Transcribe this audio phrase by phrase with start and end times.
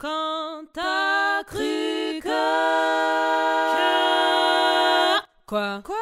[0.00, 2.28] Quand t'as cru que...
[5.46, 5.96] Quoi Quoi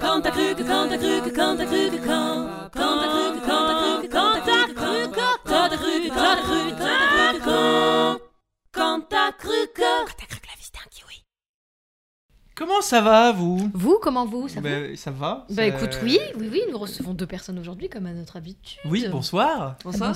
[0.00, 2.46] Quand t'as cru que, quand t'as cru que, quand t'as cru que, quand...
[2.72, 5.68] Quand t'as cru que, quand t'as cru que, quand t'as cru que, quand t'as cru
[5.68, 8.27] que, quand t'as cru que, quand t'as cru que, quand...
[12.68, 15.98] Comment ça va, vous Vous, comment vous Ça va Ben, Ça va Bah ça- écoute,
[16.02, 18.78] oui, oui, oui, nous recevons deux personnes aujourd'hui comme à notre habitude.
[18.84, 19.76] Oui, bonsoir.
[19.82, 20.10] Bonsoir.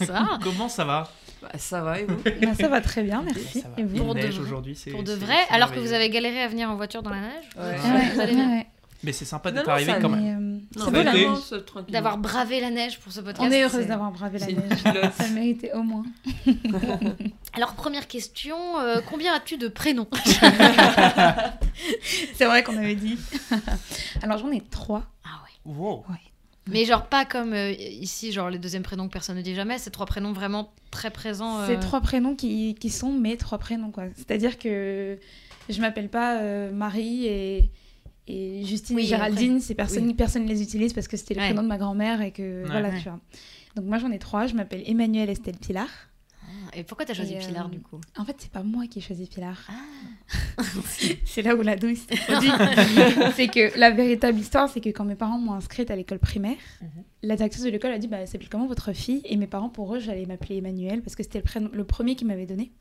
[0.00, 0.38] Bonsoir.
[0.42, 1.08] Comment ça va
[1.40, 3.60] Bah, ça va et vous Bah, ça va très bien, merci.
[3.60, 3.80] Ça va.
[3.80, 4.42] Et vous Il Pour de neige vrai.
[4.44, 7.10] aujourd'hui, c'est Pour de vrai, alors que vous avez galéré à venir en voiture dans
[7.10, 7.76] la neige, Ouais.
[7.76, 8.48] vous Ouais, allez bien.
[8.48, 8.66] ouais, ouais.
[9.04, 10.41] Mais c'est sympa d'être arrivé ça quand Mais, même.
[10.76, 11.12] C'est beau la
[11.88, 13.46] d'avoir bravé la neige pour ce podcast.
[13.48, 14.82] On est heureuse d'avoir bravé la neige.
[14.82, 16.04] Ça le méritait au moins.
[17.54, 20.08] Alors première question, euh, combien as-tu de prénoms?
[22.34, 23.18] C'est vrai qu'on avait dit.
[24.22, 25.04] Alors j'en ai trois.
[25.24, 25.72] Ah ouais.
[25.74, 26.04] Wow.
[26.68, 29.78] Mais genre pas comme euh, ici, genre les deuxièmes prénoms que personne ne dit jamais,
[29.78, 31.58] c'est trois prénoms vraiment très présents.
[31.58, 33.90] euh, C'est trois prénoms qui, qui sont mes trois prénoms.
[33.90, 34.04] quoi.
[34.16, 35.18] C'est-à-dire que
[35.68, 37.70] je m'appelle pas euh, Marie et,
[38.28, 39.60] et Justine Oui, et Géraldine.
[39.60, 41.46] C'est personne, personne les utilise parce que c'était le Ouais.
[41.48, 42.98] prénom de ma grand-mère et que voilà, Ouais.
[42.98, 43.20] tu vois.
[43.76, 44.46] Donc moi j'en ai trois.
[44.46, 45.88] Je m'appelle Emmanuel Estelle Pilar.
[46.44, 48.00] Ah, Et pourquoi t'as choisi Et, euh, Pilar du coup?
[48.18, 49.58] En fait, c'est pas moi qui ai choisi Pilar.
[49.68, 50.62] Ah.
[51.24, 52.52] c'est là où la douille s'est produite.
[53.36, 56.56] c'est que la véritable histoire, c'est que quand mes parents m'ont inscrite à l'école primaire,
[56.80, 56.88] Mhm.
[57.22, 59.22] la directrice de l'école a dit bah, elle s'appelle comment votre fille?
[59.24, 62.14] Et mes parents, pour eux, j'allais m'appeler Emmanuel parce que c'était le, prénom- le premier
[62.16, 62.72] qu'ils m'avaient donné.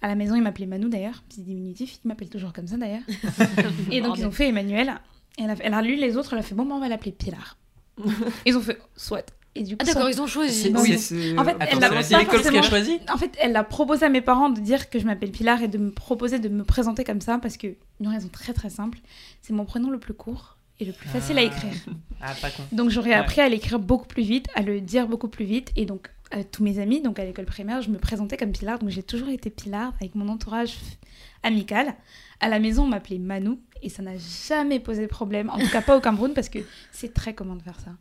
[0.00, 1.98] À la maison, ils m'appelaient Manu d'ailleurs, petit diminutif.
[2.04, 3.02] Ils m'appellent toujours comme ça d'ailleurs.
[3.90, 4.94] Et donc, ils ont fait Emmanuel.
[5.38, 6.88] Et elle a, elle a lu les autres, elle a fait bon, bah, on va
[6.88, 7.56] l'appeler Pilar.
[8.46, 9.24] ils ont fait soit.
[9.54, 10.70] Et du coup, Ah d'accord, soit- ils ont choisi.
[10.70, 10.92] Bon, oui.
[11.36, 13.00] En fait, Attends, Elle l'a c'est qui a choisi?
[13.12, 15.68] En fait, elle a proposé à mes parents de dire que je m'appelle Pilar et
[15.68, 17.68] de me proposer de me présenter comme ça parce que
[18.00, 18.98] une raison très très simple,
[19.42, 21.44] c'est mon prénom le plus court et le plus facile à Ah.
[21.44, 21.72] écrire.
[22.20, 22.62] Ah, pas con.
[22.70, 23.16] Donc j'aurais Ouais.
[23.16, 26.44] appris à l'écrire beaucoup plus vite, à le dire beaucoup plus vite et donc à
[26.44, 29.28] tous mes amis, donc à l'école primaire, je me présentais comme Pilar, donc j'ai toujours
[29.28, 30.76] été Pilar avec mon entourage
[31.42, 31.94] amical.
[32.40, 35.82] À la maison, on m'appelait Manu et ça n'a jamais posé problème, en tout cas
[35.82, 36.58] pas au Cameroun parce que
[36.92, 37.92] c'est très commun de faire ça.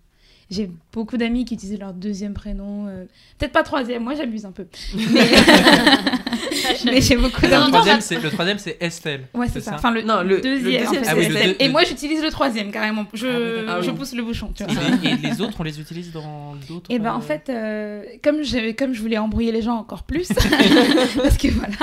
[0.50, 3.04] J'ai beaucoup d'amis qui utilisaient leur deuxième prénom, euh,
[3.38, 4.66] peut-être pas troisième, moi j'abuse un peu.
[4.96, 5.28] Mais,
[6.86, 7.68] mais j'ai beaucoup Le d'amis.
[7.72, 9.28] troisième, c'est- le troisième, c'est Estelle.
[9.34, 9.72] Ouais, c'est ça.
[9.72, 10.84] ça Enfin, le, Non, le- le deuxième.
[10.84, 13.06] deuxième, en fait, Ah oui, le Et moi, j'utilise le troisième carrément.
[13.14, 14.52] Je, Ah oui, je pousse le bouchon.
[14.56, 14.74] Tu vois.
[14.74, 16.90] Et les, et les autres, on les utilise dans d'autres.
[16.90, 20.04] Et ben en euh, fait, euh, comme, je, comme je voulais embrouiller les gens encore
[20.04, 20.28] plus,
[21.18, 21.76] parce que voilà,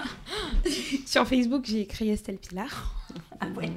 [1.07, 2.95] sur Facebook j'ai écrit Estelle Pilar.
[3.41, 3.71] Ah ouais.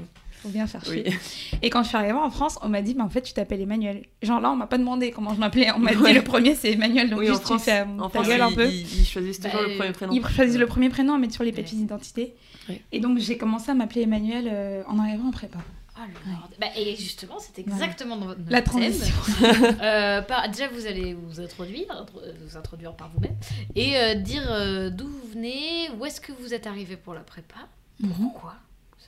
[0.43, 1.03] Faut bien faire Oui.
[1.03, 1.17] chier.
[1.61, 3.61] Et quand je suis arrivée en France, on m'a dit, mais en fait, tu t'appelles
[3.61, 4.03] Emmanuel.
[4.21, 5.71] Genre là, on m'a pas demandé comment je m'appelais.
[5.75, 6.11] On m'a Ouais.
[6.11, 8.51] dit le premier c'est Emmanuel, donc Oui, en juste tu fais en ta France, un
[8.53, 8.67] peu.
[8.67, 10.13] ils- ils choisissent toujours Bah, le premier prénom.
[10.13, 12.35] Ils choisissent le premier prénom à mettre sur les papiers d'identité.
[12.69, 12.81] Ouais.
[12.91, 15.57] Et donc j'ai commencé à m'appeler Emmanuel euh, en arrivant en prépa.
[15.99, 16.57] Oh, le.
[16.61, 18.71] Bah, et justement, c'est exactement dans votre La thème.
[18.81, 19.15] transition.
[19.81, 23.35] Euh, par- déjà, vous allez vous introduire, intro- euh, vous introduire par vous-même,
[23.75, 27.21] et euh, dire euh, d'où vous venez, où est-ce que vous êtes arrivé pour la
[27.21, 27.55] prépa,
[28.01, 28.09] Mhm.
[28.11, 28.53] pourquoi.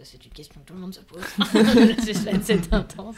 [0.01, 1.19] Ça, c'est une question que tout le monde se pose.
[1.75, 3.15] Le suspense est intense.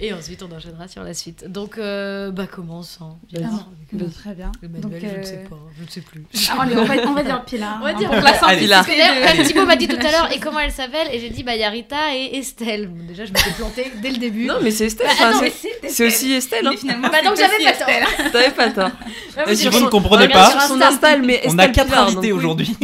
[0.00, 1.44] Et ensuite, on enchaînera sur la suite.
[1.48, 3.16] Donc, euh, bah, commençons.
[3.36, 3.46] Ah,
[3.92, 4.50] bon, très bien.
[4.60, 6.24] Emmanuel, Donc, je ne euh, sais pas, je ne sais plus.
[6.50, 7.78] Ah, on, va, on va dire Pilar.
[7.80, 8.34] On va hein, dire pour Pilar.
[8.42, 11.06] la D'ailleurs, Thibaut m'a dit tout à la l'heure, et comment elle s'appelle?
[11.12, 12.88] Et j'ai dit, bah, il y a Rita et Estelle.
[12.88, 14.46] Bon, déjà, je m'étais plantée dès le début.
[14.46, 15.06] Non, mais c'est Estelle.
[15.16, 15.46] Bah, enfin,
[15.86, 16.66] c'est- aussi Estelle.
[16.66, 16.72] hein.
[16.76, 17.88] Finalement, Bah, donc c'est j'avais pas tort.
[17.88, 18.30] Estelle.
[18.32, 18.90] T'avais pas tort.
[19.36, 20.76] Ah, Et si vous ne je- comprenez pas, Son
[21.22, 22.76] mais on a quatre Pilar, invités aujourd'hui.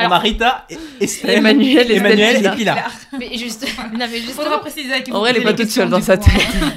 [0.00, 1.98] On a Rita, et Estelle, Emmanuel, Estelle
[2.32, 2.54] Pilar.
[2.54, 2.90] et Pilar.
[3.18, 5.90] mais juste, non, mais juste, Faudra préciser qui En vrai, elle est pas toute seule
[5.90, 6.30] dans sa coup,
[6.62, 6.72] hein.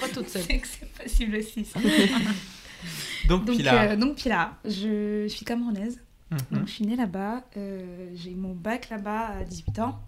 [0.00, 0.42] pas toute seule.
[0.46, 1.64] C'est que c'est possible aussi.
[1.64, 1.78] ça.
[3.28, 3.74] Donc, Donc, Pilar.
[3.90, 6.00] euh, donc Pilar, je suis camerounaise.
[6.30, 6.38] Mhm.
[6.52, 7.42] Donc, je suis née là-bas.
[7.56, 7.80] euh,
[8.14, 9.98] j'ai eu mon bac là-bas à 18 ans.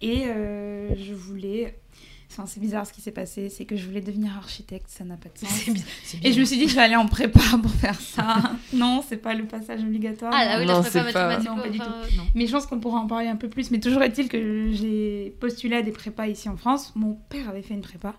[0.00, 1.78] Et euh, je voulais.
[2.38, 3.48] Enfin, c'est bizarre ce qui s'est passé.
[3.48, 4.88] C'est que je voulais devenir architecte.
[4.90, 5.48] Ça n'a pas de sens.
[5.48, 5.82] C'est bien.
[6.04, 8.52] c'est Et je me suis dit que je vais aller en prépa pour faire ça.
[8.74, 10.32] non, c'est pas le passage obligatoire.
[10.34, 11.50] Ah, ah oui, Non, la prépa c'est pas- mathématique.
[11.50, 12.24] Non, pas du enfin, non.
[12.34, 13.70] Mais je pense qu'on pourra en parler un peu plus.
[13.70, 16.92] Mais toujours est-il que j'ai postulé à des prépas ici en France.
[16.94, 18.14] Mon père avait fait une prépa.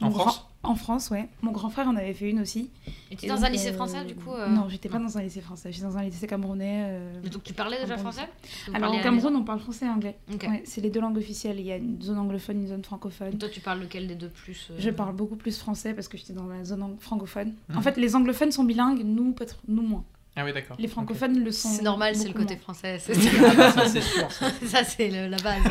[0.00, 0.24] En France
[0.62, 1.28] grand- En France, ouais.
[1.42, 2.70] Mon grand frère en avait fait une aussi.
[3.10, 4.88] Et tu Et es dans donc, un lycée euh, français, du coup euh, Non, j'étais
[4.88, 5.72] pas dans un lycée français.
[5.72, 6.84] J'étais dans un lycée camerounais.
[6.88, 8.28] euh, Mais Donc tu parlais déjà Ah français
[8.74, 10.16] Alors au Cameroun, on parle français et anglais.
[10.32, 10.44] Ok.
[10.48, 11.58] Ouais, c'est les deux langues officielles.
[11.58, 13.38] Il y a une zone anglophone, une zone francophone.
[13.38, 16.16] Toi, tu parles lequel des deux plus euh, Je parle beaucoup plus français parce que
[16.18, 17.54] j'étais dans la zone ang- francophone.
[17.72, 17.82] En Mhm.
[17.82, 20.04] fait, les anglophones sont bilingues, nous, peut-être nous moins.
[20.36, 20.76] Ah oui, d'accord.
[20.78, 21.68] Les francophones le sont.
[21.68, 22.62] C'est normal, c'est le côté moins.
[22.62, 22.98] français.
[23.00, 24.30] C'est Ah bah, ça, c'est sûr.
[24.30, 24.46] ça.
[24.66, 25.62] ça, c'est le- la base.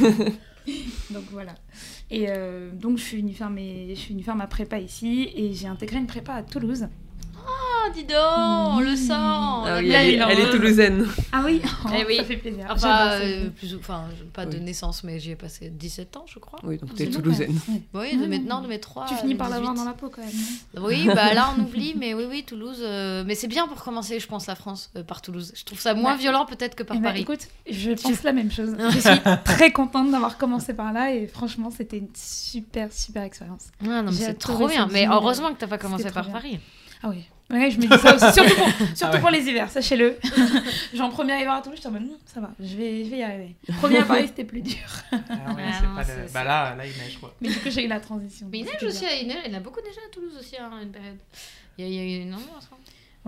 [1.10, 1.54] Donc voilà.
[2.12, 3.94] Et euh, donc je suis venue faire mes,
[4.36, 6.88] ma prépa ici et j'ai intégré une prépa à Toulouse.
[7.92, 9.12] Ah, dis donc, on le sent.
[9.12, 11.06] On Ah oui, elle, est, elle est toulousaine.
[11.30, 11.60] Ah oui,
[11.98, 12.16] Eh oui.
[12.16, 12.66] ça fait plaisir.
[12.70, 14.62] Enfin, euh, plus enfin, pas de Oui.
[14.64, 16.58] naissance, mais j'y ai passé 17 ans, je crois.
[16.62, 17.54] Oui, donc t'es toulousaine.
[17.94, 20.84] Oui, de maintenant, de mes 3 Tu finis par l'avoir dans la peau quand même.
[20.84, 22.78] Oui, bah là on oublie, mais oui, oui, Toulouse.
[22.80, 25.52] euh, mais c'est bien pour commencer, je pense, la France euh, par Toulouse.
[25.54, 26.18] Je trouve ça moins Ouais.
[26.18, 27.20] violent peut-être que par Eh ben, Paris.
[27.22, 28.74] écoute, je pense la même chose.
[28.90, 33.68] Je suis très contente d'avoir commencé par là et franchement, c'était une super, super expérience.
[33.82, 34.88] Ah, non, mais c'est trop bien.
[34.92, 36.28] Mais heureusement que t'as pas commencé par.
[36.30, 36.58] Paris.
[37.02, 37.24] Ah oui.
[37.52, 39.20] Ouais, je me dis ça aussi, surtout pour, surtout Ah ouais.
[39.20, 40.18] pour les hivers, sachez-le.
[40.94, 43.18] Genre, premier hiver à Toulouse, j'étais en mode, Hum, ça va, je vais, je vais
[43.18, 43.54] y arriver.
[43.78, 44.76] Premier à Paris, c'était plus dur.
[45.12, 45.16] Ah
[45.54, 47.34] ouais, Ah c'est non, pas c'est- le- Bah là, là, il neige quoi.
[47.40, 48.46] Mais du coup, j'ai eu la transition.
[48.50, 50.56] Mais il neige aussi, il neige, il y en a beaucoup neigé à Toulouse aussi
[50.56, 51.18] hein, à une période.
[51.78, 52.68] Il y a, il y a eu une ambiance.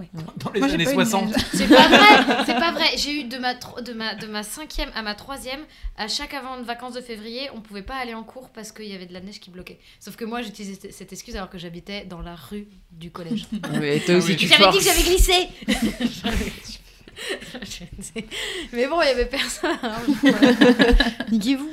[0.03, 0.07] Hein.
[0.39, 1.27] Dans les Moi, années pas eu de 60.
[1.27, 1.45] neige.
[1.55, 2.87] C'est pas vrai, c'est pas vrai.
[2.97, 5.61] J'ai eu de ma, tro- de, ma, de ma cinquième à ma troisième,
[5.97, 8.87] à chaque avant de vacances de février, on pouvait pas aller en cours parce qu'il
[8.87, 9.79] y avait de la neige qui bloquait.
[10.01, 13.47] Sauf que moi, j'utilisais cette- cette excuse alors que j'habitais dans la rue du collège.
[13.81, 14.37] Mais toi aussi, oui.
[14.37, 15.49] tu J'avais dit que j'avais glissé
[18.73, 19.77] Mais bon, il y avait personne.
[19.83, 19.97] hein.
[21.33, 21.71] Niquez-vous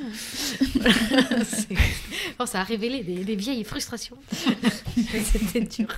[2.38, 4.16] Oh, Ça a révélé des, des vieilles frustrations.
[5.24, 5.88] C'était dur.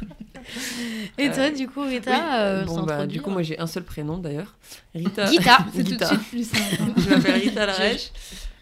[1.19, 3.83] Et toi, du coup, Rita, Oui, euh, bon, bah, du coup, moi j'ai un seul
[3.85, 4.55] prénom d'ailleurs.
[4.95, 5.31] Rita.
[5.31, 5.59] Guita.
[5.75, 6.93] C'est tout de suite plus simple.
[6.99, 8.11] Je m'appelle Rita Larèche.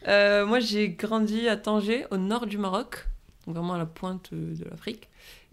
[0.08, 3.06] Euh, moi, j'ai grandi à Tanger, au nord du Maroc,
[3.46, 5.08] donc vraiment à la pointe euh, de l'Afrique.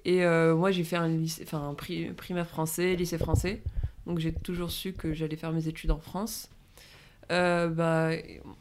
[0.06, 3.62] Et euh, moi, j'ai fait un, lycée, enfin, un pri- primaire français, lycée français.
[4.10, 6.50] Donc, j'ai toujours su que j'allais faire mes études en France.
[7.32, 8.10] Euh, bah,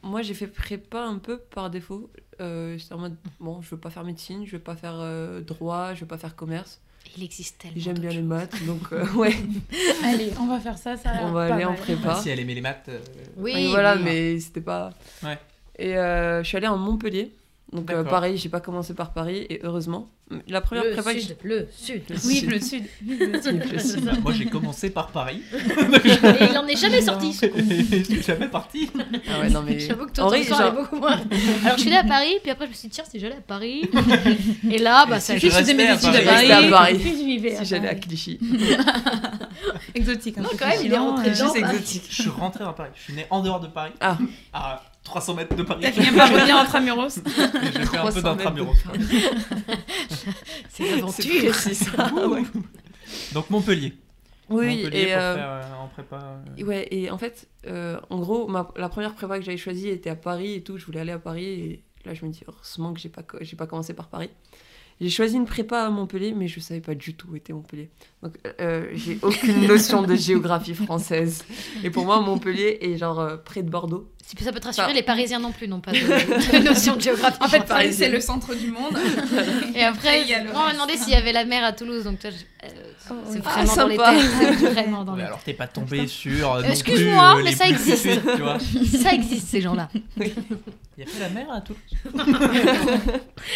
[0.03, 2.11] moi, j'ai fait prépa un peu par défaut.
[2.41, 5.41] Euh, C'était en mode, bon, je veux pas faire médecine, je veux pas faire euh,
[5.41, 6.81] droit, je veux pas faire commerce.
[7.17, 7.77] Il existe tellement.
[7.81, 9.35] J'aime bien les maths, donc euh, ouais,
[10.05, 11.79] Allez, on va faire ça, ça on va aller en mal.
[11.81, 12.17] prépa.
[12.17, 12.85] Si elle aimait les maths.
[12.91, 13.01] euh.
[13.39, 14.03] Oui, Et voilà, oui.
[14.05, 14.93] mais c'était pas.
[15.23, 15.39] Ouais.
[15.79, 17.33] Et euh, je suis allée en Montpellier.
[17.73, 20.09] Donc euh, pareil, j'ai pas commencé par Paris et heureusement.
[20.47, 22.03] La première le prépa que sud, le sud.
[22.11, 22.85] Vive le sud.
[23.03, 23.63] Vive le sud.
[23.73, 24.05] Le sud.
[24.05, 25.41] bah, moi, j'ai commencé par Paris.
[25.55, 27.33] Et il en est jamais sorti.
[27.33, 28.91] Je suis jamais parti.
[29.27, 29.79] Ah ouais, non mais.
[29.79, 31.19] J'avoue que ton histoire genre- est beaucoup moins.
[31.65, 33.37] Alors je suis allée à Paris, puis après je me suis dit tiens si j'allais
[33.37, 33.89] à Paris.
[34.71, 36.53] Et là bah Et ça si Je faisais mes à études à Paris.
[36.53, 37.01] À Paris.
[37.03, 37.95] Si à j'allais à.
[37.95, 38.39] Clichy.
[39.95, 40.39] Exotique.
[40.39, 41.59] un Non, quand même, il est rentré euh, Paris.
[41.61, 42.05] exotique.
[42.11, 42.91] Je suis rentré dans Paris.
[42.97, 43.93] Je suis né en dehors de Paris.
[44.01, 44.19] Ah.
[44.53, 45.81] À 300 mètres de Paris.
[45.83, 47.09] T'as fini par revenir en Tramuros.
[47.17, 47.23] Et
[47.73, 48.75] J'ai fait un 300 peu d'intramuros.
[50.69, 51.51] C'est C'est l'aventure.
[51.53, 52.15] précis ça.
[52.29, 52.43] ouais.
[53.33, 53.95] Donc Montpellier.
[54.51, 55.13] Oui, Montpellier et.
[55.13, 56.41] pour euh, faire euh, en prépa.
[56.59, 59.89] euh, Ouais, et en fait, euh, en gros, ma, la première prépa que j'avais choisie
[59.89, 60.79] était à Paris et tout.
[60.79, 63.57] Je voulais aller à Paris et là, je me dis, heureusement que j'ai pas, j'ai
[63.57, 64.31] pas commencé par Paris.
[65.01, 67.89] J'ai choisi une prépa à Montpellier, mais je savais pas du tout où était Montpellier.
[68.23, 71.45] Donc, euh, j'ai aucune notion de géographie française.
[71.85, 74.11] Et pour moi, Montpellier est genre euh, près de Bordeaux.
[74.27, 75.99] Si ça peut te rassurer, Enfin- les Parisiens non plus n'ont pas de,
[76.59, 77.39] de notion de géographie.
[77.41, 78.99] En fait, Paris, c'est le centre du monde.
[79.75, 81.73] Et après, il y a le on m'a demandé s'il y avait la mer à
[81.73, 82.71] Toulouse, donc toi, je- euh,
[83.11, 83.43] Oh, c'est oui.
[83.47, 84.57] Ah, vraiment dans les terres.
[84.59, 86.53] C'est vraiment dans Ouais, les alors t'es pas tombé sur.
[86.53, 87.97] euh, non Excuse-moi, plus, euh, mais ça existe.
[88.03, 88.59] suites, tu vois.
[89.03, 89.89] Ça existe ces gens-là.
[90.19, 90.27] Il
[90.99, 91.63] y a pas la mer à.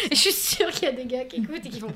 [0.09, 1.93] Et je suis sûre qu'il y a des gars qui écoutent et qui font.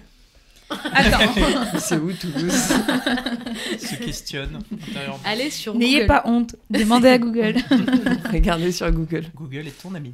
[0.69, 1.33] Attends,
[1.77, 2.51] C'est où Toulouse
[3.79, 5.19] Se questionne intérieurement.
[5.23, 6.57] Allez sur n'ayez pas honte.
[6.69, 7.55] Demandez à Google.
[8.33, 9.23] Regardez sur Google.
[9.33, 10.13] Google est ton ami.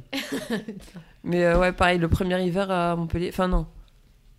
[1.24, 3.30] Mais euh, ouais, pareil, le premier hiver à Montpellier.
[3.30, 3.66] Enfin, non.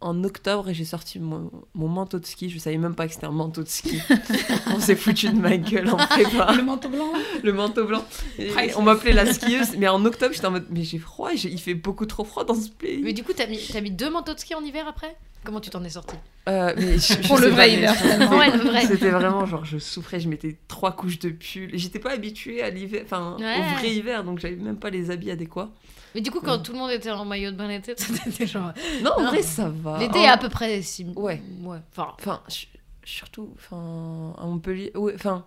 [0.02, 2.50] En octobre, j'ai sorti mon, mon manteau de ski.
[2.50, 4.00] Je savais même pas que c'était un manteau de ski.
[4.76, 6.54] on s'est foutu de ma gueule en prépa.
[6.56, 7.12] Le manteau blanc,
[7.44, 8.04] Le manteau blanc.
[8.38, 9.78] Et on m'appelait la skieuse.
[9.78, 11.32] Mais en octobre, j'étais en mode, mais j'ai froid.
[11.34, 13.02] Il fait beaucoup trop froid dans ce pays.
[13.04, 15.16] Mais du coup, t'as mis, mis deux manteaux de ski en hiver après?
[15.44, 16.16] Comment tu t'en es sorti?
[16.50, 17.94] Euh, mais je- je Pour le vrai hiver,
[18.88, 20.20] c'était- vraiment genre, je souffrais.
[20.20, 21.70] Je mettais trois couches de pull.
[21.74, 23.60] J'étais pas habituée à l'hiver, enfin, Ouais.
[23.60, 24.24] au vrai hiver.
[24.24, 25.70] Donc, j'avais même pas les habits adéquats.
[26.16, 28.72] Mais du coup, quand tout le monde était en maillot de bain l'été, c'était genre.
[29.04, 29.28] Non, en Non.
[29.30, 30.00] vrai, ça va.
[30.00, 30.82] L'été En- est à peu près.
[30.82, 31.04] Si...
[31.16, 31.42] Ouais.
[31.62, 31.78] Ouais.
[31.92, 32.42] Enfin, Enfin,
[33.04, 35.46] surtout, enfin, à Montpellier, ouais, enfin,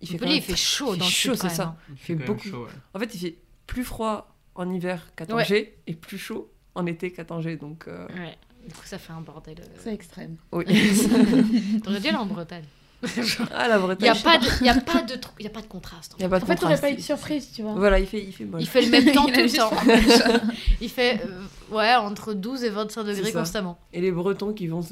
[0.00, 1.62] il fait Montpellier, il même fait chaud il dans fait le chaud, c'est ça.
[1.62, 1.76] hein.
[1.90, 2.40] Il fait beaucoup.
[2.48, 2.70] chaud, ouais.
[2.94, 5.42] En fait, il fait plus froid en hiver qu'à Ouais.
[5.44, 8.36] Tanger et plus chaud en été qu'à Tanger, donc euh, Ouais.
[8.66, 9.56] Du coup, ça fait un bordel.
[9.60, 9.76] euh.
[9.78, 10.36] C'est extrême.
[10.52, 10.64] oui.
[11.84, 12.64] T'aurais dû aller en Bretagne.
[13.54, 14.02] ah la Il Bretagne.
[14.12, 16.14] n'y a, pas de- y a, pas de tr- y a pas de contraste.
[16.18, 16.82] Il y a pas de En fait, t'aurais contraste.
[16.82, 17.74] pas eu de surprise, tu vois.
[17.74, 18.60] Voilà, il fait, il fait moche.
[18.62, 19.70] Il fait le même temps Il tout le temps.
[19.70, 20.40] fait
[20.80, 23.78] Il fait euh, ouais, entre 12 et 25 degrés constamment.
[23.92, 24.82] Et les Bretons qui vont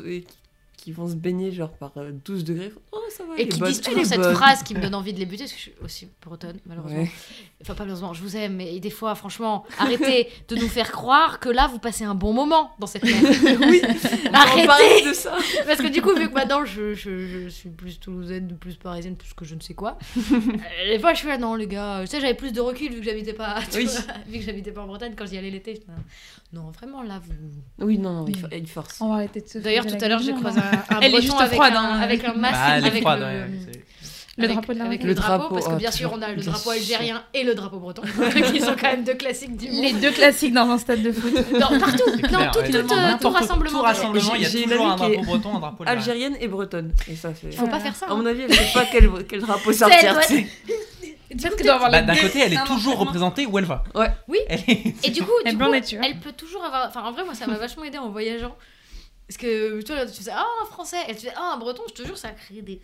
[0.86, 3.34] qui vont se baigner genre par euh, 12 degrés, font, oh ça va.
[3.38, 4.36] Et qui disent toujours cette bonne.
[4.36, 7.00] phrase qui me donne envie de les buter, parce que je suis aussi bretonne, malheureusement.
[7.00, 7.10] Ouais.
[7.60, 11.40] Enfin, pas malheureusement, je vous aime, mais des fois, franchement, arrêtez de nous faire croire
[11.40, 13.16] que là, vous passez un bon moment dans cette mer.
[13.68, 13.82] oui.
[14.32, 15.36] Arrêtez de ça.
[15.66, 19.16] Parce que du coup, vu que maintenant je, je, je suis plus toulousaine, plus parisienne,
[19.16, 20.32] plus que je ne sais quoi, euh,
[20.88, 23.00] des fois je suis là, non les gars, tu sais, j'avais plus de recul vu
[23.00, 23.86] que j'habitais pas, tu Oui.
[23.86, 25.82] vois, vu que j'habitais pas en Bretagne quand j'y allais l'été.
[26.52, 27.84] Non, vraiment là, vous.
[27.84, 29.00] Oui, non, non, il, il force.
[29.00, 30.82] On va arrêter de se D'ailleurs, tout à l'heure, j'ai croisé hein.
[30.90, 32.00] un, un Elle est juste avec, froide, un, hein.
[32.00, 33.46] avec un masque, Ah, elle est avec froide, le- ouais,
[34.38, 35.02] Le Avec- drapeau de la avec Roumanie.
[35.02, 37.42] le Le drapeau, drapeau, parce que oh, bien sûr, on a le drapeau algérien et
[37.42, 38.02] le drapeau breton,
[38.52, 41.32] qui sont quand même deux classiques du Les deux classiques dans un stade de foot.
[41.52, 42.70] Non, partout, clair, tout, ouais.
[42.70, 43.78] tout, euh, tout rassemblement.
[43.78, 46.26] Tout rassemblement, il y a toujours un drapeau breton, un drapeau algérien.
[46.26, 46.92] Algérienne et bretonne.
[47.10, 47.50] Et ça fait.
[47.52, 48.06] Faut pas faire ça.
[48.06, 48.30] À mon hein.
[48.30, 50.18] avis, elle sait pas quel, quel drapeau sortir.
[51.28, 53.84] Peut-être que doit avoir Bah, D'un côté, elle est toujours représentée où elle va.
[53.94, 54.10] Ouais.
[54.28, 54.38] Oui.
[54.48, 56.86] Elle est- Et du coup, Elle du coup, elle peut toujours avoir.
[56.88, 58.56] Enfin, en vrai, moi, ça m'a vachement aidé en voyageant.
[59.28, 60.98] Parce que tu vois, là, tu faisais Ah, un français.
[61.08, 62.76] Et tu fais Ah, un breton, je te jure, ça a créé des.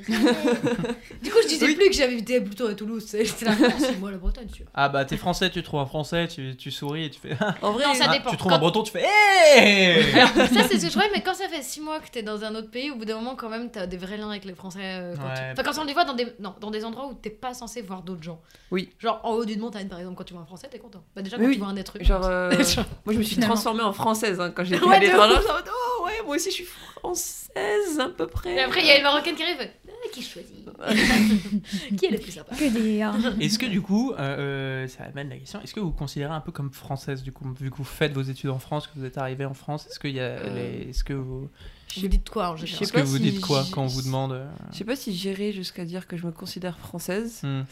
[1.23, 1.77] du coup, je disais Oui.
[1.77, 3.13] plus que j'avais été plutôt à Toulouse.
[3.43, 4.73] là, non, c'est moi la Bretagne, tu vois.
[4.75, 7.37] Ah bah t'es français, tu trouves un français, tu, tu souris et tu fais.
[7.41, 8.31] Ah, En vrai, Non, ça ah, dépend.
[8.31, 9.05] Tu trouves Quand- un breton, tu fais.
[9.05, 12.09] Hey Alors, ça, c'est ce que je trouvais, mais quand ça fait 6 mois que
[12.11, 14.31] t'es dans un autre pays, au bout d'un moment, quand même, t'as des vrais liens
[14.31, 14.81] avec les Français.
[14.83, 15.35] euh, quand Ouais.
[15.55, 17.55] tu- Enfin, quand on les voit dans des, non, dans des endroits où t'es pas
[17.55, 18.41] censé voir d'autres gens.
[18.73, 18.91] Oui.
[18.99, 21.05] Genre en haut d'une montagne, par exemple, quand tu vois un Français, t'es content.
[21.15, 21.65] Bah, déjà, quand Oui, tu oui.
[21.65, 22.05] vois un être humain.
[22.05, 24.99] Genre, euh, Genre- moi je me suis transformée en française hein, quand j'étais Ouais, à
[24.99, 25.37] l'étranger.
[25.47, 28.55] Oh ouais, moi aussi je suis française à peu près.
[28.55, 29.57] Et après, il y a une Marocaine qui arrive.
[29.61, 30.65] et fait, Ah, qui choisit
[31.99, 35.29] Qui est le plus sympa Que dire Est-ce que du coup, euh, euh, ça amène
[35.29, 37.77] la question, est-ce que vous vous considérez un peu comme française du coup, vu que
[37.77, 40.21] vous faites vos études en France, que vous êtes arrivé en France, est-ce qu'il y
[40.21, 41.49] a Euh, les- est-ce que vous,
[41.97, 43.87] Vous dites quoi en Je sais général est-ce que vous si dites quoi quand on
[43.87, 47.41] vous demande euh, Je sais pas si j'irai jusqu'à dire que je me considère française.
[47.43, 47.63] hmm.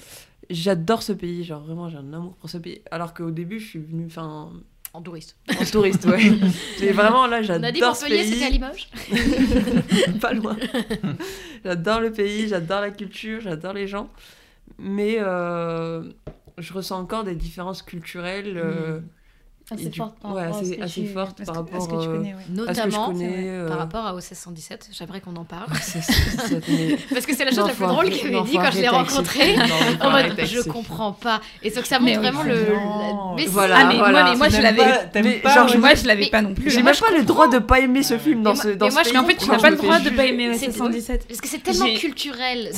[0.50, 2.82] J'adore ce pays, genre vraiment j'ai un amour pour ce pays.
[2.90, 4.52] Alors qu'au début je suis venue enfin,
[4.92, 5.36] En touriste.
[5.48, 6.32] en touriste, ouais.
[6.80, 8.50] Mais vraiment là On a dit j'adore Montpellier, c'était à.
[8.50, 8.88] Limoges
[10.20, 10.56] pas loin.
[11.64, 14.10] j'adore le pays, j'adore la culture, j'adore les gens.
[14.78, 16.02] Mais euh,
[16.58, 18.56] je ressens encore des différences culturelles.
[18.56, 19.02] euh, Et
[19.72, 21.50] Assez du- forte par ouais, rapport à assez- ce que assez tu- forte à ce
[21.52, 22.40] par que- à ce que rapport, tu euh, connais, ouais.
[22.50, 24.88] Notamment connais, euh, par rapport à OCS 117.
[24.92, 25.66] J'aimerais qu'on en parle.
[27.10, 28.80] Parce que c'est la chose Non, la plus drôle arrêter- qu'il avait dit quand je
[28.80, 29.56] l'ai rencontré.
[29.56, 31.40] Non, En mode, je comprends pas.
[31.62, 32.66] Et sauf que ça montre vraiment le.
[33.36, 33.76] Mais Voilà.
[33.80, 34.30] Ah, mais moi, voilà.
[34.30, 34.82] mais moi je l'avais.
[35.54, 35.76] genre.
[35.78, 36.70] Moi je l'avais pas non plus.
[36.70, 38.92] J'ai même pas le droit de pas aimer ce film dans ce moi- dans mais
[38.92, 41.26] moi, en fait, tu n'as pas le droit de pas aimer C'est- OSS 117.
[41.28, 42.70] Parce que c'est tellement culturel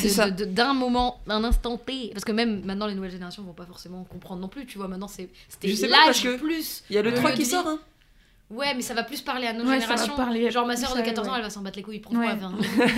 [0.49, 2.11] d'un moment, d'un instant T.
[2.13, 4.67] Parce que même maintenant, les nouvelles générations vont pas forcément comprendre non plus.
[4.67, 5.31] Tu vois, maintenant, c'était
[5.87, 6.82] l'âge plus.
[6.91, 7.81] Il y a le Le 3 lieu qui sort, hein.
[8.53, 10.15] Ouais, mais ça va plus parler à nos Ouais, générations.
[10.15, 11.37] parler Genre, ma soeur de plus à 14 ans, ouais.
[11.39, 12.35] elle va s'en battre les couilles pour Ouais.
[12.37, 12.51] moi.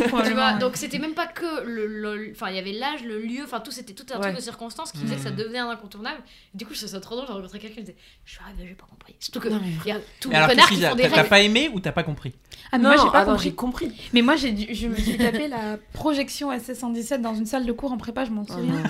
[0.06, 2.32] enfin, tu vois, donc c'était même pas que le.
[2.32, 4.90] Enfin, il y avait l'âge, le lieu, enfin, tout, c'était tout un truc de circonstances
[4.92, 5.36] qui faisait que ça Mhm.
[5.36, 6.18] devenait un incontournable.
[6.54, 7.26] Et du coup, je ça trop drôle.
[7.28, 9.14] J'ai rencontré quelqu'un qui me disait Je suis arrivée, j'ai pas compris.
[9.20, 10.82] Surtout que Non, mais- il y a tous Mais les alors, connards qu'est-ce qui qu'il
[10.82, 12.34] y a font des T'as pas aimé ou t'as pas compris?
[12.72, 13.44] Ah, mais moi j'ai pas compris.
[13.44, 13.92] j'ai compris.
[14.12, 17.66] Mais moi j'ai dû- je me suis tapé la projection SS 117 dans une salle
[17.66, 18.74] de cours en prépa, je m'en souviens.
[18.74, 18.82] non.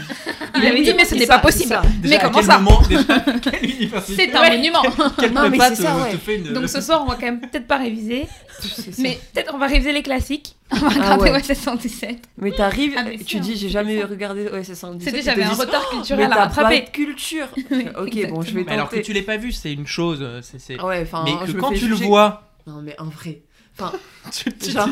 [0.56, 1.74] Il avait dit mais ce n'est pas possible.
[1.74, 1.82] à
[2.22, 2.60] comment quel ça
[4.06, 4.82] C'est un monument.
[5.18, 6.12] Quelle Non, mais prépa c'est te, ça, ouais.
[6.12, 6.52] te fait une...
[6.54, 8.26] Donc ce soir on va quand même peut-être pas réviser,
[8.98, 10.56] mais peut-être on va réviser les classiques.
[10.72, 11.36] On va Ah regarder ouais.
[11.52, 12.16] OSS 117.
[12.38, 15.02] Mais t'arrives, Ah, tu dis j'ai jamais regardé OSS 117.
[15.04, 16.80] C'était tu j'avais un dis, retard culturel à pas rattraper.
[16.80, 17.46] de culture.
[17.98, 20.18] Ok, bon, je vais Mais alors que tu l'aies pas vu, c'est une chose.
[20.22, 23.42] euh, c'est c'est- Ouais, enfin, Mais que quand tu le vois, Non, mais en vrai.
[23.78, 23.92] Enfin,
[24.32, 24.88] tu te genre,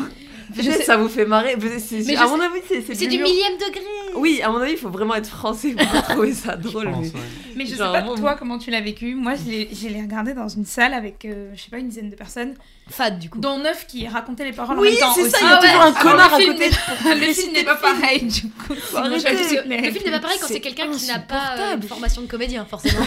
[0.55, 1.55] peut-être ça vous fait marrer.
[1.61, 3.81] mais c'est- Mais à mon avis, c'est c'est C'est du millième degré.
[4.15, 6.91] Oui, à mon avis, il faut vraiment être français pour trouver ça Je drôle.
[6.91, 7.25] pense, mais- ouais.
[7.55, 9.13] Mais je sais Genre, pas moi, toi comment tu l'as vécu.
[9.13, 12.15] Moi je l'ai regardé dans une salle avec euh, je sais pas une dizaine de
[12.15, 12.55] personnes,
[12.89, 13.39] Fade du coup.
[13.39, 15.13] dont neuf qui racontaient les paroles en Oui, même temps.
[15.13, 15.29] c'est aussi.
[15.31, 15.67] ça, il y a Ah ouais.
[15.67, 16.69] toujours un connard le à film côté.
[16.69, 18.73] n'est- Le film n'est pas pareil du coup.
[18.73, 22.23] le film n'est pas pareil quand C'est c'est quelqu'un qui n'a pas euh, une formation
[22.23, 23.05] de comédien, forcément.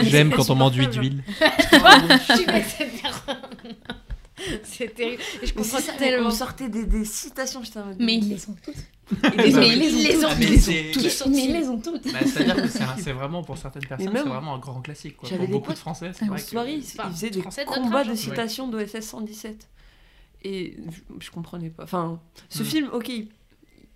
[0.00, 1.22] J'aime C'est quand on m'enduit d'huile.
[1.40, 3.36] Tu mets cette personne.
[4.64, 5.22] C'est terrible.
[5.42, 6.28] Et je comprends ça, tellement.
[6.28, 8.74] on sortait des, des citations, j'étais en mode- Mais ils les ont toutes.
[9.36, 11.26] Mais ils les ont les toutes.
[11.26, 12.12] ont mais ils les ont toutes.
[12.12, 15.16] Bah, C'est-à-dire que c'est vraiment pour certaines personnes, c'est vraiment un grand classique.
[15.16, 15.28] Quoi.
[15.28, 18.16] j'avais Pour des beaucoup de Français, c'est vrai soirée, ils faisaient des combats de hein.
[18.16, 19.68] citations d'OSS 117.
[20.46, 21.84] Et je, je comprenais pas.
[21.84, 22.20] Enfin,
[22.50, 22.66] ce Hmm.
[22.66, 23.28] film, ok, il,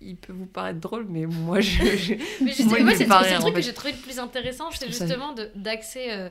[0.01, 1.69] il peut vous paraître drôle, mais moi, je.
[1.69, 2.13] je-
[2.43, 5.35] Mais je Moi, c'est le en truc que j'ai trouvé le plus intéressant, c'est justement
[5.55, 6.29] d'axer euh,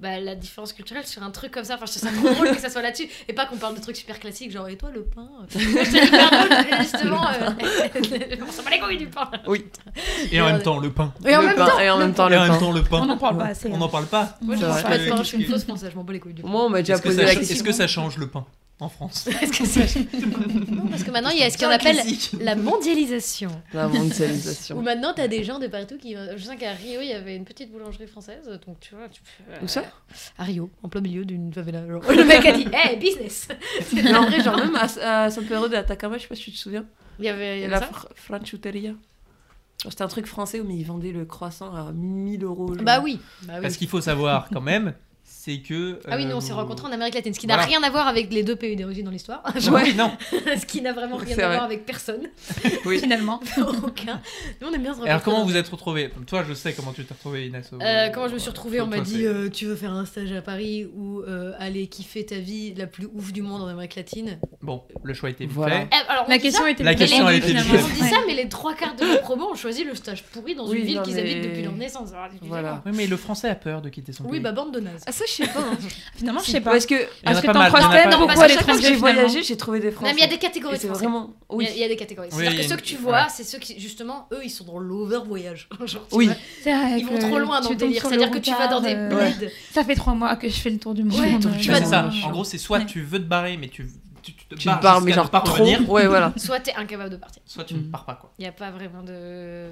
[0.00, 1.74] bah, la différence culturelle sur un truc comme ça.
[1.74, 3.80] Enfin, je trouve ça trop drôle que ça soit là-dessus et pas qu'on parle de
[3.80, 5.28] trucs super classiques, genre et toi le pain?
[5.48, 7.26] C'est hyper drôle, justement.
[7.28, 7.50] euh,
[8.48, 9.30] on s'en bat les couilles du pain.
[10.32, 11.12] Et en même temps, le pain.
[11.26, 12.58] Et en le même pain, temps, et en même temps, Et le pain.
[12.58, 13.00] temps, le pain.
[13.02, 13.68] On n'en parle pas assez.
[13.68, 13.78] On hein.
[13.78, 14.38] n'en parle pas.
[14.40, 14.82] moi je vrai.
[14.82, 16.42] pas de pain, je Est-ce suis une fausse française, je m'en bats les couilles du
[16.42, 16.48] pain.
[16.48, 17.64] Moi, on m'a déjà Est-ce posé la est-ce question.
[17.64, 18.44] que ça change le pain?
[18.80, 20.00] En France Est-ce que ça-
[20.70, 21.98] Non, parce que maintenant il y a ce qu'on appelle
[22.40, 23.50] la mondialisation.
[23.74, 24.80] La mondialisation.
[24.82, 26.14] maintenant t'as des gens de partout qui.
[26.36, 29.20] Je sais qu'à Rio il y avait une petite boulangerie française, donc tu vois, tu
[29.22, 29.52] peux.
[29.52, 29.84] euh, Où ça?
[30.38, 31.86] À Rio, en plein milieu d'une favela.
[31.86, 32.02] genre.
[32.10, 33.48] Le mec a dit Hey, business
[33.92, 36.44] Mais en vrai, genre, même à, à San Pedro de Atacama, je sais pas si
[36.44, 36.84] tu te souviens,
[37.18, 37.86] Il y avait, il y et avait la ça?
[37.86, 38.92] fr- Franchuteria.
[39.88, 42.74] C'était un truc français, mais ils vendaient le croissant à 1000 euros.
[42.74, 42.84] genre.
[42.84, 43.18] Bah oui.
[43.44, 43.62] Bah oui.
[43.62, 44.92] Parce qu'il faut savoir quand même,
[45.32, 46.00] c'est que.
[46.08, 47.68] Ah oui, nous on euh, s'est rencontrés en Amérique latine, ce qui n'a voilà.
[47.68, 49.42] rien à voir avec les deux pays d'origine dans l'histoire.
[49.70, 50.10] Ouais, non.
[50.32, 51.54] ce qui n'a vraiment rien à vrai.
[51.54, 52.22] voir avec personne.
[52.84, 52.98] Oui.
[52.98, 53.40] Finalement.
[53.84, 54.20] Aucun.
[54.60, 56.10] Nous on aime bien se Et alors, rencontrer comment vous êtes retrouvés?
[56.26, 57.70] Toi, je sais comment tu t'es retrouvée, Inès.
[57.72, 60.04] au- Euh, comment je me suis retrouvée, on m'a dit euh, tu veux faire un
[60.04, 63.66] stage à Paris ou euh, aller kiffer ta vie la plus ouf du monde en
[63.66, 64.38] Amérique latine?
[64.62, 65.80] Bon, le choix était Voilà.
[65.82, 65.88] fait.
[65.92, 68.34] Eh, alors, La question ça, était La mais question, elle était On dit ça, mais
[68.34, 71.02] les trois quarts de nos promos ont choisi le stage pourri dans Oui, une ville
[71.02, 72.10] qu'ils habitent depuis leur naissance.
[72.42, 72.82] Voilà.
[72.86, 74.40] Oui, mais le français a peur de quitter son Oui, pays.
[74.40, 75.02] bah bande de nazes.
[75.20, 75.60] Ça, je sais pas.
[75.60, 75.76] hein.
[76.16, 76.70] Finalement, je sais pas.
[76.70, 78.82] Parce que Parce que t'en à que chaque fois l'étranger.
[78.88, 80.12] j'ai voyagé, j'ai trouvé des Non, Français.
[80.14, 81.04] mais il y a des catégories c'est Français.
[81.04, 81.34] vraiment.
[81.50, 81.64] Il Oui.
[81.64, 82.28] y a- il y a des catégories.
[82.30, 85.18] C'est-à-dire que ceux que tu vois, c'est ceux qui, justement, eux, ils sont dans l'over
[85.26, 85.68] voyage.
[85.84, 86.30] Genre, tu Oui.
[86.66, 88.02] Ils vont trop loin dans tu le délire.
[88.06, 89.50] C'est-à-dire que tu vas dans des euh, bleds.
[89.72, 91.20] Ça fait trois mois que je fais le tour du monde.
[91.22, 92.10] Euh, tu Bah, vas c'est ça.
[92.24, 93.86] En gros, c'est soit tu veux te barrer, mais tu,
[94.32, 95.54] tu, tu te Tu barres, mais genre pas trop.
[95.64, 96.32] revenir, Ouais, voilà.
[96.36, 97.42] Soit t'es incapable de partir.
[97.46, 97.90] soit tu ne Mm.
[97.90, 98.32] pars pas, quoi.
[98.38, 99.70] Il n'y a pas vraiment de.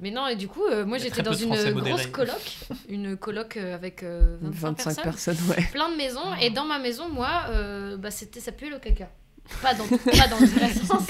[0.00, 2.56] Mais non, et du coup, euh, moi j'étais dans une grosse coloc,
[2.88, 5.04] une coloc euh, avec euh, 25, 25 personnes,
[5.36, 5.68] personnes, ouais.
[5.72, 9.08] plein de maisons, et dans ma maison, moi, euh, bah, c'était ça puait le caca.
[9.62, 11.02] Pas dans, pas dans le vrai sens.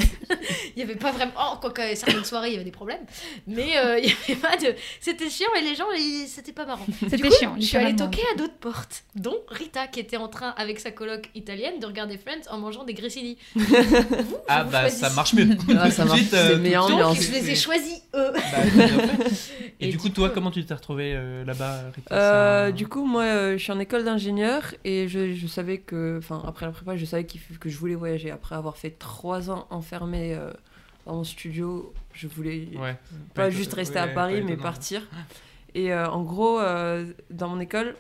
[0.76, 1.33] il y avait pas vraiment.
[1.38, 3.00] Oh, quoique à certaines soirées, il y avait des problèmes.
[3.47, 4.75] Mais euh, il y avait pas de.
[5.00, 6.85] C'était chiant et les gens, ils- c'était pas marrant.
[7.00, 7.55] C'était Du coup, chiant.
[7.59, 10.91] Je suis allée toquer à d'autres portes, dont Rita, qui était en train, avec sa
[10.91, 13.38] coloc italienne, de regarder Friends en mangeant des grissini.
[14.49, 15.49] Ah vous bah ça marche mieux.
[15.79, 16.57] Ah, ça marche, euh,
[16.88, 18.31] Donc, je les ai choisis, eux.
[18.33, 18.41] Bah.
[19.81, 23.05] Et, Et du coup, toi, comment tu t'es retrouvé euh, là-bas, Rita Euh, du coup,
[23.07, 26.73] moi, euh, je suis en école d'ingénieur et je, je savais que, enfin, après la
[26.73, 28.24] prépa, je savais que je voulais voyager.
[28.31, 30.52] Après avoir fait trois ans enfermé euh,
[31.07, 32.97] dans mon studio, je voulais Ouais.
[33.35, 35.02] pas juste rester Ouais, à Paris, mais partir.
[35.75, 37.97] Et euh, en gros, euh, dans mon école,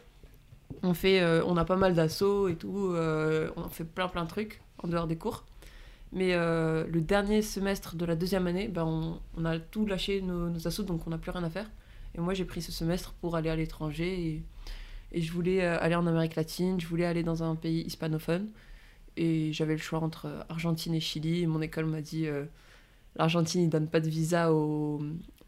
[0.82, 2.94] on fait, on a pas mal d'assauts et tout.
[3.56, 5.44] on fait plein plein de trucs en dehors des cours.
[6.12, 10.48] Mais le dernier semestre de la deuxième année, ben, on, on a tout lâché nos,
[10.48, 11.70] nos assos, donc on n'a plus rien à faire.
[12.16, 14.20] Et moi, j'ai pris ce semestre pour aller à l'étranger.
[14.28, 14.42] Et,
[15.18, 18.48] et je voulais aller en Amérique latine, je voulais aller dans un pays hispanophone.
[19.16, 21.42] Et j'avais le choix entre euh, Argentine et Chili.
[21.42, 22.44] Et mon école m'a dit euh,
[23.16, 25.02] l'Argentine, ils donnent pas de visa aux,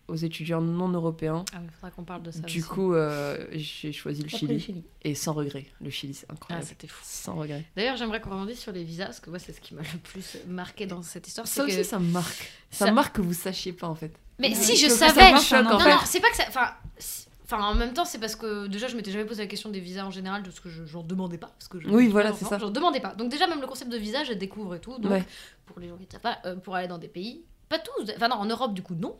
[0.08, 1.44] aux étudiants non européens.
[1.52, 2.40] Ah, il faudra qu'on parle de ça.
[2.40, 2.68] Du aussi.
[2.68, 4.52] coup, euh, j'ai choisi le Chili.
[4.54, 4.84] le Chili.
[5.02, 5.66] Et sans regret.
[5.80, 6.66] Le Chili, c'est Ah, incroyable.
[6.68, 7.00] c'était fou.
[7.04, 7.64] sans regret.
[7.76, 9.98] D'ailleurs, j'aimerais qu'on rebondisse sur les visas, parce que moi, c'est ce qui m'a le
[9.98, 11.46] plus marqué dans cette histoire.
[11.48, 11.82] Ça aussi, que...
[11.82, 12.50] ça me marque.
[12.70, 14.12] Ça, marque que vous sachiez pas, en fait.
[14.38, 15.36] Mais Ouais, si, je savais.
[15.40, 15.90] choque, non, en non, fait.
[15.90, 16.44] non, c'est pas que ça.
[16.48, 16.68] Enfin,
[16.98, 19.70] si- Enfin, en même temps, c'est parce que déjà, je m'étais jamais posé la question
[19.70, 21.52] des visas en général, parce que je j'en demandais pas.
[21.58, 22.58] Parce que je, Oui, voilà, c'est ça.
[22.58, 23.14] J'en demandais pas.
[23.14, 24.98] Donc, déjà, même le concept de visa, je découvre et tout.
[24.98, 25.24] Donc, Ouais.
[25.66, 28.10] pour les gens qui ne savent pas, euh, pour aller dans des pays, pas tous,
[28.16, 29.16] enfin, non, en Europe, du coup, non.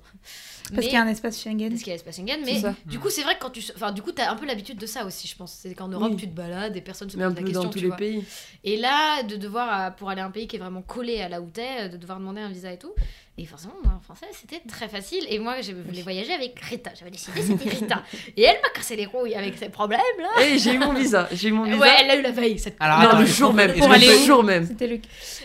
[0.74, 1.68] Parce qu'il y a un espace Schengen.
[1.68, 3.60] Parce qu'il y a l'espace Schengen, C'est mais du coup, c'est vrai que quand tu.
[3.74, 5.52] Enfin, du coup, t'as un peu l'habitude de ça aussi, je pense.
[5.52, 6.16] C'est qu'en Europe, Oui.
[6.16, 7.62] tu te balades, des personnes se Mais un posent la question.
[7.64, 7.96] dans tous les vois.
[7.96, 8.24] pays.
[8.64, 11.28] Et là, de devoir, euh, pour aller à un pays qui est vraiment collé à
[11.28, 12.92] là où t'es, euh, de devoir demander un visa et tout.
[13.38, 15.22] Et forcément, moi, en français, c'était très facile.
[15.28, 16.92] Et moi, je voulais voyager avec Rita.
[16.98, 18.02] J'avais décidé, c'était Rita.
[18.34, 20.42] Et elle m'a cassé les rouilles avec ses problèmes, là.
[20.42, 21.28] Et j'ai eu mon visa.
[21.32, 21.76] J'ai eu mon visa.
[21.76, 22.58] Ouais, elle l'a eu la veille.
[22.58, 22.76] Cette...
[22.80, 23.74] Alors, non, attends, le jour même.
[23.74, 24.66] Pour aller le jour même.
[24.66, 25.00] C'était le.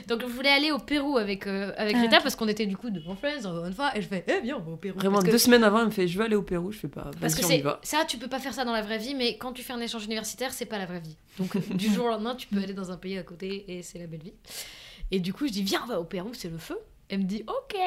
[0.08, 2.78] Donc, je voulais aller au Pérou avec, euh, avec Ah, Rita parce qu'on était du
[2.78, 3.92] coup devant Friends, encore une fois.
[3.98, 4.98] Et je fais, eh bien, on va au Pérou.
[4.98, 6.72] Vraiment, Parce que- deux semaines avant, elle me fait Je veux aller au Pérou.
[6.72, 7.12] Je fais pas.
[7.20, 9.52] Parce que c'est ça, tu peux pas faire ça dans la vraie vie, mais quand
[9.52, 11.18] tu fais un échange universitaire, c'est pas la vraie vie.
[11.38, 14.00] Donc du jour au lendemain, tu peux aller dans un pays à côté et c'est
[14.00, 14.34] la belle vie.
[15.12, 16.78] Et du coup, je dis viens, on va au Pérou, c'est le feu.
[17.12, 17.78] Elle me dit ok.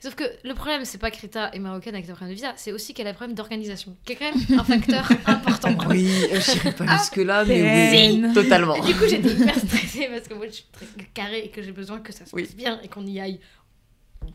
[0.00, 2.54] Sauf que le problème, c'est pas que Rita est marocaine avec un problème de visa,
[2.56, 5.76] c'est aussi qu'elle a un problème d'organisation, qui est quand même un facteur important.
[5.90, 8.74] Oui, euh, je pas jusque-là, mais oui, totalement.
[8.76, 11.60] Et du coup, j'étais hyper stressée parce que moi, je suis très carrée et que
[11.62, 12.44] j'ai besoin que ça se Oui.
[12.44, 13.38] passe bien et qu'on y aille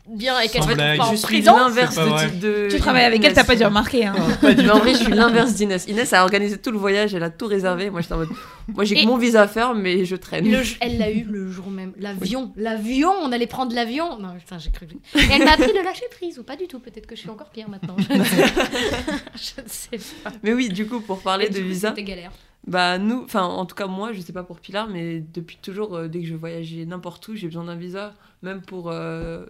[0.08, 0.98] bien et qu'elle Sans soit blague.
[0.98, 1.56] pas en Je suis prison.
[1.58, 2.30] l'inverse C'est pas vrai.
[2.32, 2.68] de, de.
[2.70, 4.06] Tu travailles avec elle, t'as pas dû remarquer.
[4.06, 4.16] Hein.
[4.44, 5.88] Mais en vrai, je suis l'inverse d'Inès.
[5.88, 7.90] Inès a organisé tout le voyage, elle a tout réservé.
[7.90, 8.30] Moi, j'étais en mode.
[8.68, 10.50] Moi, j'ai que mon visa à faire, mais je traîne.
[10.50, 11.94] Le elle l'a eu le jour même.
[12.00, 14.18] L'avion, l'avion, on allait prendre l'avion.
[14.20, 14.88] Non, putain, j'ai cru.
[15.16, 16.80] Et elle m'a appris de lâcher prise, ou pas du tout.
[16.80, 17.96] Peut-être que je suis encore pire maintenant.
[18.00, 18.44] Je ne sais,
[19.36, 20.32] Je ne sais pas.
[20.44, 22.32] Mais oui, du coup, pour parler Et de coup, visa, C'était galère.
[22.68, 25.96] bah nous, enfin, en tout cas, moi, je sais pas pour Pilar, mais depuis toujours,
[25.96, 28.90] euh, dès que je voyageais n'importe où, j'ai besoin d'un visa, même pour.
[28.92, 29.46] euh,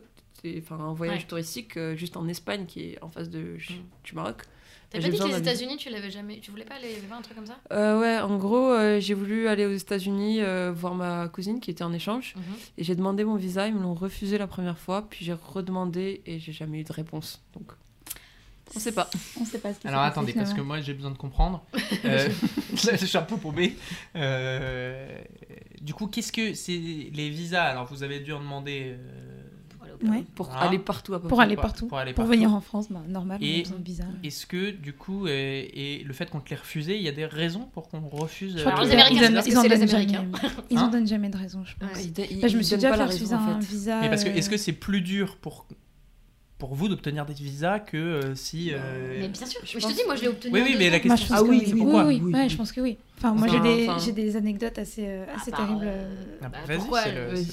[0.57, 1.27] Enfin, un voyage Ouais.
[1.27, 3.73] touristique, euh, juste en Espagne, qui est en face de, Mm.
[4.03, 4.43] du Maroc.
[4.89, 5.37] T'as pas dit que les.
[5.37, 6.39] États-Unis, tu l'avais jamais.
[6.39, 6.95] Tu voulais pas aller.
[7.09, 7.57] Pas un truc comme ça?
[7.71, 11.71] Euh, ouais, en gros, euh, j'ai voulu aller aux États-Unis euh, voir ma cousine qui
[11.71, 12.33] était en échange.
[12.35, 12.43] Mhm.
[12.77, 16.21] Et j'ai demandé mon visa, ils me l'ont refusé la première fois, puis j'ai redemandé
[16.25, 17.41] et j'ai jamais eu de réponse.
[17.53, 17.71] Donc,
[18.75, 19.09] on sait pas.
[19.39, 21.63] On sait pas ce qui Alors attendez, parce que moi j'ai besoin de comprendre.
[22.05, 22.29] Euh,
[22.91, 23.75] le chapeau paumé.
[24.15, 25.07] Euh,
[25.81, 27.63] du coup, qu'est-ce que c'est les visas?
[27.63, 28.95] Alors vous avez dû en demander.
[30.03, 30.23] Ouais.
[30.35, 30.61] Pour Voilà.
[30.61, 31.45] aller partout à peu Pour près.
[31.45, 31.87] aller partout.
[31.87, 32.31] pour aller Pour partout.
[32.31, 34.03] venir en France, bah, normal, Et- a besoin de visa.
[34.23, 35.29] Est-ce que du coup, euh,
[35.73, 38.57] et le fait qu'on te l'ait refusé, il y a des raisons pour qu'on refuse
[38.57, 40.13] Je crois euh, les Américains, ils c'est en- donnent Américains.
[40.13, 40.31] jamais.
[40.71, 41.97] Ils Hein en donnent jamais de raison, je pense.
[41.97, 42.03] Ouais.
[42.17, 44.01] Ils, ils- Bah, je me suis déjà fait refuser un visa.
[44.01, 45.65] Mais parce que euh, est-ce que c'est plus dur pour
[46.57, 48.69] pour vous d'obtenir des visas que euh, si.
[48.71, 50.53] euh, Mais bien sûr, Je mais je te dis, moi je l'ai obtenu.
[50.53, 50.99] Oui, oui, mais la.
[51.03, 52.97] Moi, question Ah que oui, oui, pourquoi oui, Oui, ouais, je pense que oui.
[53.17, 55.81] Enfin, moi, Enfin, j'ai des, des anecdotes assez, euh, Ah, assez bah, terribles.
[55.85, 57.43] euh, Ah, bah, vas-y, pourquoi le- euh,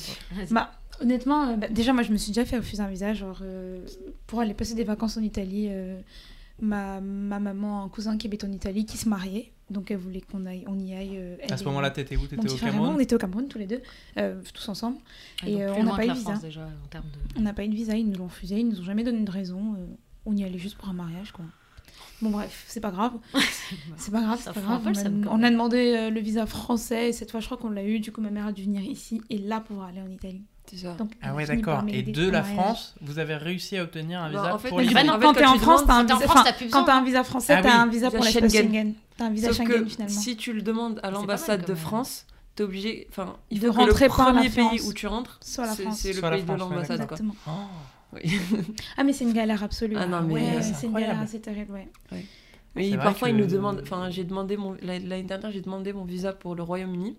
[0.51, 3.39] Bah, honnêtement, euh, bah, déjà, moi, je me suis déjà fait refuser un visa, genre,
[3.43, 3.85] euh,
[4.27, 5.67] pour aller passer des vacances en Italie.
[5.71, 6.01] euh,
[6.61, 9.99] ma, ma maman a un cousin qui habite en Italie qui se mariait, donc elle
[9.99, 11.17] voulait qu'on aille, on y aille.
[11.17, 12.27] euh, elle À ce moment-là, t'étais où?
[12.27, 13.81] T'étais au moi, on Cameroun était au Cameroun tous les deux,
[14.17, 14.99] euh, tous ensemble.
[15.43, 16.31] Ah, Et, euh, on n'a pas eu de visa.
[16.33, 17.39] France, déjà en termes de.
[17.39, 19.21] On n'a pas eu de visa, ils nous l'ont refusé, ils nous ont jamais donné
[19.25, 19.75] de raison.
[19.79, 19.87] euh,
[20.27, 21.45] on y allait juste pour un mariage, quoi.
[22.21, 23.13] Bon, bref, c'est pas grave.
[23.97, 24.83] C'est pas grave, c'est pas grave.
[24.85, 27.85] On a, on demandé euh, le visa français et cette fois, je crois qu'on l'a
[27.85, 28.01] eu.
[28.01, 30.43] Du coup, ma mère a dû venir ici et là pouvoir aller en Italie.
[30.71, 30.97] C'est.
[30.97, 31.83] Donc, Ah ouais, d'accord.
[31.89, 32.45] Et de la le.
[32.45, 35.09] France, vous avez réussi à obtenir un Bah, visa en fait, pour mais Mais les
[35.09, 36.17] bah quand t'es en tu France, t'as un visa.
[36.17, 36.85] France, enfin, t'as plus Quand besoin.
[36.85, 38.95] t'as un visa français, Ah t'as un visa pour l'espace Schengen.
[39.17, 40.21] T'as un visa Schengen que finalement.
[40.21, 41.77] si tu le demandes à l'ambassade de même.
[41.77, 43.07] France, t'es obligé.
[43.11, 44.81] Enfin, il De faut que le rentrer par la premier pays France.
[44.89, 45.99] où tu rentres, Soit la c'est France.
[46.01, 47.07] c'est le Soit la pays de France, ouais, l'ambassade.
[47.07, 47.17] quoi.
[47.47, 47.51] Oh.
[48.15, 48.41] Oui.
[48.97, 49.97] Ah, mais c'est une galère absolue.
[49.99, 51.89] Ah non, mais Ouais, c'est c'est une galère assez terrible, ouais.
[52.75, 53.81] Mais C'est vrai parfois, que- ils nous demandent.
[53.83, 54.77] Enfin, j'ai demandé mon.
[54.83, 57.17] L'année dernière, j'ai demandé mon visa pour le Royaume-Uni.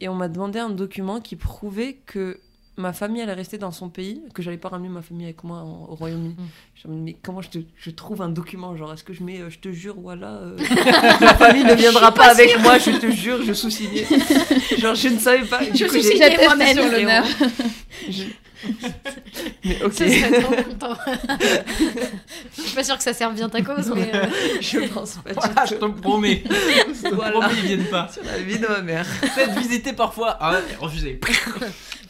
[0.00, 2.38] Et on m'a demandé un document qui prouvait que
[2.78, 5.58] ma famille allait rester dans son pays, que j'allais pas ramener ma famille avec moi
[5.58, 6.34] en- au Royaume-Uni.
[6.38, 6.46] Mm.
[6.76, 9.22] Je me dis, mais comment je, te, je trouve un document Genre, est-ce que je
[9.22, 10.56] mets, euh, je te jure, voilà, euh,
[11.20, 14.06] ma famille ne viendra pas, avec moi, je te jure, je sous-signais.
[14.78, 15.60] Genre, je ne savais pas.
[15.74, 16.78] Je sous-signais moi-même.
[19.64, 20.96] mais ok, Ce serait trop content.
[22.56, 24.10] je suis pas sûre que ça serve bien ta cause, mais.
[24.14, 24.26] euh,
[24.60, 26.42] je pense pas Voilà, je te promets.
[26.46, 27.32] Je te Voilà.
[27.40, 28.08] promets, ils viennent pas.
[28.12, 29.06] Sur la vie de ma mère.
[29.20, 30.36] Peut-être visiter parfois.
[30.40, 31.20] Ah ouais, refusé.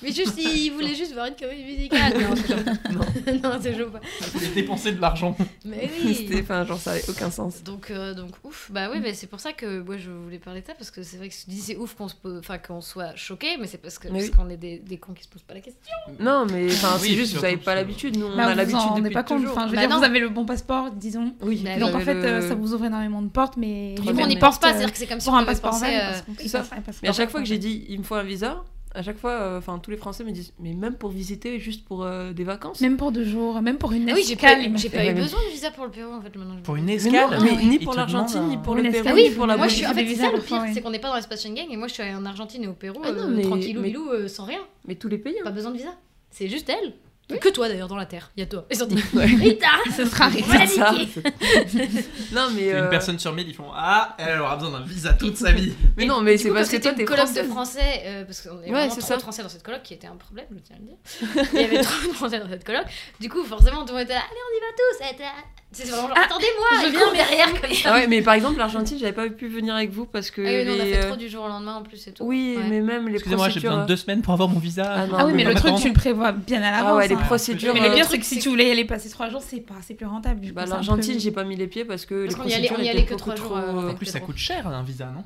[0.01, 2.15] Mais juste, il voulait juste voir une comédie musicale.
[2.21, 3.41] Non, c'est chaud.
[3.43, 4.01] non, c'est chaud pas.
[4.41, 5.37] J'ai dépensé de l'argent.
[5.65, 6.41] Mais C'était, oui.
[6.45, 7.65] enfin, genre, ça avait aucun sens.
[7.65, 8.71] Donc, euh, donc ouf.
[8.71, 11.03] Bah oui, bah, c'est pour ça que moi je voulais parler de ça parce que
[11.03, 13.67] c'est vrai que je dis c'est ouf qu'on se pose- enfin qu'on soit choqué, mais
[13.67, 14.31] c'est parce que Mais parce oui.
[14.37, 15.83] qu'on est des, des cons qui se posent pas la question.
[16.21, 18.17] Non, mais enfin, Oui, c'est juste, surtout vous avez que pas l'habitude.
[18.17, 19.39] Nous, on Bah, a vous l'habitude en rendez depuis pas compte.
[19.39, 19.53] toujours.
[19.57, 19.99] Enfin, je veux Bah dire, non.
[19.99, 21.33] vous avez le bon passeport, disons.
[21.43, 24.03] Oui, Bah Donc en fait, le- euh, ça vous ouvre énormément de portes, mais Du
[24.03, 25.75] coup, on n'y mais- pense pas, c'est-à-dire que c'est comme si pour on un passeport
[25.75, 26.61] euh, c'est ça.
[26.61, 28.63] un passeport Mais à chaque fois que j'ai dit, il me faut un visa,
[28.95, 31.85] à chaque fois, euh, enfin, tous les Français me disent, mais même pour visiter, juste
[31.85, 32.81] pour euh, des vacances?
[32.81, 34.73] Même pour deux jours, même pour une Ah oui, j'ai pas, escale.
[34.79, 36.35] j'ai pas eu mais- besoin de visa pour le Pérou en fait.
[36.37, 37.13] Maintenant, Pour une Mais escale.
[37.31, 39.03] non, mais ni pour l'Argentine, ni pour le escale.
[39.05, 40.09] Pérou, Ah oui, ni pour la moi je suis en Bolivie.
[40.15, 40.71] fait c'est ça le pire, ouais.
[40.73, 42.67] c'est qu'on n'est pas dans l'espace Schengen et moi je suis allée en Argentine et
[42.69, 45.19] au Pérou Ah non, euh, mais- tranquillou mais- bilou euh, sans rien, Mais tous les
[45.19, 45.35] pays.
[45.39, 45.45] hein.
[45.45, 45.91] pas besoin de visa.
[46.31, 46.95] C'est juste elle.
[47.41, 48.65] Que toi d'ailleurs dans la terre, il y a toi.
[48.71, 49.27] Ils ont dit Ouais.
[49.39, 50.95] Rita, Ce sera C'est ça.
[52.33, 52.71] Non, mais.
[52.71, 55.53] Une euh, personne sur mille, ils font Ah, elle aura besoin d'un visa toute sa
[55.53, 55.75] vie.
[55.99, 58.63] Mais Et non, mais c'est parce que toi, t'es coloc de français, euh, parce qu'on
[58.63, 59.17] est Ouais, vraiment c'est trop ça.
[59.17, 61.49] de français dans cette coloc, qui était un problème, je tiens à le dire.
[61.53, 62.85] Il y avait trop de français dans cette coloc.
[63.21, 65.58] Du coup, forcément, tout le monde était là, allez, on y va tous.
[65.71, 67.61] C'est vraiment genre, Ah, attendez-moi, je viens, derrière.
[67.61, 67.91] Comme ça.
[67.93, 70.41] Ah ouais, mais par exemple, l'Argentine, j'avais pas pu venir avec vous parce que.
[70.41, 72.13] Ah oui, nous, on a fait euh, trop du jour au lendemain en plus et
[72.13, 72.25] tout.
[72.25, 72.65] Oui, Ouais.
[72.71, 73.71] mais même les Excusez-moi, j'ai procédures.
[73.73, 74.85] besoin de deux semaines pour avoir mon visa.
[74.91, 76.87] Ah non, Ah oui, mais mais le truc, tu le prévois bien à l'avance.
[76.93, 77.19] Ah ouais, les hein.
[77.27, 77.75] procédures.
[77.75, 79.61] Mais le euh, pire, c'est que si tu voulais y aller passer trois jours, c'est
[79.61, 80.41] pas, c'est plus rentable.
[80.41, 82.69] du Bah, L'Argentine, j'ai pas mis les pieds parce que Parce les qu'on y allait-
[82.69, 84.83] procédures on y étaient allait que trois jours, euh, En plus, ça coûte cher un
[84.83, 85.25] visa, non?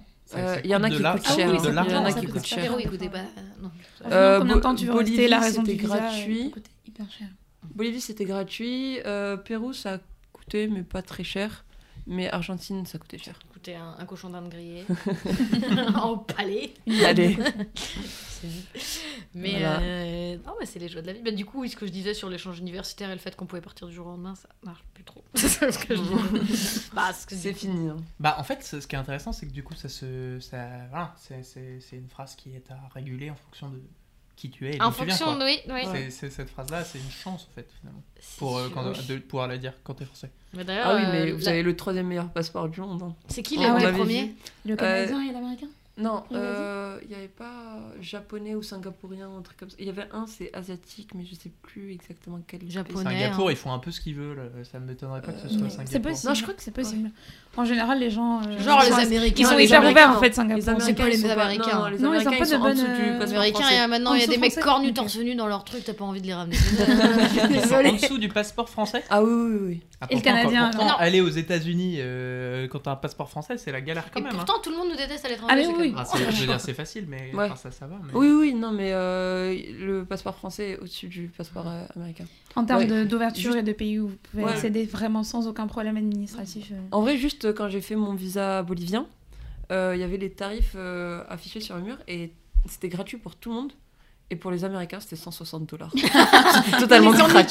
[0.65, 1.51] Il y en a coûte qui coûtent cher.
[1.51, 2.63] coûte Il de y en a l'argent, qui coûtent coûte cher.
[2.63, 3.19] Pérou, il coûtait pas.
[3.63, 3.71] Non.
[4.01, 6.53] Franchement, combien de temps tu veux rester La raison du gratuit.
[6.85, 7.29] hyper cher.
[7.77, 8.99] Bolivie, c'était gratuit.
[9.07, 9.99] Euh, Pérou, ça a
[10.45, 11.65] coûté, mais pas très cher.
[12.09, 13.39] Mais Argentine, ça coûtait cher.
[13.51, 14.85] Écoutez, un, un cochon d'Inde grillé
[15.95, 16.75] en palais.
[17.05, 17.39] Allez.
[19.35, 19.81] Mais Voilà.
[19.81, 21.23] euh, non, mais c'est les joies de la vie.
[21.23, 23.47] Bah, du coup, oui, ce que je disais sur l'échange universitaire et le fait qu'on
[23.47, 25.23] pouvait partir du jour au lendemain, ça marche plus trop.
[25.35, 26.81] c'est ce que je disais.
[26.93, 27.89] Bah, ce C'est fini.
[27.89, 27.97] hein.
[28.19, 30.39] Bah, en fait, ce ce qui est intéressant, c'est que du coup, ça se.
[30.41, 33.81] Ça, voilà, c'est- c'est c'est une phrase qui est à réguler en fonction de
[34.43, 35.15] qui tu es et En d'où tu viens.
[35.17, 35.45] fonction de.
[35.45, 35.83] Oui, oui.
[35.93, 38.03] C'est- c'est- cette phrase-là, c'est une chance, en fait, finalement.
[38.39, 39.07] Pour, euh, quand- Oui.
[39.07, 40.31] de pouvoir la dire quand t'es français.
[40.55, 43.03] Mais Ah oui, euh, mais vous la- avez le troisième meilleur passeport du monde.
[43.03, 43.15] hein.
[43.29, 43.79] c'est qui Ah les, ouais.
[43.79, 44.35] les On avait premiers vu.
[44.67, 46.41] Le Canadien et l'Américain Non, vas-y.
[46.41, 49.77] euh, il n'y avait pas japonais ou singapourien, un truc comme ça.
[49.79, 52.61] Il y avait un, c'est asiatique, mais je sais plus exactement quel.
[52.61, 52.71] pays.
[52.71, 53.05] Japonais.
[53.05, 53.53] Singapour, hein.
[53.53, 54.39] ils font un peu ce qu'ils veulent.
[54.39, 55.87] euh, Ça ne m'étonnerait pas que ce Euh, soit Singapour.
[55.93, 56.29] C'est possible.
[56.31, 57.11] Non, je crois que c'est possible.
[57.59, 58.41] En général, les gens.
[58.41, 59.35] euh, Genre ils les sont- Américains.
[59.43, 60.63] Ils sont hyper ouverts en fait, Singapour.
[60.65, 61.79] C'est Américains, pas les ils sont pas- Américains.
[61.79, 63.13] Non, les Non, ils ont Américains, pas ils de sont en bonne, dessous du euh,
[63.13, 65.47] Les passeport Américains, il maintenant, En il y a des mecs cornus torse nu dans
[65.47, 66.57] leur truc, t'as pas envie de les ramener.
[67.43, 67.93] en Désolée.
[67.93, 69.05] dessous du passeport français?
[69.11, 69.81] Ah oui, oui, oui.
[70.01, 71.99] Ah, Et le Canadien, aller aux États-Unis
[72.71, 74.33] quand t'as un passeport français, c'est la galère quand même.
[74.33, 74.37] hein.
[74.37, 75.53] pourtant, tout le monde nous déteste à l'étranger.
[75.83, 75.95] Oui.
[75.97, 77.45] Ah, c'est- je veux dire, c'est facile, mais Ouais.
[77.47, 77.97] enfin, ça, ça va.
[78.05, 78.13] Mais...
[78.15, 82.25] Oui, oui, non, mais euh, le passeport français est au-dessus du passeport euh, américain.
[82.57, 83.05] En termes Ouais.
[83.05, 84.53] d'ouverture Juste- et de pays où vous pouvez Ouais.
[84.53, 86.71] accéder vraiment sans aucun problème administratif.
[86.73, 86.81] euh.
[86.91, 89.07] En vrai, juste quand j'ai fait mon visa bolivien,
[89.71, 92.33] euh, il y avait les tarifs euh, affichés sur le mur et
[92.69, 93.73] c'était gratuit pour tout le monde.
[94.33, 95.91] Et pour les Américains, c'était 160 dollars.
[96.81, 97.15] Totalement ont.
[97.15, 97.45] Ouais,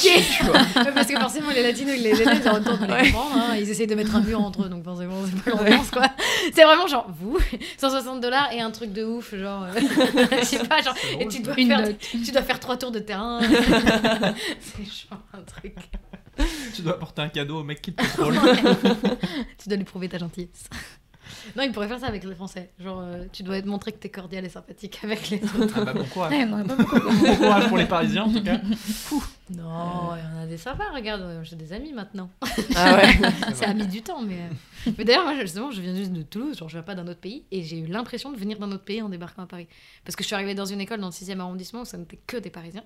[0.96, 3.04] Parce que forcément, les latinos, ils les aident, ils retournent de Ouais.
[3.04, 3.36] les comprendre.
[3.38, 3.56] hein.
[3.56, 6.08] Ils essayent de mettre un mur entre eux, donc forcément, c'est pas l'ambiance, quoi.
[6.56, 7.38] C'est vraiment genre, vous,
[7.78, 9.80] 160 dollars et un truc de ouf, genre, euh,
[10.40, 13.42] je sais pas, genre, et tu dois, faire, tu dois faire trois tours de terrain.
[14.60, 15.76] c'est genre un truc.
[16.74, 18.40] tu dois apporter un cadeau au mec qui te contrôle.
[19.60, 20.64] tu dois lui prouver ta gentillesse.
[21.56, 22.70] Non, il pourrait faire ça avec les Français.
[22.80, 25.74] Genre, euh, tu dois te montrer que t'es cordial et sympathique avec les autres.
[25.78, 26.32] Ah bah bon courage.
[26.32, 27.00] Ouais, on aurait pas beaucoup.
[27.00, 28.60] Bon courage pour les Parisiens en tout cas.
[29.50, 32.30] Non, il y en a des sympas, regarde, euh, j'ai des amis maintenant.
[32.76, 33.14] Ah ouais.
[33.54, 34.36] C'est amis du temps, mais.
[34.88, 37.08] euh, Mais d'ailleurs, moi, justement, je viens juste de Toulouse, genre, je viens pas d'un
[37.08, 39.68] autre pays, et j'ai eu l'impression de venir d'un autre pays en débarquant à Paris.
[40.06, 42.20] Parce que je suis arrivée dans une école dans le 6e arrondissement où ça n'était
[42.26, 42.84] que des Parisiens.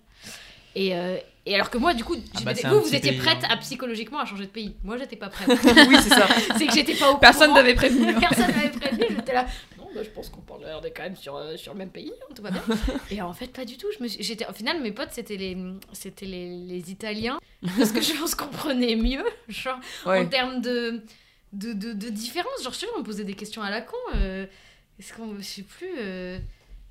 [0.75, 3.37] Et, euh, et alors que moi, du coup, Ah bah, vous, vous étiez pays, prête
[3.43, 3.47] hein.
[3.51, 4.75] à psychologiquement à changer de pays.
[4.83, 5.47] Moi, j'étais pas prête.
[5.87, 6.27] oui, c'est ça.
[6.57, 7.59] C'est que j'étais pas au Personne courant.
[7.61, 8.13] t'avait prévenu.
[8.19, 9.45] Personne m'avait prévenu, j'étais là.
[9.77, 10.61] Non, bah, je pense qu'on parle
[10.95, 12.63] quand même sur, euh, sur le même pays, hein, tout va bien.
[13.11, 13.87] Et en fait, pas du tout.
[13.97, 15.55] Je me suis- j'étais, au final, mes potes, c'était les,
[15.93, 17.39] c'était les, les Italiens.
[17.77, 21.03] Parce que je pense qu'on comprenait mieux, genre, en termes de,
[21.53, 22.63] de, de, de différence.
[22.63, 23.95] Genre, je sais on me posait des questions à la con.
[24.15, 24.45] euh,
[24.99, 25.35] Est-ce qu'on.
[25.37, 25.89] Je sais plus.
[25.99, 26.37] euh,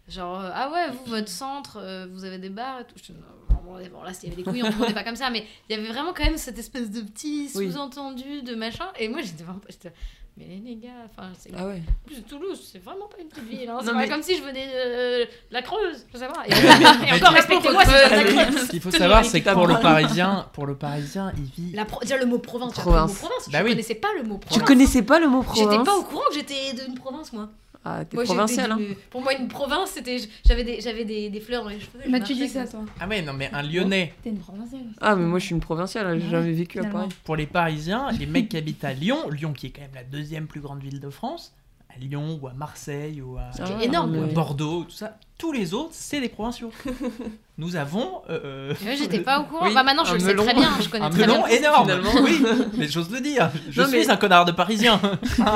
[0.08, 2.94] Genre, euh, ah ouais, vous, votre centre, euh, vous avez des bars et tout.
[2.96, 5.16] Je dis, non, bon, là, s'il y avait des couilles, on ne prenait pas comme
[5.16, 5.30] ça.
[5.30, 7.70] Mais il y avait vraiment quand même cette espèce de petit Oui.
[7.72, 8.86] sous-entendu de machin.
[8.98, 9.60] Et moi, j'étais vraiment.
[9.68, 9.92] j'étais
[10.36, 11.80] mais les gars, enfin, c'est Ah ouais.
[11.88, 13.70] en plus, Toulouse, c'est vraiment pas une petite ville.
[13.70, 13.78] Hein.
[13.84, 16.42] C'est pas mais- comme si je venais de, de la Creuse, je sais pas.
[16.48, 16.52] Et,
[17.14, 18.62] encore, tu- respectez-moi viens de la Creuse.
[18.66, 21.72] Ce qu'il faut savoir, c'est que pour le Parisien, pour le Parisien, il vit.
[21.72, 23.20] La pro- Déjà, le mot province, tu le mot Province.
[23.52, 23.70] Bah je oui.
[23.70, 24.66] connaissais pas le mot Tu province.
[24.66, 27.48] connaissais pas le mot J'étais province pas au courant que j'étais d'une province, moi.
[27.84, 28.78] Ah, t'es provincial, hein.
[29.10, 30.16] Pour moi, une province, c'était.
[30.46, 32.00] J'avais des, j'avais des, des fleurs dans les cheveux.
[32.08, 32.80] Bah, tu dis ça, toi.
[32.98, 34.14] Ah ouais, non mais un Lyonnais.
[34.22, 34.80] T'es une provinciale.
[35.02, 36.84] Ah, mais moi, je suis une provinciale, hein, j'ai Ouais, jamais vécu à.
[36.84, 37.08] Paris.
[37.24, 40.04] Pour les Parisiens, les mecs qui habitent à Lyon, Lyon qui est quand même la
[40.04, 41.52] deuxième plus grande ville de France,
[41.94, 45.18] à Lyon ou à Marseille ou à, Ah, énorme, ou à mais- Bordeaux, tout ça,
[45.44, 46.70] tous les autres, c'est des provinciaux.
[47.58, 49.66] Nous avons euh, Ouais, j'étais pas au courant.
[49.66, 50.70] Oui, bah maintenant, je le sais très bien.
[50.80, 51.58] Je connais un très melon bien.
[51.58, 51.82] énorme.
[51.86, 52.10] finalement.
[52.22, 52.42] Oui,
[52.78, 53.50] mais j'ose le dire.
[53.68, 54.98] Je Non, suis mais- un connard de Parisien.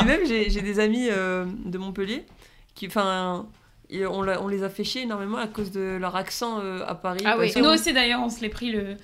[0.02, 2.26] Et même, j'ai des amis euh, de Montpellier
[2.74, 3.46] qui, enfin,
[4.10, 7.22] on, les a fait chier énormément à cause de leur accent euh, à Paris.
[7.24, 7.50] Ah oui.
[7.56, 8.94] Nous aussi, d'ailleurs, on se l'est pris le.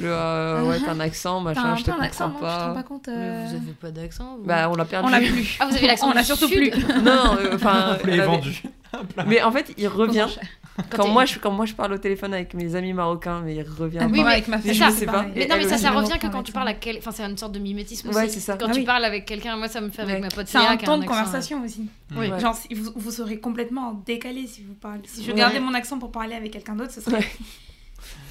[0.00, 2.48] Le, euh, ouais, t'as un accent, machin, un je te comprends accent, non te rends
[2.48, 2.74] pas.
[2.76, 5.06] pas compte Mais euh, vous avez pas d'accent vous Bah, on l'a perdu.
[5.06, 5.58] On l'a plus.
[5.60, 6.70] Ah, vous avez l'accent On l'a surtout plus.
[6.70, 7.98] non, non, euh, enfin.
[8.02, 8.62] Vous l'avez vendu.
[9.26, 10.26] Mais en fait, il revient.
[10.90, 13.62] Quand moi, je, quand moi je parle au téléphone avec mes amis marocains, mais il
[13.62, 14.00] revient.
[14.02, 14.90] Ah oui, oui, mais avec ma c'est fille, ça.
[14.90, 15.24] sais pas.
[15.34, 16.98] Mais non, mais ça, aussi, ça revient que quand tu parles à quel.
[16.98, 18.34] Enfin, c'est une sorte de mimétisme Ouais, aussi.
[18.34, 18.58] c'est ça.
[18.58, 18.84] Quand Ah tu oui.
[18.84, 20.20] parles avec quelqu'un, moi, ça me fait avec Ouais.
[20.20, 21.88] ma pote C'est un temps de accent, conversation aussi.
[22.14, 22.28] Oui.
[22.28, 22.38] Ouais.
[22.38, 25.00] Genre, vous, vous serez complètement décalé si vous parlez.
[25.06, 25.38] Si je Ouais.
[25.38, 27.24] gardais mon accent pour parler avec quelqu'un d'autre, ce serait.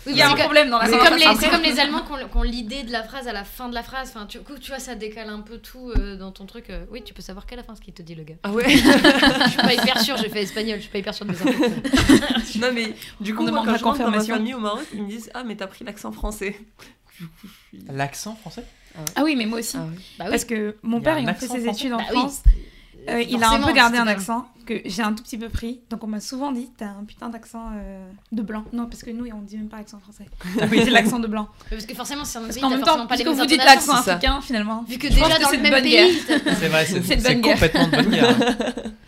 [0.05, 1.61] Oui, Il y a un c'est problème dans la C'est comme, les, après- c'est comme
[1.63, 3.81] les Allemands qui ont, qui ont l'idée de la phrase à la fin de la
[3.83, 4.09] phrase.
[4.15, 6.69] Enfin, tu, coup, tu vois, ça décale un peu tout euh, dans ton truc.
[6.69, 6.85] euh.
[6.91, 8.35] Oui, tu peux savoir qu'à la fin ce qu'il te dit, le gars.
[8.43, 8.77] Ah ouais je
[9.49, 11.73] suis pas hyper sûre, j'ai fait espagnol, je suis pas hyper sûre de mes infos.
[12.59, 14.35] Non, mais du coup, On moi, demande quand la je rentre dans ma confirmation.
[14.35, 16.57] famille au Maroc, ils me disent Ah, mais t'as pris l'accent français.
[17.89, 18.63] L'accent français?
[19.15, 19.75] Ah oui, mais moi aussi.
[19.77, 19.97] Ah oui.
[20.17, 20.31] Bah oui.
[20.31, 22.19] Parce que mon père, un il a fait ses français études en Bah oui.
[23.09, 25.81] Euh, il a un peu gardé un accent que j'ai un tout petit peu pris.
[25.89, 28.65] Donc on m'a souvent dit t'as un putain d'accent euh, de blanc.
[28.73, 30.25] Non, parce que nous on dit même pas accent français.
[30.71, 31.47] Oui, c'est l'accent de blanc.
[31.69, 33.93] Parce que forcément, c'est un pays, t'as même temps, pas les mêmes vous dites l'accent
[33.93, 34.83] africain finalement.
[34.87, 36.19] Vu que déjà que dans c'est le de même bonne pays.
[36.27, 38.35] C'est vrai, c'est complètement de bonne guerre.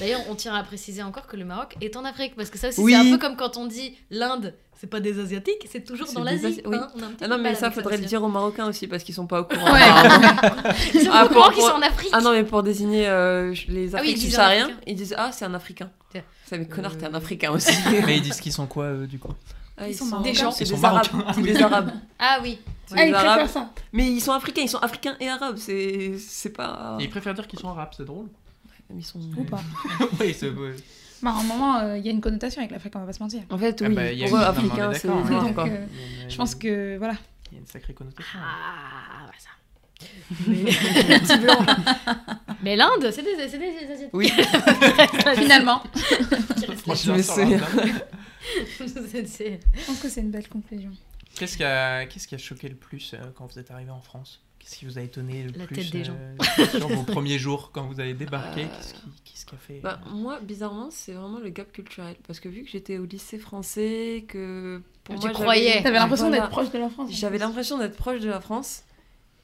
[0.00, 2.34] D'ailleurs, on tient à préciser encore que le Maroc est en Afrique.
[2.36, 2.92] Parce que ça aussi, Oui.
[2.92, 6.22] c'est un peu comme quand on dit l'Inde, c'est pas des Asiatiques, c'est toujours dans
[6.24, 6.46] l'Asie.
[6.46, 6.76] Asi- oui.
[6.80, 8.86] hein, on a un petit Ah non, mais ça, faudrait le dire aux Marocains aussi
[8.86, 9.72] parce qu'ils sont pas au courant.
[9.72, 9.80] Ouais.
[10.94, 12.10] Ils sont Ah, au courant pour- qu'ils sont en Afrique.
[12.12, 14.16] Ah non, mais pour désigner euh, les Ah oui, Afriques
[14.86, 15.90] ils disent ils Ah, c'est un Africain.
[16.46, 17.18] Ça, mais connard, t'es un Euh.
[17.18, 17.72] Africain aussi.
[18.06, 19.28] Mais ils disent qu'ils sont quoi, euh, du coup?
[19.78, 20.32] Ah, Ils sont des marocains.
[20.34, 21.06] gens, Ils c'est sont des Arabes.
[21.12, 21.32] marocains.
[21.34, 21.90] C'est des Arabes.
[22.18, 22.58] Ah oui.
[22.86, 23.46] C'est Ah, Arabes.
[23.46, 23.70] ça.
[23.92, 25.56] Mais ils sont africains, ils sont africains et arabes.
[25.58, 26.96] C'est c'est pas.
[26.98, 28.26] Et ils préfèrent dire qu'ils sont arabes, c'est drôle.
[28.96, 29.20] Ils sont.
[29.36, 29.60] Ou pas.
[30.20, 30.50] oui, c'est.
[30.50, 30.74] ouais.
[31.22, 33.12] Bah, à un moment, euh, il y a une connotation avec l'Afrique, on va pas
[33.12, 33.42] se mentir.
[33.50, 33.94] En fait, Ah oui.
[33.94, 35.22] bah, il y a pour eux, africain, c'est hein.
[35.28, 35.86] Donc, euh,
[36.28, 37.14] je pense que voilà.
[37.50, 38.38] Il y a une sacrée connotation.
[38.42, 39.50] Ah, ouais, ça.
[42.62, 44.08] Mais, l'Inde, c'est des, c'est des Asiatiques.
[44.14, 44.32] Oui.
[45.36, 45.82] Finalement,
[46.78, 47.58] Franchement, me souviens.
[49.26, 50.90] c'est- je pense que c'est une belle conclusion.
[51.36, 54.00] Qu'est-ce qui a, qu'est-ce qui a choqué le plus euh, quand vous êtes arrivé en
[54.00, 54.40] France?
[54.60, 56.14] Qu'est-ce qui vous a étonné le La plus tête des gens.
[56.60, 59.58] euh, sur vos premiers jours quand vous avez débarqué Euh, Qu'est-ce qui, qu'est-ce qui a
[59.58, 62.14] fait Bah, moi, bizarrement, c'est vraiment le gap culturel.
[62.26, 65.82] Parce que vu que j'étais au lycée français, que pour Tu moi, j'avais- croyais.
[65.82, 66.42] T'avais l'impression Voilà.
[66.44, 67.10] d'être proche de la France.
[67.12, 68.84] J'avais l'impression d'être proche de la France.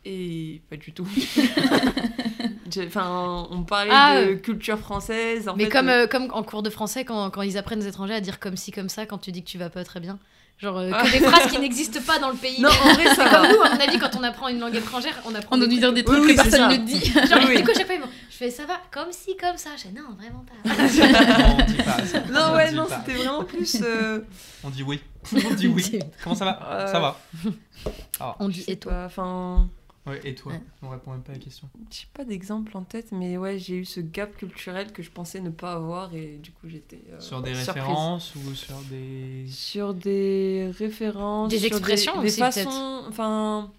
[0.05, 1.09] Et pas du tout.
[2.87, 4.37] Enfin, on parlait Ah, de euh.
[4.37, 5.48] culture française.
[5.48, 7.79] En Mais fait, comme, euh, euh, comme en cours de français, quand, quand ils apprennent
[7.83, 9.85] aux étrangers à dire comme ci, comme ça, quand tu dis que tu vas pas
[9.85, 10.18] très bien.
[10.59, 11.03] Genre euh, que Ah.
[11.11, 12.61] des phrases qui n'existent pas dans le pays.
[12.62, 15.21] Non, en vrai, ça comme nous, à mon avis, quand on apprend une langue étrangère,
[15.27, 17.05] on apprend On doit nous dire des trucs Oui, que personne ne dit.
[17.05, 17.57] Genre, Oui.
[17.59, 17.97] du coup, à chaque fois,
[18.31, 19.71] je fais ça va, comme ci, comme ça.
[19.77, 20.55] Je fais non, vraiment pas.
[21.49, 22.21] Non, on dit pas ça.
[22.33, 23.77] Non, On ouais, non, c'était vraiment plus.
[23.83, 24.21] euh,
[24.64, 25.01] On dit oui.
[25.35, 25.99] On dit oui.
[26.25, 26.59] Comment ça va?
[26.71, 28.37] Euh, Ça va.
[28.40, 29.03] On dit et toi.
[29.07, 29.69] Enfin,
[30.07, 30.61] Ouais, et toi Ouais.
[30.83, 31.69] On répond même pas à la question.
[31.90, 35.40] j'ai pas d'exemple en tête, mais ouais, j'ai eu ce gap culturel que je pensais
[35.40, 37.01] ne pas avoir et du coup, j'étais.
[37.12, 37.69] euh, Sur des surprise.
[37.83, 39.47] références ou sur des.
[39.49, 41.51] Sur des références.
[41.51, 43.03] Des sur expressions des, aussi, façons.
[43.09, 43.73] Enfin.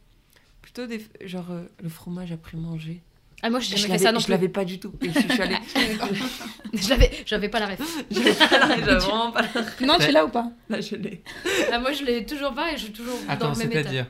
[0.61, 1.05] plutôt des.
[1.23, 3.01] Genre euh, le fromage après manger.
[3.43, 4.91] Ah, moi, j'ai Je jamais fait ça je l'avais pas du tout.
[5.01, 5.57] Et je suis allée.
[6.73, 8.03] Je l'avais, j'avais pas la ref.
[8.11, 10.51] J'avais pas la- j'avais vraiment pas la- Non, tu l'as ou pas?
[10.69, 11.23] Là, je l'ai.
[11.71, 13.83] Ah, moi, je l'ai toujours pas et je suis toujours dans Attends, le même état.
[13.83, 14.07] Bah, C'est-à-dire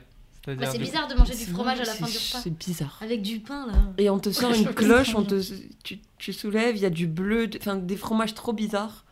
[0.72, 2.40] c'est bizarre de manger du fromage à la fin du repas.
[2.44, 2.98] C'est bizarre.
[3.02, 3.74] Avec du pain, là.
[3.98, 5.42] Et on te sort une cloche, on te,
[5.84, 9.04] tu, tu soulèves, il y a du bleu, de- enfin des fromages trop bizarres.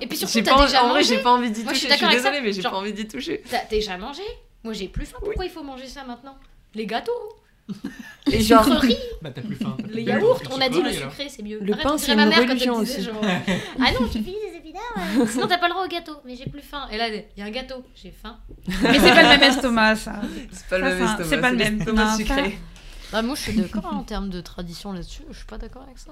[0.00, 1.16] Et puis surtout, t'as déjà en vrai, mangé.
[1.16, 1.78] j'ai pas envie d'y je toucher.
[1.80, 2.10] suis Je suis ça.
[2.12, 3.42] désolée, mais j'ai pas envie d'y toucher.
[3.48, 4.22] T'as déjà mangé?
[4.64, 5.18] Moi, j'ai plus faim.
[5.22, 6.36] Pourquoi il faut manger ça maintenant?
[6.74, 7.12] Les gâteaux,
[8.30, 9.74] Et genre, sucreries, Bah, t'as plus faim.
[9.78, 10.40] t'as plus les yaourts.
[10.54, 11.58] On a dit le sucré, c'est mieux.
[11.60, 13.02] Le Arrête, pain, c'est une mère aussi.
[13.02, 15.28] genre, Ah non, tu finis des épinards.
[15.28, 16.16] Sinon, t'as pas le droit au gâteau.
[16.26, 16.86] Mais j'ai plus faim.
[16.92, 17.84] Et là, il y a un gâteau.
[17.94, 18.36] J'ai faim.
[18.66, 20.20] Mais c'est pas le même estomac, ça.
[20.52, 21.24] c'est pas le même estomac.
[21.24, 21.76] c'est pas le même.
[21.78, 22.58] l'estomac Non, sucré.
[23.12, 25.22] Bah, moi, je suis d'accord en termes de tradition là-dessus.
[25.30, 26.10] Je suis pas d'accord avec ça.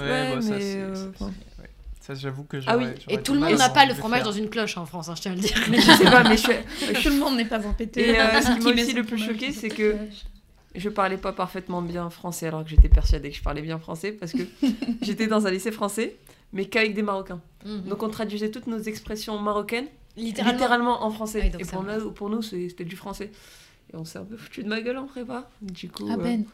[0.00, 3.92] Ouais, ça, c'est- euh, j'avoue que Ah oui, Et tout le monde n'a pas le
[3.92, 4.26] fromage faire.
[4.28, 5.58] dans une cloche en France, hein, je tiens à le dire.
[5.70, 6.42] Mais je sais pas, mais je
[6.94, 7.02] suis.
[7.02, 8.08] Tout le monde n'est pas en pété.
[8.10, 9.94] Et euh, ce qui m'a aussi le plus choqué, c'est que.
[10.74, 14.12] Je parlais pas parfaitement bien français alors que j'étais persuadée que je parlais bien français
[14.12, 14.42] parce que
[15.02, 16.16] j'étais dans un lycée français,
[16.52, 17.40] mais qu'avec des Marocains.
[17.64, 17.82] Mhm.
[17.88, 20.52] Donc on traduisait toutes nos expressions marocaines littéralement.
[20.58, 21.50] littéralement en français.
[21.54, 23.30] Oui, et pour nous, pour nous c'est- c'était du français.
[23.92, 25.48] Et on s'est un peu foutu de ma gueule en prépa.
[25.62, 26.06] Du coup.
[26.10, 26.44] Ah euh, à peine.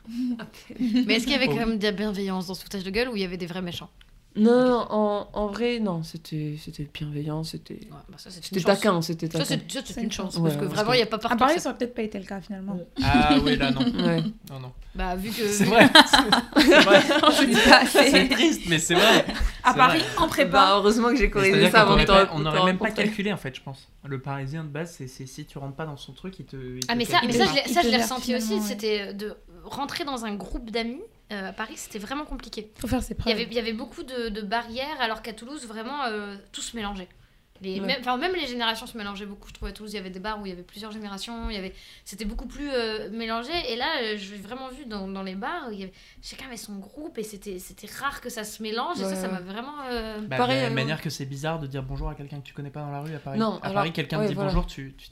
[1.07, 3.09] Mais est-ce qu'il y avait quand même de la bienveillance dans ce foutage de gueule
[3.09, 3.90] ou il y avait des vrais méchants?
[4.37, 7.75] Non, non, en, en vrai, non, c'était c'était bienveillant, c'était.
[7.75, 8.81] Ouais, bah ça, c'est C'était une chance.
[8.81, 9.44] taquin, c'était Ça, taquin.
[9.44, 10.35] c'est ça, c'est C'est une une chance.
[10.35, 11.37] parce Ouais, que parce vraiment, que- il n'y a pas À partout.
[11.37, 12.77] Paris, ça- aurait peut-être pas été le cas finalement.
[13.03, 13.81] Ah oui, là, non.
[14.07, 14.23] Ouais.
[14.51, 14.73] Non, non.
[14.94, 15.47] Bah, vu que.
[15.49, 15.88] C'est vrai.
[16.57, 18.29] C'est vrai.
[18.29, 19.25] Triste, mais c'est vrai.
[19.62, 20.09] À Paris, vrai.
[20.18, 20.75] en Bah, prépa.
[20.77, 23.62] heureusement que j'ai corrigé ça avant de on n'aurait même pas calculé en fait, je
[23.62, 23.88] pense.
[24.05, 26.57] Le parisien de base, c'est c'est si tu rentres pas dans son truc, il te.
[26.88, 28.61] Ah mais ça, je l'ai- ressenti aussi.
[28.61, 31.01] C'était de rentrer dans un groupe d'amis
[31.32, 32.70] euh, à Paris, c'était vraiment compliqué.
[32.78, 35.32] Faut faire ses Il y avait, il y avait beaucoup de, de barrières, alors qu'à
[35.32, 37.08] Toulouse, vraiment, euh, tout se mélangeait.
[37.62, 37.87] Les, Ouais.
[37.87, 39.48] même, enfin, même les générations se mélangeaient beaucoup.
[39.48, 41.48] Je trouvais à Toulouse, il y avait des bars où il y avait plusieurs générations.
[41.48, 41.72] Il y avait,
[42.04, 43.52] c'était beaucoup plus euh, mélangé.
[43.70, 46.74] Et là, j'ai vraiment vu dans, dans les bars, il y avait, chacun avait son
[46.74, 49.00] groupe et c'était, c'était rare que ça se mélange.
[49.00, 49.76] Et ça, ça m'a vraiment.
[49.88, 52.40] euh, Bah, Pareil, de la même manière que c'est bizarre de dire bonjour à quelqu'un
[52.40, 53.38] que tu connais pas dans la rue à Paris.
[53.38, 54.50] Non, à alors, Paris, quelqu'un ouais, te dit voilà.
[54.50, 54.92] bonjour, tu.
[54.98, 55.08] tu-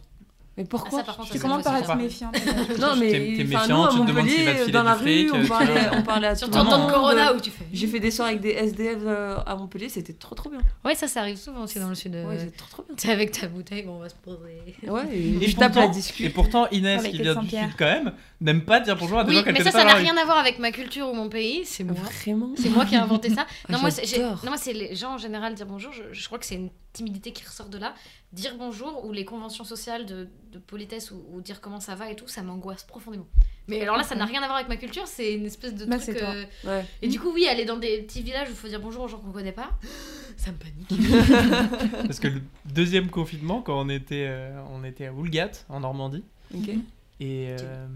[0.59, 1.95] Mais pourquoi Ah, ça, par contre, Tu ça, commences ça, par ça, être pas.
[1.97, 2.31] méfiant.
[2.79, 4.83] Non, mais enfin, méfiant, nous, à tu te demandes s'il va te Montpellier, filer dans
[4.83, 6.79] la rue, euh, on tu parlait, on parlait à tout Surtout le en Non, temps
[6.79, 6.87] non.
[6.87, 7.01] de monde.
[7.01, 7.65] Corona où tu fais.
[7.73, 10.61] J'ai fait des soirs avec des SDF euh, à Montpellier, c'était trop trop bien.
[10.85, 12.15] Ouais, ça, ça arrive souvent aussi dans le sud.
[12.15, 12.95] euh, Ouais, c'est trop trop bien.
[12.97, 14.38] T'es avec ta bouteille, bon, on va se poser.
[14.87, 16.35] Ouais, Et et je tape la pourtant- Et discute.
[16.35, 18.12] pourtant, Inès, qui vient du sud quand même,
[18.43, 19.99] n'aime pas dire bonjour à des Oui, gens qu'elle mais connaît ça, pas ça dans
[20.03, 21.62] n'a rien à voir avec ma culture ou mon pays.
[21.65, 21.95] C'est moi.
[21.99, 23.47] Vraiment C'est moi qui ai inventé ça.
[23.49, 24.41] Ah, Non, moi, c'est, j'ai- j'adore.
[24.45, 25.93] non, moi, c'est les gens en général dire bonjour.
[25.95, 27.94] Je, je crois que c'est une timidité qui ressort de là.
[28.33, 32.11] Dire bonjour ou les conventions sociales de, de politesse ou, ou dire comment ça va
[32.11, 33.26] et tout, ça m'angoisse profondément.
[33.68, 35.07] Mais alors là, ça n'a rien à voir avec ma culture.
[35.07, 36.16] C'est une espèce de Bah, truc.
[36.16, 36.85] euh, Ouais.
[37.00, 39.09] Et du coup, oui, aller dans des petits villages où il faut dire bonjour aux
[39.09, 39.70] gens qu'on connaît pas,
[40.37, 40.88] ça me panique.
[42.07, 46.24] Parce que le deuxième confinement, quand on était, euh, on était à Woolgat, en Normandie,
[47.20, 47.87] et euh,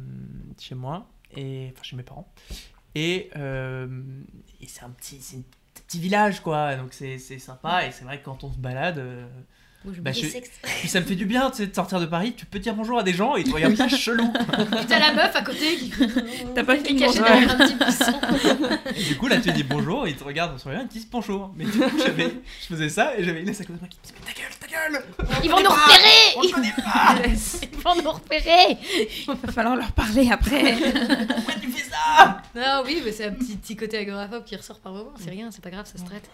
[0.58, 2.32] chez moi, et enfin chez mes parents.
[2.94, 3.88] Et, euh,
[4.60, 5.42] et c'est un petit, c'est
[5.86, 6.76] petit village, quoi.
[6.76, 9.02] Donc c'est sympa, et c'est vrai que quand on se balade,
[10.02, 10.26] Bah, je-
[10.80, 12.34] puis ça me fait du bien, tu de sortir de Paris.
[12.36, 14.32] Tu peux dire bonjour à des gens et ils te regardent pas chelou.
[14.88, 15.92] T'as la meuf à côté qui.
[16.54, 18.12] T'as pas derrière un petit buisson.
[18.96, 20.92] Et du coup, là, tu dis bonjour, et ils te regardent en souriant, ils te
[20.94, 21.52] disent bonjour.
[21.56, 23.98] Mais du coup, j'avais, je faisais ça et j'avais Inès à côté de moi qui
[23.98, 27.14] me disait Mais ta gueule, ta gueule Ils vont nous repérer On connaît pas
[27.62, 28.78] Ils vont nous repérer
[29.28, 30.74] Il va falloir leur parler après.
[31.28, 32.42] Pourquoi tu fais ça?
[32.54, 35.12] Non, oui, mais c'est un petit, petit côté agoraphobe qui ressort par moment.
[35.22, 36.28] C'est rien, c'est pas grave, ça se traite.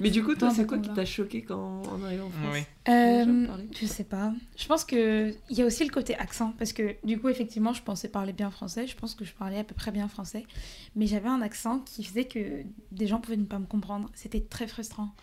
[0.00, 2.04] Mais du coup, toi, c'est quoi qui t'a choqué quand on
[2.52, 2.66] Oui.
[2.86, 3.46] Euh,
[3.80, 4.30] je sais pas.
[4.58, 7.72] Je pense que il y a aussi le côté accent parce que du coup effectivement
[7.72, 8.86] je pensais parler bien français.
[8.86, 10.44] Je pense que je parlais à peu près bien français,
[10.94, 14.10] mais j'avais un accent qui faisait que des gens pouvaient ne pas me comprendre.
[14.14, 15.14] C'était très frustrant.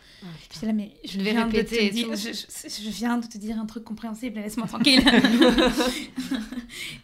[0.51, 3.59] J'étais là mais je viens de te dire, je, je- je viens de te dire
[3.59, 4.39] un truc compréhensible.
[4.39, 5.03] Laisse-moi tranquille.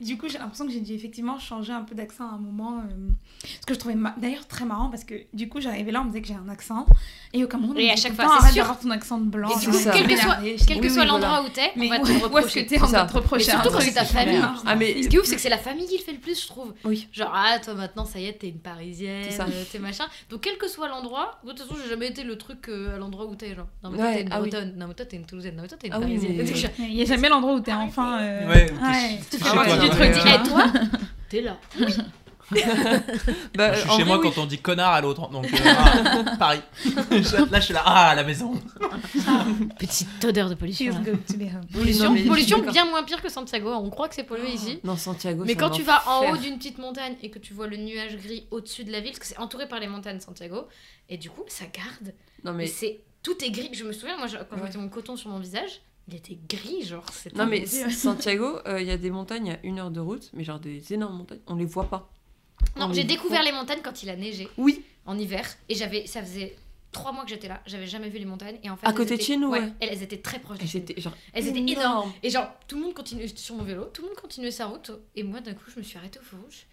[0.01, 2.79] du coup j'ai l'impression que j'ai dû effectivement changer un peu d'accent à un moment.
[2.79, 3.09] euh,
[3.61, 6.05] ce que je trouvais ma- d'ailleurs très marrant parce que du coup j'arrivais là on
[6.05, 6.85] me disait que j'ai un accent
[7.33, 8.79] et on me Et à chaque fois, c'est sûr.
[8.79, 9.49] ton accent de blanc.
[9.49, 10.39] Et du genre, coup, ça quel que m'énerve.
[10.39, 12.65] soit, Et quel que oui, soit l'endroit où t'es, on Mais va te reprocher.
[12.65, 14.41] que t'es On va te reprocher Et un surtout quand c'est ta famille.
[14.65, 16.19] Ah, mais Ce qui est ouf, c'est que c'est la famille qui le fait le
[16.19, 16.73] plus, je trouve.
[16.83, 17.07] Oui.
[17.11, 20.05] Genre, ah, toi maintenant, ça y est, t'es une parisienne, euh, t'es machin.
[20.29, 22.97] Donc, quel que soit l'endroit, de toute façon, j'ai jamais été le truc euh, à
[22.97, 23.55] l'endroit où t'es.
[23.55, 24.39] Genre, non, mais toi, Ouais, t'es une ah
[24.77, 26.71] non, mais toi, t'es une toulousaine, non, mais toi, t'es une Ah parisienne.
[26.79, 28.19] Il n'y a jamais l'endroit où t'es enfin.
[28.21, 28.65] euh, Ouais,
[29.31, 29.99] Tu chez fais du truc.
[29.99, 30.65] mais, dis, euh, et toi,
[31.29, 31.57] t'es là.
[33.55, 34.31] Bah, je suis chez vrai, moi oui.
[34.33, 36.61] quand on dit connard à l'autre, donc euh, ah, Paris.
[36.85, 38.53] Je- là, je suis là, ah, à la maison.
[39.79, 40.93] Petite odeur de pollution.
[41.05, 43.71] Oui, Pollution, bien moins pire que Santiago.
[43.71, 44.79] On croit que c'est pollué ici.
[44.83, 45.43] Non, Santiago.
[45.45, 48.17] Mais quand tu vas en haut d'une petite montagne et que tu vois le nuage
[48.17, 50.67] gris au-dessus de la ville, parce que c'est entouré par les montagnes Santiago,
[51.09, 52.13] et du coup, ça garde.
[52.43, 53.69] Non, Mais c'est tout est gris.
[53.73, 56.83] Je me souviens, moi, quand je mettais mon coton sur mon visage, Il était gris,
[56.83, 57.05] genre.
[57.35, 57.65] Non, mais.
[57.65, 60.93] Santiago, euh, il y a des montagnes à une heure de route, mais genre des
[60.93, 62.09] énormes montagnes, on les voit pas.
[62.75, 66.05] Non, On j'ai découvert les montagnes quand il a neigé Oui, en hiver et j'avais,
[66.07, 66.55] ça faisait
[66.91, 69.17] trois mois que j'étais là, j'avais jamais vu les montagnes et en fait À côté
[69.17, 69.61] de chez nous, ouais.
[69.79, 71.13] elles, elles étaient très proches elles étaient genre.
[71.33, 72.11] Elles étaient énormes.
[72.23, 74.91] Et genre, tout le monde continuait sur mon vélo, tout le monde continuait sa route.
[75.15, 76.65] Et moi, d'un coup, je me suis arrêtée au feu rouge.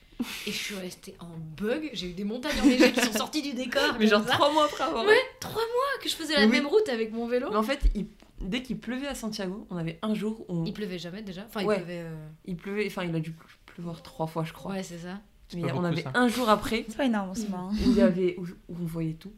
[0.46, 1.26] Et je suis restée en
[1.56, 1.90] bug.
[1.92, 3.96] J'ai eu des montagnes enneigées qui sont sorties du décor.
[3.98, 5.04] Mais genre trois mois après avoir.
[5.04, 6.52] Ouais, trois mois que je faisais la Oui.
[6.52, 7.48] même route avec mon vélo.
[7.50, 8.06] Mais en fait, il-
[8.40, 11.42] dès qu'il pleuvait à Santiago, on avait un jour où Il pleuvait jamais déjà.
[11.46, 11.76] Enfin, il Ouais.
[11.78, 12.02] pleuvait.
[12.04, 12.14] euh,
[12.46, 13.34] il pleuvait, enfin, il a dû
[13.66, 14.70] pleuvoir trois fois, je crois.
[14.72, 15.20] Ouais, c'est ça.
[15.56, 16.10] Mais on beaucoup, avait ça.
[16.14, 17.70] un jour après C'est pas énorme en ce moment.
[17.70, 19.32] où, il y avait, où, où on voyait tout.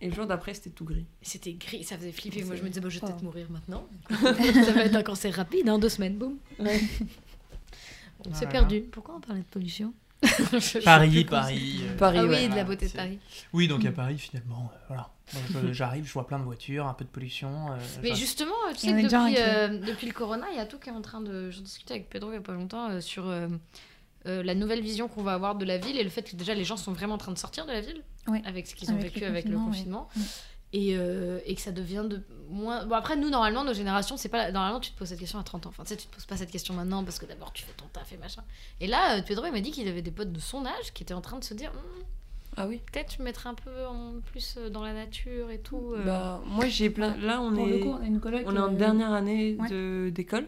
[0.00, 1.06] Et le jour d'après, c'était tout gris.
[1.22, 2.44] C'était gris, ça faisait flipper.
[2.44, 3.06] Moi, je me disais, bah, je vais Oh.
[3.08, 3.86] peut-être mourir maintenant.
[4.10, 6.36] ça va être un cancer rapide, hein, deux semaines, boum.
[6.58, 6.80] Ouais.
[8.28, 8.80] On s'est perdu.
[8.82, 9.92] Pourquoi on parlait de pollution
[10.84, 11.80] Paris, Paris.
[11.84, 12.42] euh, Paris, Ah oui, ouais.
[12.44, 13.18] de la Voilà, beauté de Paris.
[13.52, 15.10] Oui, donc à Paris, finalement, euh, voilà.
[15.52, 17.70] Je- J'arrive, je vois plein de voitures, un peu de pollution.
[17.72, 20.78] euh, Mais justement, tu sais que depuis, euh, depuis le corona, il y a tout
[20.78, 21.50] qui est en train de.
[21.50, 23.28] Je discutais avec Pedro il y a pas longtemps euh, sur
[24.26, 26.54] euh, la nouvelle vision qu'on va avoir de la ville et le fait que déjà
[26.54, 28.42] les gens sont vraiment en train de sortir de la ville Ouais.
[28.44, 30.22] avec ce qu'ils ont Avec vécu avec le confinement, ouais.
[30.72, 32.20] Et, euh, et que ça devient de
[32.50, 32.84] moins.
[32.86, 34.50] Bon, après, nous, normalement, nos générations, c'est pas.
[34.50, 35.68] Normalement, tu te poses cette question à 30 ans.
[35.70, 37.72] Enfin, tu sais, tu te poses pas cette question maintenant parce que d'abord, tu fais
[37.76, 38.42] ton taf et machin.
[38.80, 41.04] Et là, euh, Pedro, il m'a dit qu'il avait des potes de son âge qui
[41.04, 42.02] étaient en train de se dire Hmm,
[42.56, 45.92] Ah oui peut-être je mettrais un peu en plus dans la nature et tout.
[45.94, 46.04] euh.
[46.04, 47.16] Bah, moi, j'ai plein.
[47.18, 47.70] Là, on Pour est.
[47.70, 48.42] le coup, on a une coloc.
[48.44, 49.68] On est en euh, dernière année ouais.
[49.70, 50.46] de- d'école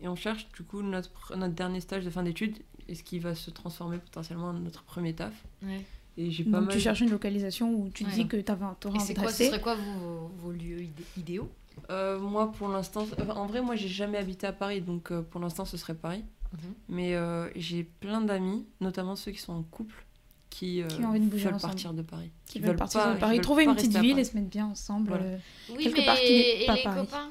[0.00, 2.56] et on cherche du coup notre, dernier stage de fin d'études
[2.88, 5.32] et ce qui va se transformer potentiellement en notre premier taf.
[5.62, 5.84] Ouais.
[6.16, 6.74] Et j'ai pas Donc mal.
[6.74, 8.14] tu cherches une localisation où tu te Ouais.
[8.16, 10.82] dis que tu auras Et envie c'est de quoi, ce serait quoi vos, vos lieux
[10.82, 11.48] idé- idéaux?
[11.90, 15.40] Euh, moi pour l'instant, en vrai moi j'ai jamais habité à Paris donc euh, pour
[15.40, 16.24] l'instant ce serait Paris.
[16.52, 16.58] Mhm.
[16.88, 20.04] Mais euh, j'ai plein d'amis, notamment ceux qui sont en couple,
[20.50, 21.72] qui, euh, Qui ont envie de bouger veulent ensemble.
[21.74, 22.30] partir de Paris.
[22.46, 24.66] Qui veulent partir pas- qui Paris, veulent trouver une petite ville et se mettre bien
[24.66, 25.08] ensemble.
[25.08, 25.24] Voilà.
[25.24, 25.38] euh,
[25.70, 27.00] Oui, Quelque mais part qui n'est et pas les Paris.
[27.00, 27.30] copains?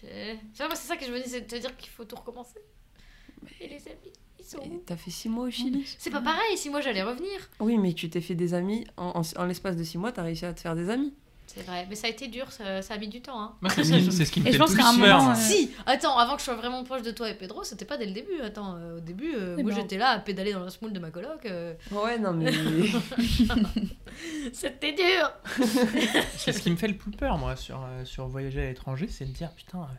[0.00, 1.90] C'est tu vois, moi, c'est ça que je me dis, c'est de te dire qu'il
[1.90, 2.58] faut tout recommencer.
[3.60, 6.70] Et les amis, ils sont T'as fait six mois au Chili C'est pas pareil, si
[6.70, 7.48] moi j'allais revenir.
[7.60, 8.86] Oui, mais tu t'es fait des amis.
[8.96, 11.14] En, en- en l'espace de six mois, t'as réussi à te faire des amis.
[11.52, 13.40] C'est vrai, mais ça a été dur, ça, ça a mis du temps.
[13.42, 13.56] Hein.
[13.60, 14.92] Moi, c'est ce qui, c'est ce qui me Et fait je pense le qu'à un
[14.92, 15.18] plus peur.
[15.18, 17.84] moment, euh, Si Attends, avant que je sois vraiment proche de toi et Pedro, c'était
[17.84, 18.40] pas dès le début.
[18.40, 21.10] Attends, euh, au début, euh, moi j'étais là à pédaler dans la smoule de ma
[21.10, 21.44] coloc.
[21.46, 22.52] euh, Ouais, non, mais.
[24.52, 25.32] C'était dur
[26.36, 29.08] C'est ce qui me fait le plus peur, moi, sur, euh, sur voyager à l'étranger,
[29.08, 29.94] c'est de dire, putain, euh,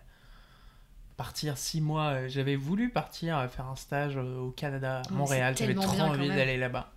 [1.17, 5.13] partir six mois, euh, j'avais voulu partir euh, faire un stage euh, au Canada, à
[5.13, 6.91] Montréal, j'avais trop envie d'aller là-bas.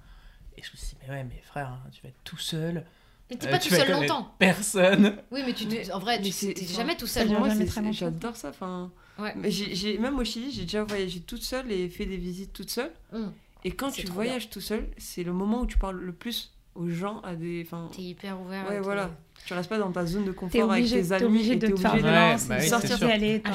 [0.57, 2.85] Et je me suis dit, mais ouais, mais frère, hein, tu vas être tout seul.
[3.31, 4.35] Mais t'es euh, pas tout seul longtemps.
[4.39, 5.17] Personne.
[5.31, 7.29] Oui, mais tu Mais- en vrai, tu t'es jamais tout seul.
[7.29, 7.49] Moi,
[7.93, 8.51] j'adore ça.
[8.51, 9.33] Enfin, Ouais.
[9.37, 12.71] mais j'ai, même au Chili, j'ai déjà voyagé toute seule et fait des visites toute
[12.71, 12.91] seule.
[13.13, 13.33] Hum.
[13.65, 16.89] Et quand tu voyages tout seul, c'est le moment où tu parles le plus aux
[16.89, 17.63] gens, à des.
[17.67, 18.69] Enfin, T'es hyper ouvert.
[18.69, 19.11] Ouais, voilà.
[19.47, 21.57] tu restes pas dans ta zone de confort avec obligé, tes t'es amis obligé et
[21.57, 22.13] de t'es te faire obligé de-
[22.49, 23.43] bah de oui, sortir et aller.
[23.45, 23.51] Ah,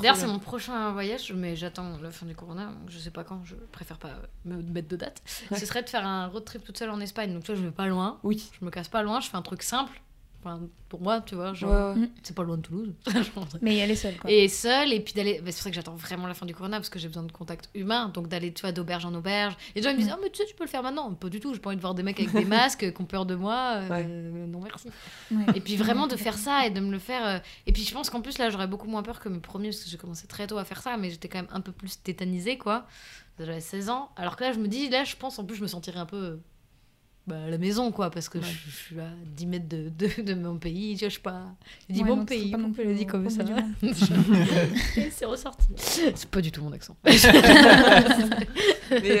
[0.00, 2.66] D'ailleurs, c'est mon prochain voyage, mais j'attends la fin du corona.
[2.66, 4.10] donc Je sais pas quand, je préfère pas
[4.44, 5.22] me mettre de date.
[5.50, 5.58] Ouais.
[5.58, 7.32] Ce serait de faire un road trip toute seule en Espagne.
[7.32, 8.50] Donc, tu vois, je vais pas loin, Oui.
[8.60, 10.00] je me casse pas loin, je fais un truc simple.
[10.42, 12.08] Enfin, pour moi, tu vois, genre, Ouais, ouais.
[12.22, 12.94] c'est pas loin de Toulouse.
[13.62, 14.30] Mais y aller seul, quoi.
[14.30, 15.34] et seule, et puis d'aller.
[15.40, 17.24] bah, c'est pour ça que j'attends vraiment la fin du corona, parce que j'ai besoin
[17.24, 18.08] de contact humain.
[18.08, 19.54] Donc, d'aller, tu vois, d'auberge en auberge.
[19.74, 21.12] Et les gens ils me disent, oh, mais tu sais, tu peux le faire maintenant.
[21.12, 23.04] Pas du tout, j'ai pas envie de voir des mecs avec des masques qui ont
[23.04, 23.80] peur de moi.
[23.90, 24.88] euh, Non, merci.
[25.54, 27.26] Et puis vraiment de faire ça et de me le faire.
[27.26, 29.68] euh, Et puis je pense qu'en plus là j'aurais beaucoup moins peur que mes premiers
[29.70, 31.72] parce que j'ai commencé très tôt à faire ça, mais j'étais quand même un peu
[31.72, 32.86] plus tétanisée quoi.
[33.38, 34.10] J'avais 16 ans.
[34.16, 36.06] Alors que là je me dis, là je pense en plus je me sentirais un
[36.06, 36.36] peu euh,
[37.30, 38.44] bah, à la maison quoi parce que Ouais.
[38.44, 40.96] je, je suis à 10 mètres de, de, de mon pays.
[40.98, 41.44] Je sais pas.
[41.88, 43.44] Je dis Ouais, mon non, pays, pas non je le dis plus comme ça
[45.10, 45.66] C'est ressorti.
[45.76, 46.96] C'est pas du tout mon accent.
[47.04, 47.12] Mais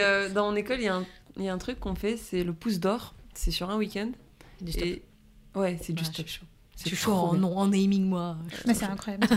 [0.00, 1.06] euh, dans mon école, il y, a un-
[1.36, 3.14] il y a un truc qu'on fait, c'est le pouce d'or.
[3.34, 4.10] C'est sur un week-end.
[4.60, 4.84] Du stop.
[4.84, 5.02] Et...
[5.54, 6.26] Ouais, c'est du Ouais, stop.
[6.88, 8.36] Je suis en, non, en naming moi.
[8.66, 9.26] Mais c'est incroyable.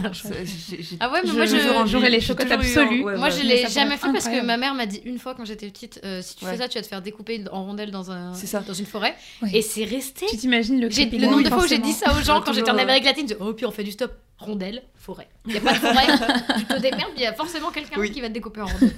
[1.00, 1.58] Ah ouais, mais moi je.
[1.88, 3.32] j'aurais- les chocottes ouais, Moi, ouais.
[3.32, 6.00] je l'ai jamais fait parce que ma mère m'a dit une fois quand j'étais petite
[6.04, 6.52] euh, si tu Ouais.
[6.52, 8.60] fais ça, tu vas te faire découper en rondelles dans, un, C'est ça.
[8.62, 9.16] dans une forêt.
[9.41, 9.50] Ouais.
[9.54, 10.26] Et c'est resté.
[10.30, 10.88] Tu t'imagines le
[11.28, 13.28] nombre de fois où j'ai dit ça aux gens quand j'étais en toujours, Amérique latine,
[13.28, 14.12] je dis, oh, puis on fait du stop.
[14.39, 15.30] Rondelle, forêt.
[15.46, 16.06] Il n'y a pas de forêt,
[16.58, 18.12] tu te démerdes, il y a forcément quelqu'un Oui.
[18.12, 18.91] qui va te découper en rondelles.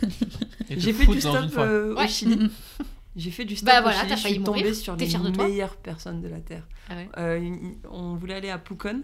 [0.72, 2.08] J'ai fait du stop euh, au.
[2.08, 2.50] Chili.
[3.16, 4.76] J'ai fait du stop Bah voilà, t'as Je suis tombée mourir.
[4.76, 6.68] sur T'es les fière de toi meilleures personnes de la Terre.
[6.90, 7.10] Ah ouais.
[7.18, 7.56] Euh,
[7.90, 9.04] on voulait aller à Pucón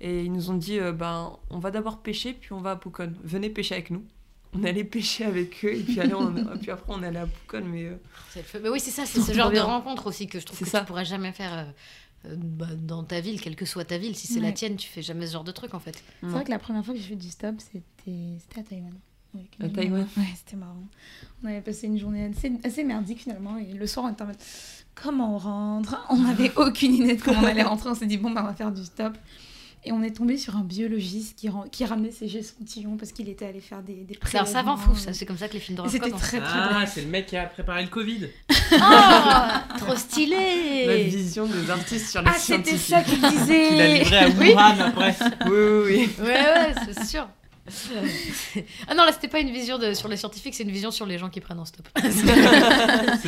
[0.00, 2.76] et ils nous ont dit euh, ben on va d'abord pêcher puis on va à
[2.76, 3.12] Pucón.
[3.22, 4.04] Venez pêcher avec nous.
[4.52, 7.62] On allait pêcher avec eux et puis, allez, on- puis après on allait à Pucón
[7.64, 7.96] mais euh,
[8.30, 8.60] C'est le feu.
[8.62, 9.64] Mais oui, c'est ça, c'est ce genre de bien.
[9.64, 10.80] rencontre aussi que je trouve que ça.
[10.80, 14.16] tu pourrais jamais faire euh, euh, bah, dans ta ville, quelle que soit ta ville.
[14.16, 14.54] Si c'est la Ouais.
[14.54, 16.02] tienne, tu fais jamais ce genre de truc en fait.
[16.20, 17.82] C'est vrai que la première fois que j'ai fait du stop, c'était
[18.40, 18.94] c'était à Taïwan.
[19.36, 19.68] Avec une À.
[19.68, 20.82] Taïwan Ouais, c'était marrant.
[21.44, 23.56] On avait passé une journée assez, assez merdique finalement.
[23.58, 24.36] Et le soir, on était en mode
[24.94, 27.90] comment on rentre On n'avait aucune idée de comment on allait rentrer.
[27.90, 29.16] On s'est dit, bon, bah, on va faire du stop.
[29.88, 33.28] Et on est tombé sur un biologiste qui, ram- qui ramenait ses échantillons parce qu'il
[33.28, 35.12] était allé faire des, des C'est un savant fou, ça.
[35.12, 36.22] C'est comme ça que les films d'horreur C'était commencent.
[36.22, 36.86] très très Ah, bien.
[36.86, 38.26] c'est le mec qui a préparé le Covid.
[38.72, 42.94] Oh, trop La stylé vision des artistes sur les Ah, c'était scientifiques.
[42.96, 44.50] ça qu'il disait Qu'il a livré à Oui.
[44.50, 45.14] Wuhan après.
[45.46, 46.10] Oui, oui, oui.
[46.18, 47.28] Ouais, ouais, c'est sûr.
[48.88, 51.06] Ah non, là, c'était pas une vision de, sur les scientifiques, c'est une vision sur
[51.06, 51.88] les gens qui prennent en stop.
[52.02, 52.10] C'est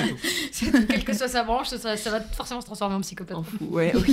[0.09, 0.16] tout.
[0.53, 0.86] C'est tout.
[0.86, 3.36] Quelle que soit sa branche, ça, ça va forcément se transformer en psychopathe.
[3.36, 3.57] En fou.
[3.70, 4.07] Ouais, ok.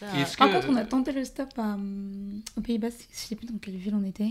[0.00, 3.46] Par que- contre, on a tenté le stop à, hum, aux Pays-Bas, je sais plus
[3.46, 4.30] dans quelle ville on était,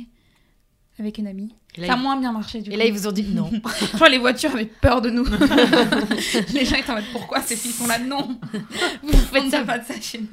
[1.00, 1.54] avec une amie.
[1.76, 2.80] Et là, Ça a ils- moins bien marché du et coup.
[2.80, 3.52] là, ils vous ont dit non.
[4.00, 5.26] Que les voitures avaient peur de nous.
[6.54, 8.00] les gens étaient en mode pourquoi ces filles sont là?
[8.00, 8.40] Non
[9.04, 9.64] Vous On faites ça.
[9.64, 10.28] pas de ça chez nous.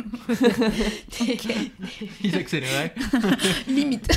[2.22, 2.94] Ils accéléraient.
[3.68, 4.08] Limite.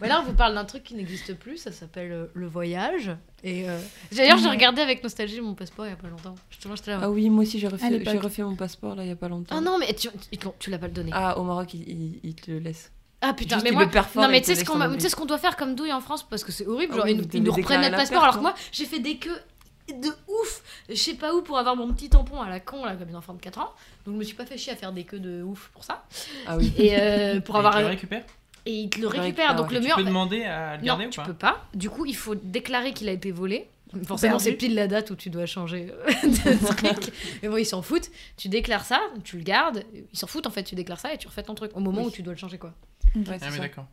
[0.00, 3.10] Ouais, là, on vous parle d'un truc qui n'existe plus, ça s'appelle euh, le voyage.
[3.42, 3.78] Et euh,
[4.12, 6.34] d'ailleurs, j'ai regardé avec nostalgie mon passeport il y a pas longtemps.
[6.50, 7.00] Justement, j'étais là.
[7.02, 7.88] Ah oui, moi aussi j'ai refait,
[8.18, 9.56] refait mon passeport là il y a pas longtemps.
[9.56, 11.10] Ah non, mais tu, ils l'ont- tu l'as pas le donné.
[11.14, 12.90] Ah, au Maroc, il, il- il te le laisse.
[13.26, 13.86] Ah putain, Juste, mais il moi.
[14.16, 16.00] Non, mais il tu sais ce qu'on tu ce qu'on doit faire comme douille en
[16.00, 16.92] France parce que c'est horrible.
[16.94, 18.98] Ah Genre, oui, ils, nous reprennent notre passeport perte, alors que non moi, j'ai fait
[18.98, 19.40] des queues
[19.88, 20.62] de ouf.
[20.88, 23.16] Je sais pas où pour avoir mon petit tampon à la con là comme une
[23.16, 23.70] enfant de 4 ans.
[24.04, 26.04] Donc je me suis pas fait chier à faire des queues de ouf pour ça.
[26.46, 26.72] Ah oui.
[26.76, 28.24] Et euh, pour Et avoir tu le récupères?
[28.66, 29.24] Et il te le récupère.
[29.24, 29.96] récupère, Donc le Tu mur.
[29.96, 31.26] peux demander à le Non, garder ou tu pas?
[31.26, 31.64] peux pas.
[31.74, 33.68] Du coup, il faut déclarer qu'il a été volé.
[34.06, 37.12] Forcément, c'est pile la date où tu dois changer euh, de truc.
[37.42, 38.10] Mais bon, ils s'en foutent.
[38.36, 39.84] Tu déclares ça, tu le gardes.
[40.12, 40.62] Ils s'en foutent en fait.
[40.64, 42.08] Tu déclares ça et tu refais ton truc au moment Oui.
[42.08, 42.72] où tu dois le changer quoi.
[43.14, 43.86] Ouais, Ah, mais d'accord.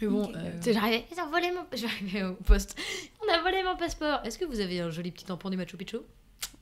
[0.00, 1.60] Mais bon, euh, tu j'arrivais, ils ont volé mon.
[1.76, 2.76] Je vais arriver au poste.
[3.26, 4.20] On a volé mon passeport.
[4.24, 5.96] Est-ce que vous avez un joli petit tampon du Machu Picchu?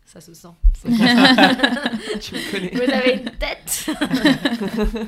[0.06, 0.48] Ça se sent.
[0.82, 0.88] Tu
[2.34, 2.70] me connais.
[2.74, 3.90] Vous avez une tête?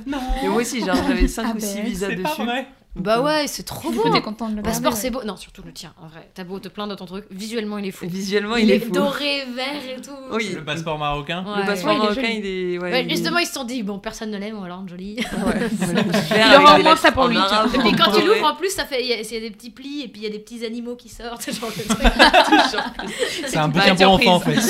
[0.06, 2.44] Non Et moi aussi, genre j'avais 5 Ah ou 6 ben, visas C'est pas dessus.
[2.44, 4.10] vrai Bah euh, ouais, c'est trop beau.
[4.10, 5.22] t'es content de le Le passeport, garder, c'est beau.
[5.24, 6.28] Non, surtout le tien, en vrai.
[6.34, 7.24] T'as beau te plaindre de ton truc.
[7.30, 8.06] Visuellement, il est fou.
[8.06, 8.90] Visuellement, il, est fou.
[8.92, 10.10] doré, vert et tout.
[10.30, 10.50] Oui.
[10.54, 11.60] Le passeport marocain Ouais.
[11.62, 12.78] Le passeport Ouais, il est marocain, il est.
[12.78, 14.66] Ouais, Ouais, il est- justement, ils se sont dit, bon, personne ne l'aime, on va
[14.68, 15.16] le rendre joli.
[15.16, 15.70] Ouais.
[16.52, 17.38] Il aura au moins ça pour lui.
[17.38, 19.40] Et puis quand tu l'ouvres, en plus, ça fait, il y, a il y a
[19.40, 21.48] des petits plis et puis il y a des petits animaux qui sortent.
[23.46, 24.28] C'est un Bah, bouquin pour surprise.
[24.28, 24.60] enfants en fait.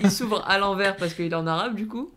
[0.00, 2.10] Il il s'ouvre à l'envers parce qu'il est en arabe du coup.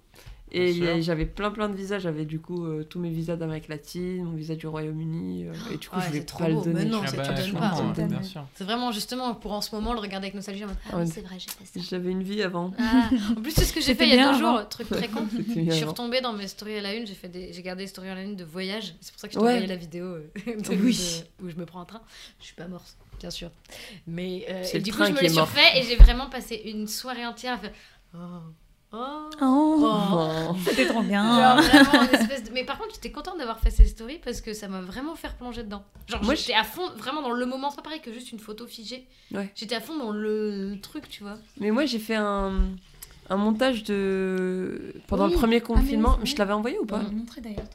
[0.54, 1.99] Et j'avais plein plein de visas.
[1.99, 5.45] J'avais du coup euh, tous mes visas d'Amérique latine, mon visa du Royaume-Uni.
[5.47, 6.74] euh, et du coup, Ouais, je voulais trop pas le donner.
[6.74, 7.52] Mais non, Ah c'est- bah, tu
[7.95, 8.24] donnes pas.
[8.24, 8.45] sûr.
[8.56, 10.64] C'est vraiment justement pour en ce moment le regarder avec nostalgie.
[10.91, 11.80] Ah oui, c'est vrai, j'ai ça.
[11.89, 12.74] J'avais une vie avant.
[12.78, 13.10] Ah.
[13.38, 14.58] En plus, c'est ce que j'ai fait il y a deux avant.
[14.58, 15.26] jours, truc très con.
[15.56, 17.54] Je suis retombée dans mes stories à la une, j'ai fait des...
[17.54, 18.93] j'ai gardé les stories à la une de voyage.
[18.99, 19.52] C'est pour ça que je t'ai Ouais.
[19.52, 21.24] envoyé la vidéo euh, de- Oui.
[21.39, 22.02] de- où je me prends un train.
[22.39, 23.52] Je suis pas morte, bien sûr.
[24.06, 27.26] Mais euh, et du coup, je me l'ai surfait et j'ai vraiment passé une soirée
[27.26, 27.72] entière à faire
[28.14, 28.18] Oh,
[28.94, 30.56] oh, Oh, oh.
[30.66, 31.56] C'était trop Genre bien.
[31.62, 32.52] vraiment une espèce de...
[32.52, 35.30] Mais par contre, j'étais contente d'avoir fait ces stories parce que ça m'a vraiment fait
[35.30, 35.84] replonger dedans.
[36.08, 37.70] Genre, Moi, j'étais à fond, vraiment dans le moment.
[37.70, 39.08] C'est pas pareil que juste une photo figée.
[39.34, 39.52] Ouais.
[39.56, 41.38] J'étais à fond dans le, truc, tu vois.
[41.60, 42.54] Mais moi, j'ai fait un,
[43.30, 44.94] un montage de.
[45.08, 45.32] Pendant Oui.
[45.32, 46.18] le premier Ah, mais oui, confinement.
[46.22, 47.66] c'est je te l'avais envoyé ou On pas montré d'ailleurs.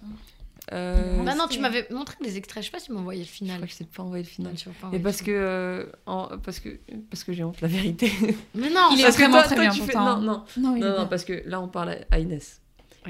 [0.72, 2.62] Euh, Bah non, tu m'avais montré des extraits.
[2.62, 3.56] Je sais pas si tu m'as envoyé le Je final.
[3.56, 4.52] crois que je t'ai pas envoyé le final.
[4.82, 6.70] Non, Et parce que, euh, en- parce que,
[7.10, 8.10] parce que j'ai honte, la vérité.
[8.54, 10.20] Mais non, Il est que vraiment toi, très toi, bien, tu fais- pourtant.
[10.20, 12.60] Non, non, parce que là, on parle à Inès.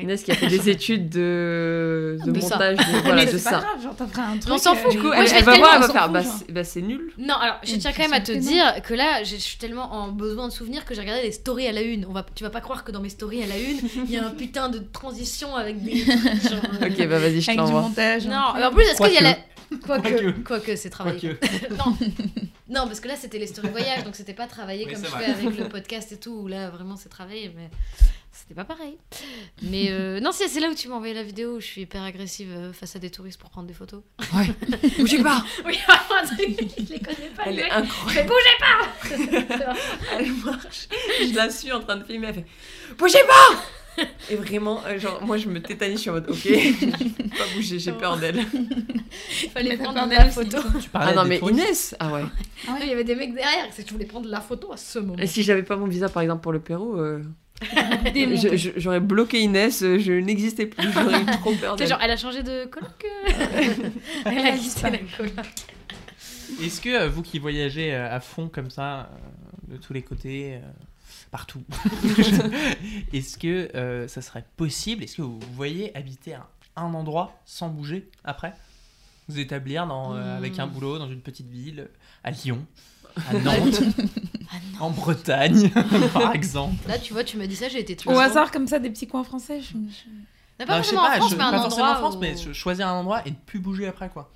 [0.03, 2.57] Inès qui a fait des études de, de De ça.
[2.57, 3.59] montage, de, voilà, Mais de c'est pas ça.
[3.59, 4.53] grave, genre t'as fait un truc.
[4.55, 4.87] on s'en fout.
[4.87, 7.13] euh, Du coup, Moi, elle, va voir, elle va faire, bah, c'est bah, c'est nul.
[7.19, 10.09] Non, alors je tiens quand même à te dire que là, je suis tellement en
[10.09, 12.07] besoin de souvenirs que j'ai regardé les stories à la une.
[12.07, 14.17] On va, tu vas pas croire que dans mes stories à la une, il y
[14.19, 15.97] a un putain de transition avec des.
[15.99, 16.15] genre,
[16.83, 17.83] euh, Ok, bah vas-y, je Avec du t'envoie.
[17.83, 18.27] montage.
[18.27, 19.37] Non, mais en plus, est-ce qu'il y a la.
[20.45, 20.77] Quoique.
[20.77, 21.37] C'est travaillé.
[21.71, 21.97] Non.
[22.69, 25.25] non, parce que là c'était les stories voyage, donc c'était pas travaillé comme je fais
[25.25, 27.69] avec le podcast et tout, où là vraiment c'est travaillé, mais
[28.39, 28.97] c'était pas pareil.
[29.63, 32.03] Mais euh, non, c'est là où tu m'as envoyé la vidéo où je suis hyper
[32.03, 34.03] agressive euh, face à des touristes pour prendre des photos.
[34.35, 34.47] Ouais.
[34.99, 37.43] Bougez pas Oui, vraiment un truc, je les connais pas.
[37.47, 38.09] Elle est incroyable.
[38.09, 39.75] Je fais bougez pas
[40.19, 40.89] Elle marche.
[41.21, 42.29] Je la suis en train de filmer.
[42.29, 42.47] Elle fait
[42.99, 46.47] Bougez pas Et vraiment, euh, genre, moi je me tétanise, je suis en mode Ok,
[47.39, 48.45] pas bouger, j'ai peur d'elle.
[49.43, 50.59] Il fallait Mais prendre peur la photo.
[50.81, 52.23] Tu parlais Ah non, mais touristes Inès Ah ouais.
[52.83, 54.99] Il y avait des mecs derrière, c'est que je voulais prendre la photo à ce
[54.99, 55.19] moment.
[55.19, 57.29] Et si j'avais pas mon visa par exemple pour le Pérou, euh, je- je-
[58.77, 61.89] j'aurais bloqué Inès, euh, je n'existais plus, j'aurais eu trop peur Tu sais, d'elle.
[61.89, 63.05] genre, elle a changé de coloc.
[63.05, 63.91] euh.
[64.27, 65.33] elle a quitté la coloc.
[66.63, 69.11] Est-ce que euh, vous qui voyagez à fond comme ça,
[69.69, 70.59] de tous les côtés,
[71.31, 71.63] partout,
[73.13, 76.47] est-ce que euh, ça serait possible Est-ce que vous voyez habiter à
[76.77, 78.53] un endroit sans bouger après?
[79.29, 80.39] Vous établir dans, euh, Hmm.
[80.39, 81.89] avec un boulot dans une petite ville,
[82.23, 82.65] à Lyon,
[83.29, 83.83] à Nantes,
[84.53, 85.71] Ah en Bretagne,
[86.13, 88.21] par exemple Là, tu vois, tu m'as dit ça, j'ai été Au triste.
[88.21, 89.61] hasard, comme ça, des petits coins français.
[89.61, 89.75] je- je-
[90.61, 91.95] Non, pas Non, je sais forcément en pas, France, je- mais un pas forcément en
[91.97, 94.31] France, mais cho- choisir un endroit et ne plus bouger après quoi.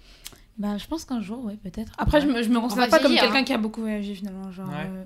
[0.58, 1.92] Bah, je pense qu'un jour, ouais, peut-être.
[1.96, 3.44] Après, je me, je me considère pas comme vieillir, quelqu'un hein.
[3.44, 4.50] qui a beaucoup voyagé finalement.
[4.52, 4.74] Genre, Ouais.
[4.86, 5.04] euh,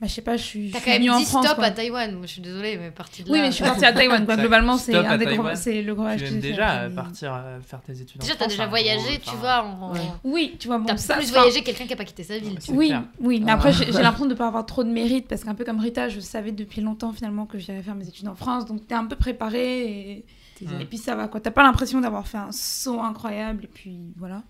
[0.00, 0.70] bah, je sais pas, je suis.
[0.70, 1.66] T'as quand même venue en dit France, stop quoi.
[1.66, 2.12] à Taïwan.
[2.12, 3.34] Moi, je suis désolée, mais partie de là.
[3.34, 4.24] Oui, mais je suis partie à Taïwan.
[4.24, 4.36] quoi.
[4.38, 6.34] Globalement, c'est un des gros, c'est le gros Tu fait.
[6.36, 6.94] déjà après.
[6.94, 9.62] partir euh, faire tes études Déjà, t'as France, déjà voyagé, gros- tu enfin, vois.
[9.64, 10.00] en- Ouais.
[10.24, 12.54] Oui, tu vois, bon, T'as plus voyagé que quelqu'un qui a pas quitté sa ville.
[12.54, 13.02] tu C'est Oui, clair.
[13.20, 15.64] oui, mais après j'ai l'impression de ne pas avoir trop de mérite parce qu'un peu
[15.64, 18.86] comme Rita, je savais depuis longtemps finalement que j'irais faire mes études en France, donc
[18.86, 19.82] t'es un peu préparé
[20.12, 20.24] et,
[20.62, 21.40] et puis ça va quoi.
[21.40, 24.42] T'as pas l'impression d'avoir fait un saut incroyable et puis voilà.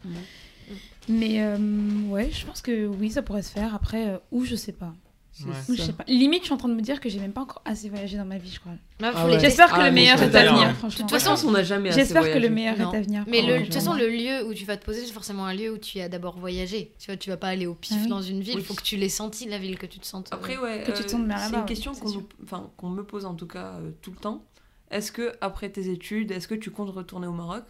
[1.08, 1.56] Mais euh,
[2.08, 3.74] ouais, je pense que oui, ça pourrait se faire.
[3.74, 4.92] Après, euh, où je sais pas.
[5.46, 5.52] Ouais.
[5.76, 6.04] Je sais pas.
[6.08, 8.16] Limite, je suis en train de me dire que j'ai même pas encore assez voyagé
[8.18, 8.72] dans ma vie, je crois.
[9.02, 9.32] Ah ouais.
[9.32, 9.46] tester.
[9.48, 11.06] J'espère que Ah, le meilleur est à venir, franchement.
[11.06, 12.92] De toute façon, on n'a jamais assez J'espère que le meilleur Non.
[12.92, 13.24] est à venir.
[13.28, 15.72] Mais de toute façon, le lieu où tu vas te poser, c'est forcément un lieu
[15.72, 16.92] où tu as d'abord voyagé.
[16.98, 18.08] Tu vois, tu vas pas aller au pif Ah oui.
[18.08, 18.54] dans une ville.
[18.54, 18.64] Il Oui.
[18.64, 20.30] faut que tu l'aies senti, la ville, que tu te sentes.
[20.32, 22.70] euh, Après, ouais, Que tu te euh, sentes bien c'est une question qu'on nous- enfin,
[22.82, 24.44] me pose en tout cas euh, tout le temps.
[24.90, 27.62] Est-ce que après tes études, est-ce que tu comptes retourner au Maroc?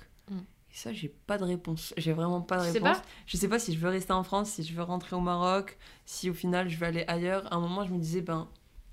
[0.73, 1.93] Et ça, j'ai pas de réponse.
[1.97, 2.99] J'ai vraiment pas de Tu sais réponse.
[2.99, 5.21] pas je sais pas si je veux rester en France, si je veux rentrer au
[5.21, 7.53] Maroc, si au final je vais aller ailleurs.
[7.53, 8.47] À un moment, je me disais, ben,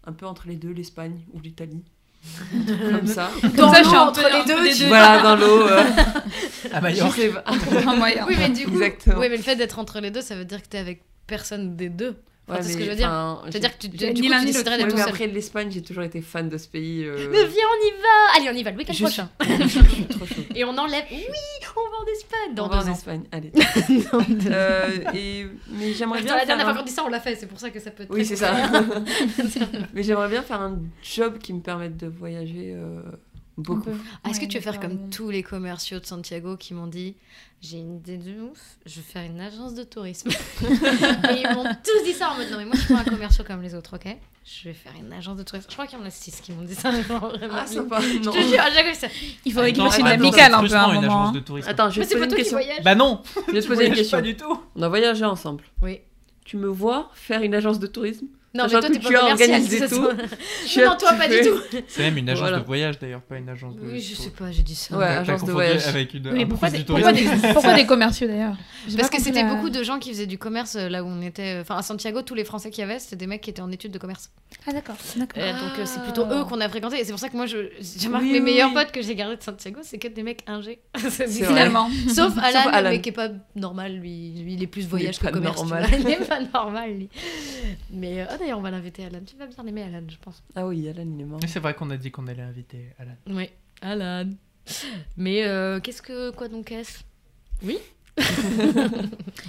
[0.06, 1.84] un peu entre les deux, l'Espagne ou l'Italie.
[2.52, 3.30] Comme ça.
[3.56, 5.62] Comme ça, je suis entre entre les deux, tu- voilà, dans l'eau.
[5.68, 5.84] euh,
[6.90, 7.96] je sais pas.
[7.96, 8.26] Moyen.
[8.28, 8.72] Oui, mais du coup.
[8.72, 9.20] Exactement.
[9.20, 11.76] Oui, mais le fait d'être entre les deux, ça veut dire que t'es avec personne
[11.76, 12.18] des deux.
[12.50, 13.10] Enfin, Ouais, c'est ce que je veux dire.
[13.44, 15.10] veut j'ai- dire que tu, du coup, tu déciderais d'être tout seul.
[15.10, 17.04] après l'Espagne, j'ai toujours été fan de ce pays.
[17.04, 19.30] euh, Mais viens, on y va Allez, on y va le week-end je prochain.
[19.44, 20.42] suis- je suis trop chaud.
[20.56, 21.04] Et on enlève.
[21.12, 21.24] Oui,
[21.76, 22.94] on va en Espagne dans On va en ans.
[22.94, 23.52] Espagne, allez.
[24.50, 26.36] Euh, et, mais j'aimerais bien.
[26.38, 27.36] la dernière fois qu'on dit ça, on l'a fait.
[27.36, 28.14] C'est pour ça que ça peut être.
[28.14, 28.54] Oui, c'est ça.
[29.94, 33.02] mais j'aimerais bien faire un job qui me permette de voyager euh,
[33.58, 33.92] beaucoup.
[34.24, 37.16] Ah, Est-ce que tu veux faire comme tous les commerciaux de Santiago qui m'ont dit
[37.62, 40.30] j'ai une idée de ouf, je vais faire une agence de tourisme.
[40.62, 43.04] et ils m'ont tous dit ça en mode non mais moi je suis pas un
[43.04, 44.16] commercial comme les autres, ok?
[44.46, 45.66] Je vais faire une agence de tourisme.
[45.70, 46.90] Je crois qu'il y en a six qui m'ont dit ça.
[47.02, 47.56] genre, vraiment.
[47.58, 48.00] Ah, sympa.
[48.00, 48.32] Je Non.
[48.32, 49.10] te jure, à chaque fois
[49.44, 51.08] Il faudrait qu'il Attends, fasse une amicale un peu à un une moment.
[51.24, 51.32] agence hein.
[51.34, 51.68] de tourisme.
[51.70, 52.58] Attends, je vais te c'est poser pas une toi qui question.
[52.60, 54.18] voyages Bah non Je vais te Je poser une question.
[54.20, 55.64] pas du tout On a voyagé ensemble.
[55.82, 56.00] Oui.
[56.46, 58.28] Tu me vois faire une agence de tourisme?
[58.54, 59.62] Non, mais toi t'es pas commercial.
[59.88, 59.88] tout.
[59.88, 60.12] ça.
[60.68, 61.58] Tu Non, toi pas du tout.
[61.88, 62.60] C'est même une agence Voilà.
[62.60, 64.98] de voyage d'ailleurs, pas une agence de Oui, je sais pas, j'ai dit ça.
[64.98, 65.86] Ouais, agence de voyage.
[65.88, 67.42] Avec une, un pourquoi des, du pourquoi, tourisme.
[67.42, 68.56] des, pourquoi des commerciaux d'ailleurs
[68.98, 71.22] Parce que c'était la- beaucoup de gens qui faisaient du commerce euh, là où on
[71.22, 71.58] était.
[71.62, 73.72] Enfin, à Santiago, tous les Français qu'il y avait, c'était des mecs qui étaient en
[73.72, 74.32] études de commerce.
[74.66, 75.44] Ah d'accord, d'accord.
[75.44, 77.00] Euh, donc euh, c'est plutôt eux qu'on a fréquenté.
[77.00, 79.02] Et c'est pour ça que moi, je, je remarque Oui, mes oui, meilleurs potes que
[79.02, 80.80] j'ai gardés de Santiago, c'est que des mecs ingés.
[80.98, 81.90] Finalement.
[82.14, 84.34] Sauf Alan, mais qui est pas normal, lui.
[84.48, 85.62] Il est plus voyage que commerce.
[86.00, 87.10] Il est pas normal, lui.
[87.92, 89.20] Mais ah, d'ailleurs, on va l'inviter, Alan.
[89.26, 90.44] Tu vas bien aimer Alan, je pense.
[90.56, 91.40] Ah oui, Alan, il est mort.
[91.42, 93.16] Mais C'est vrai qu'on a dit qu'on allait inviter Alan.
[93.28, 93.50] Oui,
[93.82, 94.30] Alan.
[95.16, 96.32] Mais euh, qu'est-ce que.
[96.32, 97.00] Quoi donc est-ce?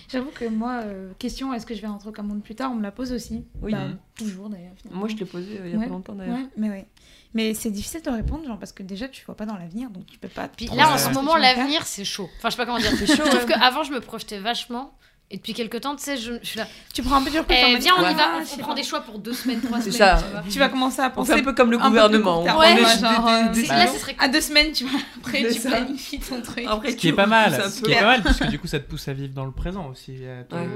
[0.09, 2.71] J'avoue que moi, euh, question est-ce que je vais rentrer au Cameroun plus tard?
[2.73, 3.45] On me la pose aussi.
[3.63, 3.73] Oui.
[3.73, 4.75] Bah, toujours d'ailleurs.
[4.91, 5.85] Moi, je l'ai posé euh, il y a Ouais.
[5.87, 6.37] pas longtemps d'ailleurs.
[6.37, 6.87] Ouais, mais ouais.
[7.35, 10.07] Mais c'est difficile de répondre, genre, parce que déjà, tu vois pas dans l'avenir, donc
[10.07, 10.49] tu peux pas.
[10.49, 12.29] Puis là, en ce moment, l'avenir, c'est chaud.
[12.39, 12.91] Enfin, je sais pas comment dire.
[12.97, 14.97] C'est chaud, Je trouve qu'avant, je me projetais vachement.
[15.31, 16.67] Et depuis quelques temps, tu sais, je, je suis là.
[16.95, 17.55] Tu prends un peu du recul.
[17.59, 18.31] Eh, en mode, viens, on ouais, y va.
[18.39, 20.17] On, on prend des choix pour deux semaines, trois C'est semaines.
[20.17, 20.23] ça.
[20.25, 20.43] tu vois.
[20.51, 22.41] Tu vas commencer à On penser fait un peu comme le peu gouvernement.
[22.41, 23.75] on Ouais, des- ouais, des- genre, des euh, décisions.
[23.75, 25.01] Là, ce serait À deux semaines, tu vois.
[25.19, 25.69] Après, tu ça.
[25.69, 26.65] planifies ton truc.
[26.67, 28.67] Après, Ce qui est pas mal, ce qui est pas mal, parce que du coup
[28.67, 30.17] ça te pousse à vivre dans le présent aussi.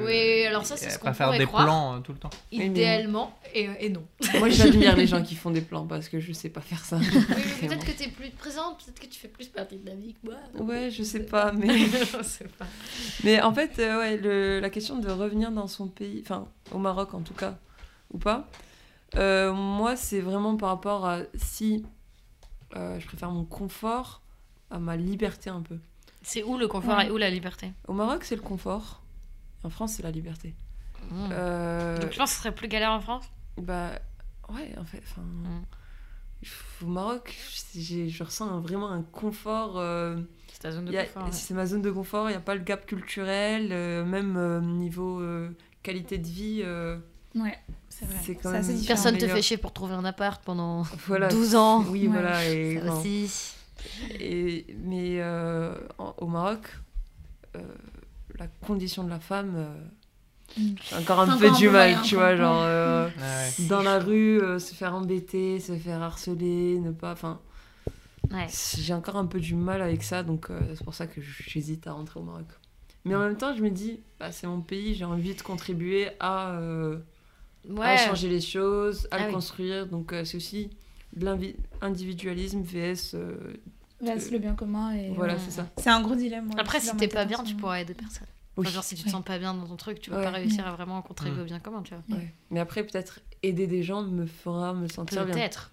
[0.05, 2.31] Oui, alors ça, c'est ce à qu'on pas faire des plans euh, tout le temps.
[2.51, 4.03] Idéalement, et, et non.
[4.39, 6.97] Moi, j'admire les gens qui font des plans parce que je sais pas faire ça.
[6.97, 7.69] Oui, mais Vraiment.
[7.69, 10.29] peut-être que t'es plus présente, peut-être que tu fais plus partie de la vie que
[10.31, 10.37] moi.
[10.67, 11.69] Ouais, je sais pas, mais.
[11.79, 12.67] je sais pas.
[13.25, 16.79] Mais en fait, euh, ouais, le- la question de revenir dans son pays, enfin au
[16.79, 17.57] Maroc en tout cas,
[18.13, 18.49] ou pas,
[19.17, 21.85] euh, moi c'est vraiment par rapport à si
[22.77, 24.21] euh, je préfère mon confort
[24.71, 25.79] à ma liberté un peu.
[26.23, 27.07] C'est où le confort Ouais.
[27.09, 27.73] et où la liberté?
[27.89, 29.03] Au Maroc c'est le confort,
[29.65, 30.55] en France c'est la liberté.
[31.11, 31.29] Mmh.
[31.33, 33.25] Euh, Donc je pense que ce serait plus galère en France?
[33.61, 33.91] bah
[34.49, 35.23] ouais, en fait, enfin.
[35.23, 35.63] Mm.
[36.83, 37.37] Au Maroc,
[37.75, 39.79] je ressens un- vraiment un confort.
[39.79, 40.17] euh,
[40.53, 41.25] C'est ta zone de a- confort.
[41.25, 41.33] ouais.
[41.33, 44.61] C'est ma zone de confort, il n'y a pas le gap culturel, euh, même euh,
[44.61, 45.51] niveau euh,
[45.83, 46.61] qualité de vie.
[46.65, 46.99] euh,
[47.35, 47.57] Ouais,
[47.89, 48.17] c'est vrai.
[48.23, 48.85] C'est quand assez.
[48.87, 49.37] Personne te meilleur.
[49.37, 51.29] fait chier pour trouver un appart pendant voilà.
[51.29, 51.85] 12 ans.
[51.89, 52.09] Oui, Ouais.
[52.09, 52.45] voilà.
[52.51, 53.55] Et, Ça aussi.
[54.19, 56.67] et- mais euh, en- au Maroc,
[57.57, 57.61] euh,
[58.39, 59.55] la condition de la femme,
[60.99, 63.67] encore un peu du mal, tu vois, genre euh, Ah ouais.
[63.67, 67.13] dans la rue, euh, se faire embêter, se faire harceler, ne pas.
[67.13, 67.41] Enfin,
[68.31, 68.47] Ouais.
[68.79, 71.87] j'ai encore un peu du mal avec ça, donc euh, c'est pour ça que j'hésite
[71.87, 72.47] à rentrer au Maroc.
[73.05, 76.09] Mais en même temps, je me dis, bah, c'est mon pays, j'ai envie de contribuer
[76.21, 76.99] à, euh,
[77.81, 79.33] à changer les choses, à Ah le oui.
[79.33, 79.87] construire.
[79.87, 80.71] Donc euh, c'est aussi
[81.17, 81.27] de
[81.83, 83.15] l'individualisme VS.
[83.15, 83.37] euh,
[84.01, 84.93] Là, c'est le bien commun.
[84.95, 85.69] Et, voilà, c'est ça.
[85.79, 86.51] C'est un gros dilemme.
[86.59, 88.27] Après, si t'es pas bien, en ce tu pourras aider personne.
[88.57, 88.67] Oui.
[88.67, 89.13] Enfin, genre, si tu te Ouais.
[89.13, 90.25] sens pas bien dans ton truc, tu vas Ouais.
[90.25, 91.43] pas réussir à vraiment contribuer Mm.
[91.43, 92.17] au bien commun, tu vois.
[92.19, 92.35] Ouais.
[92.51, 95.35] Mais après, peut-être aider des gens me fera me sentir bien.
[95.35, 95.71] Peut-être.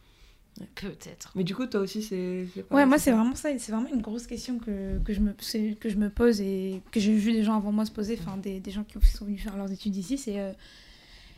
[0.59, 0.67] Ouais.
[0.75, 1.31] Peut-être.
[1.35, 2.45] Mais du coup, toi aussi, c'est.
[2.71, 5.33] Ouais, moi c'est vraiment ça, c'est vraiment une grosse question que, que, je me,
[5.75, 8.35] que je me pose et que j'ai vu des gens avant moi se poser, enfin
[8.37, 10.51] des, des gens qui sont venus faire leurs études ici, c'est euh,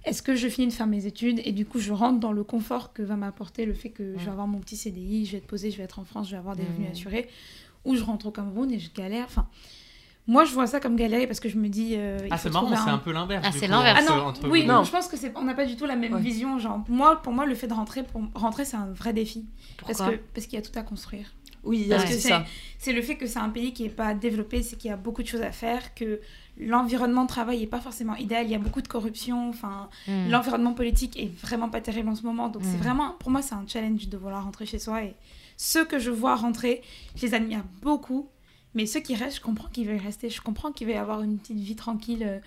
[0.06, 2.44] est-ce que je finis de faire mes études et du coup je rentre dans le
[2.44, 5.38] confort que va m'apporter le fait que je vais avoir mon petit CDI, je vais
[5.40, 7.30] être posée, je vais être en France, je vais avoir des revenus assurés,
[7.86, 9.26] ou je rentre au Cameroun et je galère.
[9.26, 9.48] Enfin,
[10.32, 11.96] moi je vois ça comme galérer parce que je me dis.
[11.98, 13.46] euh, il Ah, c'est marrant, c'est un- un peu l'inverse.
[13.48, 14.06] Ah, c'est l'inverse.
[14.10, 14.84] Ah entre- oui, non.
[14.84, 16.22] je pense que c'est on n'a pas du tout la même Ouais.
[16.22, 16.58] vision.
[16.60, 19.46] Genre moi, pour moi, le fait de rentrer, pour rentrer, c'est un vrai défi
[19.86, 21.28] parce Pourquoi que parce qu'il y a tout à construire.
[21.64, 22.08] Oui, Parce Ouais.
[22.10, 22.46] que c'est c'est ça.
[22.80, 24.98] c'est le fait que c'est un pays qui n'est pas développé, c'est qu'il y a
[24.98, 26.20] beaucoup de choses à faire, que
[26.58, 30.30] l'environnement de travail n'est pas forcément idéal, il y a beaucoup de corruption, enfin Hmm.
[30.30, 32.82] l'environnement politique est vraiment pas terrible en ce moment, donc c'est Mm.
[32.82, 35.16] vraiment, pour moi c'est un challenge de vouloir rentrer chez soi et
[35.58, 36.82] ceux que je vois rentrer,
[37.16, 38.30] je les admire beaucoup,
[38.74, 41.38] mais ceux qui restent, je comprends qu'ils veulent rester, je comprends qu'ils veulent avoir une
[41.38, 42.40] petite vie tranquille euh,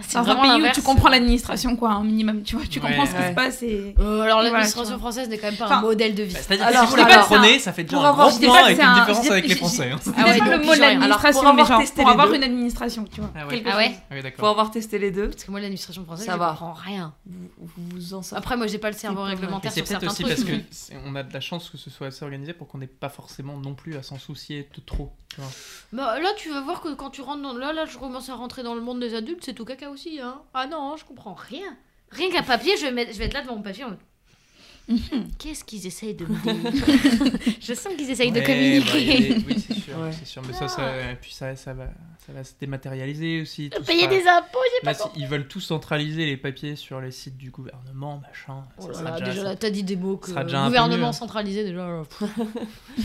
[0.00, 2.88] C'est dans un pays où tu comprends l'administration quoi, un minimum, tu vois, tu Ouais.
[2.88, 3.28] comprends ce qui Ouais.
[3.30, 3.94] se passe et...
[4.00, 6.34] Euh, alors l'administration française n'est quand même pas Enfin, un modèle de vie.
[6.34, 8.08] Bah, C'est-à-dire Alors, que si vous je la c'est comprenez, ça fait déjà pour un
[8.08, 9.90] avoir- gros je dis point avec c'est une un- différence avec les Français.
[9.92, 9.98] hein.
[10.16, 13.20] Ah ouais, dis pas donc, le mot de l'administration, pour mais avoir une administration, tu
[13.20, 13.30] vois.
[13.36, 13.62] Ah ouais.
[13.66, 13.78] Ah.
[14.10, 14.30] Ah.
[14.36, 16.48] Pour avoir testé les deux, Parce que moi l'administration française, Ça je va.
[16.48, 17.12] comprends rien.
[17.26, 17.48] vous
[17.94, 18.36] vous en sortez.
[18.44, 20.34] Après moi j'ai pas le cerveau réglementaire c'est sur peut-être certains aussi trucs.
[20.36, 22.66] parce que mais- c'est- on a de la chance que ce soit assez organisé pour
[22.66, 25.12] qu'on n'ait pas forcément non plus à s'en soucier de trop.
[25.92, 27.54] Bah, là tu vas voir que quand tu rentres dans...
[27.54, 30.20] Là, là je commence à rentrer dans le monde des adultes, c'est tout caca aussi.
[30.20, 30.40] Hein.
[30.54, 31.76] Ah non, je comprends rien.
[32.10, 33.12] Rien qu'un papier, je vais, mettre...
[33.12, 33.90] je vais être là devant mon papier en
[35.38, 39.30] Qu'est-ce qu'ils essayent de me dire Je sens qu'ils essayent de communiquer.
[39.30, 40.12] bah, des- Oui, c'est sûr, Ouais.
[40.12, 40.42] c'est sûr.
[40.46, 41.86] Mais ça, ça, puis ça, ça, va,
[42.26, 43.70] ça va se dématérialiser aussi.
[43.70, 46.76] tout Payer sera- des impôts, j'ai Là, pas si- ils veulent tout centraliser les papiers
[46.76, 48.62] sur les sites du gouvernement, machin.
[48.76, 50.44] Oh ça là sera là, déjà, déjà ça- là, t'as dit des mots que sera
[50.44, 51.12] déjà un peu gouvernement mieux.
[51.14, 51.78] centralisé déjà.
[51.88, 52.28] là, pff.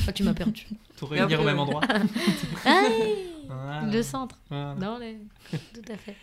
[0.05, 0.67] Ah, tu m'as perdu.
[0.97, 1.79] tout réunir au même endroit.
[3.49, 3.81] Voilà.
[3.81, 4.75] le centre, Voilà.
[4.75, 5.17] dans les...
[5.51, 6.15] Tout à fait.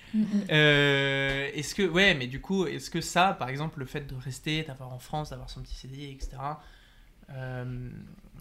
[0.50, 4.14] Euh, est-ce que, ouais, mais du coup, est-ce que ça, par exemple, le fait de
[4.14, 6.30] rester, d'avoir en France, d'avoir son petit CDI, etc.,
[7.30, 7.90] euh,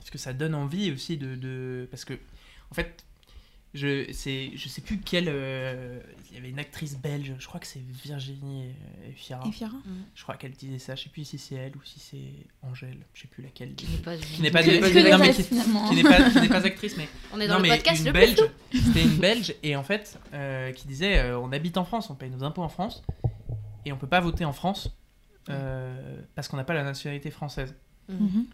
[0.01, 2.13] est-ce que ça donne envie aussi de, de- parce que,
[2.71, 3.03] en fait,
[3.75, 5.99] je, c'est, je sais plus quelle, euh,
[6.31, 8.69] il y avait une actrice belge, je crois que c'est Virginie
[9.03, 9.73] euh, Efira, Et Fiera
[10.15, 12.97] je crois qu'elle disait ça, je sais plus si c'est elle ou si c'est Angèle,
[13.13, 13.75] je sais plus laquelle.
[13.75, 14.15] Qui n'est pas...
[14.17, 15.89] Qui n'est pas, Que- des- que non, des mais rêves, qui- finalement.
[15.89, 17.99] qui n'est pas, qui n'est pas actrice, mais On est dans non, le mais podcast
[17.99, 18.35] une le belge,
[18.69, 22.09] plus c'était une belge, et en fait, euh, qui disait euh, on habite en France,
[22.09, 23.03] on paye nos impôts en France,
[23.85, 24.89] et on peut pas voter en France
[25.49, 27.75] euh, parce qu'on n'a pas la nationalité française.
[28.09, 28.45] Mhm.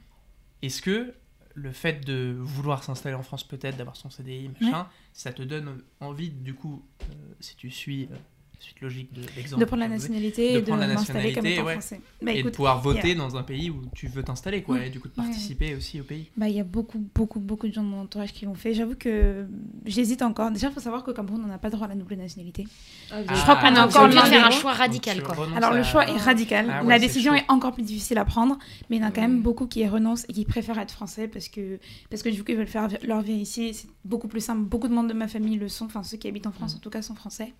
[0.61, 1.13] Est-ce que
[1.53, 5.83] le fait de vouloir s'installer en France, peut-être, d'avoir son CDI, machin, ça te donne
[5.99, 7.05] envie, du coup, euh,
[7.39, 8.15] si tu suis euh,
[8.61, 11.43] suite logique de l'exemple, De prendre la nationalité De et de prendre la m'installer comme
[11.43, 11.73] nationalité, étant ouais.
[11.73, 12.01] français.
[12.21, 14.89] Bah et de pouvoir a- voter dans un pays où tu veux t'installer, quoi, et
[14.89, 15.25] du coup de Ouais.
[15.27, 16.29] participer aussi au pays.
[16.37, 18.73] bah, il y a beaucoup, beaucoup, beaucoup de gens de mon entourage qui l'ont fait.
[18.73, 19.45] J'avoue que
[19.85, 20.51] j'hésite encore.
[20.51, 22.65] Déjà, il faut savoir qu'au Cameroun, on n'a pas droit à la double nationalité.
[23.11, 25.47] Ah, Je crois qu'on Ah, encore obligé de faire un choix radical quoi.
[25.55, 26.67] Alors, le à- choix est radical.
[26.71, 27.39] Ah ouais, la décision chaud.
[27.39, 28.57] est encore plus difficile à prendre.
[28.89, 29.41] Mais il y en a quand même Mm.
[29.41, 32.57] beaucoup qui renoncent et qui préfèrent être français parce que, parce que du coup, ils
[32.57, 33.73] veulent faire leur vie ici.
[33.73, 34.61] C'est beaucoup plus simple.
[34.61, 35.85] Beaucoup de membres de ma famille le sont.
[35.85, 36.77] Enfin, ceux qui habitent en France, Mm.
[36.77, 37.53] en tout cas, sont français.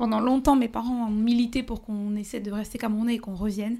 [0.00, 3.78] Pendant longtemps, mes parents ont milité pour qu'on essaie de rester camerounais et qu'on revienne.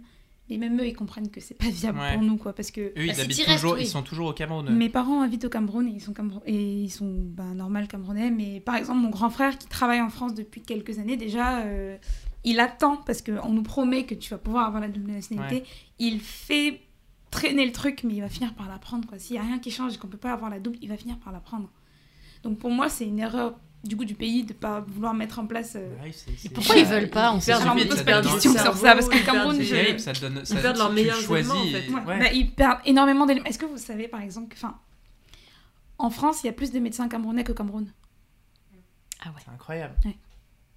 [0.51, 2.13] Mais même eux, ils comprennent que c'est pas viable Ouais.
[2.13, 2.53] pour nous, quoi.
[2.53, 3.81] Parce que Eux, Bah, ils, si habitent toujours, oui.
[3.85, 4.69] ils sont toujours au Cameroun.
[4.69, 8.31] mes parents habitent au Cameroun et ils sont, Cameroun- et ils sont bah, normal camerounais.
[8.31, 11.97] Mais par exemple, mon grand frère qui travaille en France depuis quelques années, déjà, euh,
[12.45, 15.65] il attend parce qu'on nous promet que tu vas pouvoir avoir la double nationalité.
[15.99, 16.81] Il fait
[17.31, 19.09] traîner le truc, mais il va finir par l'apprendre.
[19.09, 19.19] quoi.
[19.19, 20.99] S'il n'y a rien qui change et qu'on peut pas avoir la double, il va
[20.99, 21.71] finir par l'apprendre.
[22.43, 25.47] Donc pour moi, c'est une erreur du coup du pays de pas vouloir mettre en
[25.47, 25.75] place.
[25.77, 26.13] euh, Ouais,
[26.55, 29.25] Pourquoi ils veulent pas On se faire donne- des questions sur ça, parce que Ils
[29.25, 30.45] perdent Cameroun, C'est je- ça te donne.
[30.45, 32.07] Ça, perdent leurs meilleurs choisis, éléments, en fait.
[32.07, 32.15] Ouais.
[32.15, 32.19] ouais.
[32.21, 33.47] Bah, ils perdent énormément d'éléments.
[33.47, 34.77] Est-ce que vous savez, par exemple, que, enfin,
[35.99, 37.91] en France, il y a plus de médecins camerounais qu'au Cameroun?
[39.23, 39.35] Ah ouais.
[39.45, 39.95] C'est incroyable.
[40.05, 40.17] Ouais.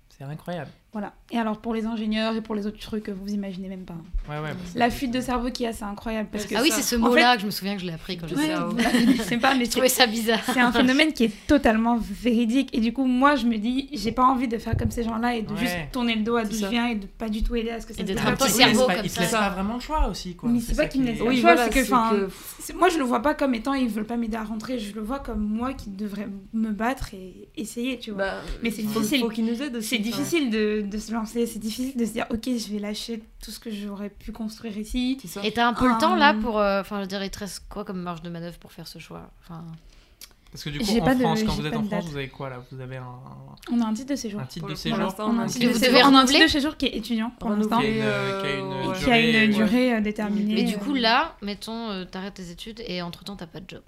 [0.10, 0.72] C'est incroyable.
[0.94, 1.14] Voilà.
[1.32, 3.96] Et alors, pour les ingénieurs et pour les autres trucs, vous imaginez même pas.
[4.30, 4.52] Ouais, ouais.
[4.54, 6.30] bah, La fuite de cerveau qu'il y a, c'est incroyable.
[6.32, 7.94] Parce que Ah oui, c'est ce En mot-là que je me souviens que je l'ai
[7.94, 8.68] appris quand Ouais, j'étais là.
[8.70, 8.90] voilà.
[9.24, 10.40] c'est pas, mais Je trouvais ça bizarre.
[10.54, 12.70] c'est un phénomène qui est totalement véridique.
[12.74, 15.36] Et du coup, moi, je me dis, j'ai pas envie de faire comme ces gens-là
[15.36, 15.60] et de Ouais.
[15.62, 17.82] juste tourner le dos à d'où je viens et de pas du tout aider à
[17.82, 18.42] ce que ça Et se d'être développe.
[18.42, 19.22] un petit Ils te laissent cerveau pas- comme Ils ça.
[19.22, 20.50] laissent pas vraiment le choix aussi, quoi.
[20.50, 23.04] Mais c'est pas qu'ils me laissent pas Oui, le choix, c'est que, moi, je le
[23.04, 24.78] vois pas comme étant ils veulent pas m'aider à rentrer.
[24.78, 28.24] Je le vois comme moi qui devrais me battre et essayer, tu vois.
[28.26, 29.24] Bah, Mais c'est difficile.
[29.82, 33.22] C'est difficile de, de se lancer, c'est difficile de se dire ok je vais lâcher
[33.44, 35.18] tout ce que j'aurais pu construire ici.
[35.44, 36.42] Et t'as un peu le temps là hum.
[36.42, 36.60] pour.
[36.60, 39.00] euh, Enfin, je dirais, il te reste quoi comme marge de manœuvre pour faire ce
[39.00, 39.64] choix Enfin,
[40.52, 42.28] Parce que du coup, en pas de- France, quand vous êtes en France, vous avez
[42.30, 42.64] quoi là?
[42.72, 43.06] Vous avez un,
[43.72, 44.40] On a un titre de séjour.
[44.40, 46.22] un titre de séjour On a un titre de vous séjour, devez on a un
[46.22, 48.56] renouveler titre de séjour qui est étudiant pour l'instant, qui a une, Euh, qui a
[48.58, 48.98] une ouais.
[49.04, 49.68] qui a une durée, ouais.
[49.68, 50.54] durée euh, déterminée.
[50.56, 50.78] Mais du euh.
[50.80, 53.82] coup, là, mettons, euh, t'arrêtes tes études et entre temps, t'as pas de job.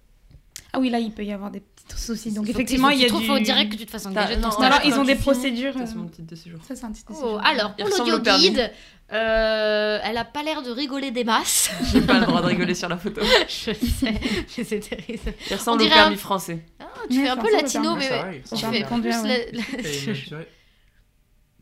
[0.75, 2.33] Ah oui là il peut y avoir des petits soucis.
[2.33, 3.25] Donc effectivement il y a du.
[3.25, 4.65] faut direct que tu te fasses engager non, stage.
[4.65, 6.59] alors, ils ont des procédures, t'as euh, son titre de séjour.
[6.67, 7.45] Ça c'est un titre de Oh, séjour.
[7.45, 8.71] alors, Il pour l'audio guide,
[9.13, 11.71] euh, elle a pas l'air de rigoler des masses.
[11.93, 13.21] J'ai pas le droit de rigoler sur la photo.
[13.47, 14.19] je sais,
[14.57, 15.33] mais c'est terrible.
[15.49, 16.65] Il ressemble On au permis français.
[16.79, 18.09] Ah, tu fais un ça peu latino, mais
[18.43, 20.29] ça tu fais plus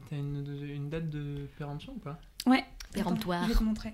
[0.10, 2.20] T'as une date de péremption ou pas?
[2.48, 2.66] Ouais.
[2.94, 3.44] Péremptoire.
[3.44, 3.94] Je vais te montrer.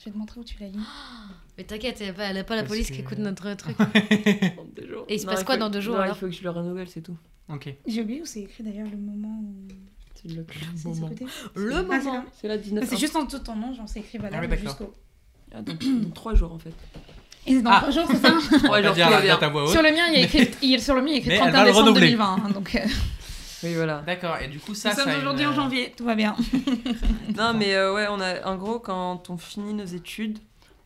[0.00, 0.78] Je vais te montrer où tu l'as lu.
[1.58, 3.76] Mais t'inquiète, elle a pas, la Parce police qui écoute notre truc.
[3.78, 5.04] Dans deux jours.
[5.08, 6.32] Et il se Non, passe quoi faut- dans deux jours, non, alors Il faut que
[6.32, 7.16] je le renouvelle, c'est tout.
[7.48, 7.72] Ok.
[7.86, 9.68] J'ai oublié où c'est écrit d'ailleurs le moment où.
[10.14, 11.10] C'est le- ce moment.
[11.54, 12.12] Le Ah, c'est moment.
[12.14, 12.24] là.
[12.32, 14.56] C'est la 19 C'est juste en dessous de ton nom, genre c'est écrit valable Ah
[14.56, 14.92] jusqu'au.
[15.54, 15.58] Ah,
[16.14, 16.74] trois jours en fait.
[17.46, 17.76] Et c'est dans Ah.
[17.80, 18.30] trois jours, c'est ça
[18.80, 19.68] la.
[19.68, 21.34] Sur le mien, il y a écrit, sur le mien, il y a écrit Mais
[21.36, 22.06] elle 31 va le décembre renouveler.
[22.10, 22.42] 2020.
[22.44, 22.78] hein, donc, euh,
[23.62, 24.02] Oui, voilà.
[24.06, 26.36] D'accord, et du coup, ça, nous ça sommes aujourd'hui une- en janvier, tout va bien.
[27.36, 30.38] Non, mais euh, ouais, on a, en gros, quand on finit nos études,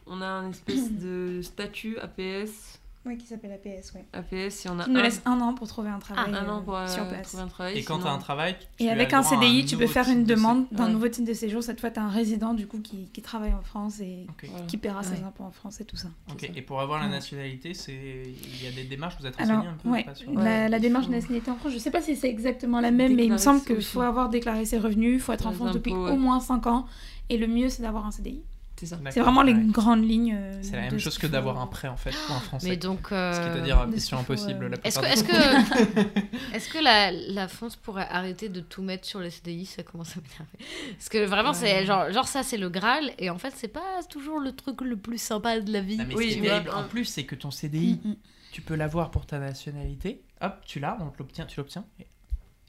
[0.07, 2.80] on a un espèce de statut APS.
[3.07, 4.05] Oui, qui s'appelle APS, ouais.
[4.13, 6.47] APS, et on a Qui nous un, laisse un an pour trouver un travail un
[6.51, 7.29] an euh, pour euh, sur place.
[7.29, 7.79] trouver un travail.
[7.79, 10.07] Et quand sinon- t'as un travail, tu Et as avec un CDI, tu peux faire
[10.11, 10.93] une demande d'un Ouais.
[10.93, 11.63] nouveau titre de séjour.
[11.63, 14.27] Cette fois, tu as un résident du coup qui, qui travaille en France et.
[14.51, 14.67] Voilà.
[14.67, 15.25] qui paiera ses Ouais.
[15.27, 16.09] impôts en France et tout ça.
[16.31, 16.53] Ok, C'est ça.
[16.57, 19.67] Et pour avoir la nationalité, c'est il y a des démarches, vous êtes renseigné Alors,
[19.73, 22.29] un peu ouais, la, la démarche de nationalité en France, je sais pas si c'est
[22.29, 25.21] exactement la même, mais il me semble ses- qu'il faut avoir déclaré ses revenus, il
[25.21, 26.85] faut être en France depuis au moins 5 ans.
[27.31, 28.43] Et le mieux, c'est d'avoir un CDI.
[28.81, 28.99] C'est ça.
[29.11, 30.35] C'est vraiment les grandes lignes.
[30.35, 32.66] euh, C'est la même chose que d'avoir un prêt en fait pour un français.
[32.66, 33.01] Mais donc.
[33.03, 35.76] Ce qui euh, veut dire de ce mission impossible euh, Est-ce que, temps.
[35.76, 39.83] que, est-ce que la, la France pourrait arrêter de tout mettre sur les CDI Ça
[39.83, 40.93] commence à m'énerver.
[40.97, 43.11] Parce que vraiment, c'est genre, genre ça, c'est le Graal.
[43.18, 45.99] Et en fait, c'est pas toujours le truc le plus sympa de la vie.
[45.99, 48.16] Non, mais Oui, ce qui est terrible en plus, c'est que ton CDI, Mm, mm.
[48.53, 50.22] tu peux l'avoir pour ta nationalité.
[50.41, 51.85] Hop, tu l'as, on l'obtient, tu l'obtiens.
[51.99, 52.07] et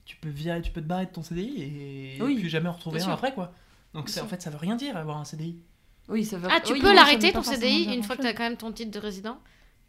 [0.06, 1.62] Tu peux virer, tu peux te barrer de ton CDI
[2.18, 3.14] et Oui, plus jamais en retrouver un sûr.
[3.14, 3.54] après quoi.
[3.94, 5.58] Donc en fait, ça veut rien dire avoir un CDI.
[6.12, 6.50] Oui, ça va.
[6.52, 8.72] Ah, tu oui, peux l'arrêter ton CDI une fois que tu as quand même ton
[8.72, 9.38] titre de résident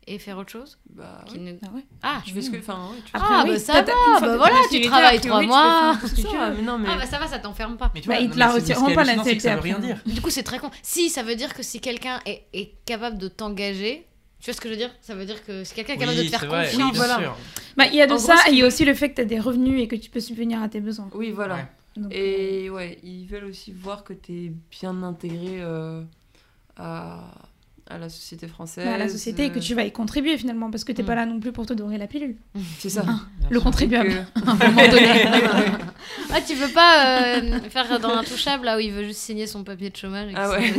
[0.07, 1.41] et faire autre chose Bah, qui oui.
[1.45, 1.85] ne- Ah ouais.
[2.03, 2.57] Ah, Tu fais ce que.
[2.59, 5.97] Enfin, ouais, tu Ah, Après, bah oui, ça va, bah voilà, tu travailles trois mois.
[6.15, 6.89] tu ça, mais non, mais.
[6.91, 7.91] Ah bah ça va, ça t'enferme pas.
[7.95, 9.55] Mais tu Bah, vois, ils non, te la c'est- retireront qui pas, la c'est ça
[9.55, 9.99] veut rien dire.
[10.07, 10.71] Du coup, c'est très con.
[10.83, 14.07] Si, ça veut dire que si quelqu'un est, est capable de t'engager,
[14.41, 14.91] tu vois ce que je veux dire?
[15.03, 16.97] Ça veut dire que si quelqu'un est capable de te faire c'est vrai, confiance, oui,
[16.97, 17.37] voilà.
[17.77, 19.11] Bah, il y a de En ça, et il y qui- a aussi le fait
[19.11, 21.09] que tu as des revenus et que tu peux subvenir à tes besoins.
[21.15, 21.69] Oui, voilà.
[21.97, 26.05] Donc, Et ouais, ils veulent aussi voir que tu es bien intégré euh,
[26.77, 27.33] à,
[27.89, 28.85] à la société française.
[28.87, 31.07] bah, à la société et que tu vas y contribuer finalement parce que t'es Mm.
[31.07, 32.37] pas là non plus pour te dorer la pilule.
[32.79, 33.03] C'est ça.
[33.03, 33.21] Bien
[33.51, 34.09] Le contribuable.
[34.35, 35.09] Que- à un moment donné.
[36.35, 39.63] Ah, tu veux pas euh, faire dans l'intouchable là où il veut juste signer son
[39.65, 40.73] papier de chômage et Ah ouais.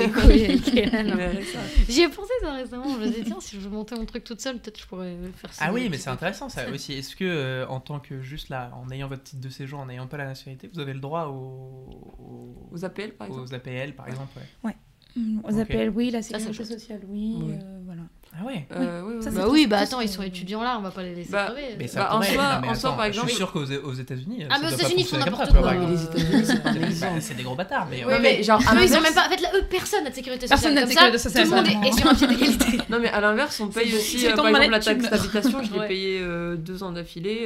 [1.90, 2.86] J'y ai pensé ça récemment.
[2.96, 5.54] Je me disais, tiens, si je montais mon truc toute seule, peut-être je pourrais faire
[5.54, 5.66] ça.
[5.68, 6.94] Ah oui, mais c'est intéressant ça aussi.
[6.94, 9.86] Est-ce que, euh, en tant que juste là, en ayant votre titre de séjour, en
[9.86, 13.44] n'ayant pas la nationalité, vous avez le droit aux, aux, APL, par exemple.
[13.48, 14.32] aux APL par exemple
[14.64, 14.72] ouais.
[14.72, 14.76] Mm,
[15.16, 15.60] Aux Ok.
[15.60, 16.80] appels, oui, la c'est sécurité chouette.
[16.80, 17.36] sociale, oui.
[17.44, 17.54] Ouais.
[17.62, 18.02] euh, voilà.
[18.36, 19.36] Ah ouais Euh, oui, oui, Ça, oui.
[19.36, 21.46] Bah tout- oui, bah attends, ils sont étudiants là, on va pas les laisser Bah,
[21.52, 21.76] crever.
[21.78, 23.60] Mais ça Bah, en soi- non, mais en soi, par je exemple- suis sûr qu'aux
[23.64, 25.74] aux États-Unis, Ah, ça mais aux États-Unis, ils font n'importe ça, quoi.
[25.76, 26.04] Les.
[26.04, 27.22] États-Unis, c'est un Bah, exemple.
[27.22, 28.04] C'est des gros bâtards, mais.
[28.04, 29.28] Euh, mais genre, Eux, ils ont même pas.
[29.28, 30.60] En fait, là, eux, personne n'a de sécurité sociale.
[30.60, 32.78] Personne n'a de Comme sécurité ça, sociale, Tout le monde est, sur un pied d'égalité.
[32.90, 35.72] Non, mais à l'inverse, on paye aussi, c'est euh, par exemple, la taxe d'habitation, je
[35.74, 35.88] l'ai Ouais.
[35.88, 37.46] payé euh, deux ans d'affilée.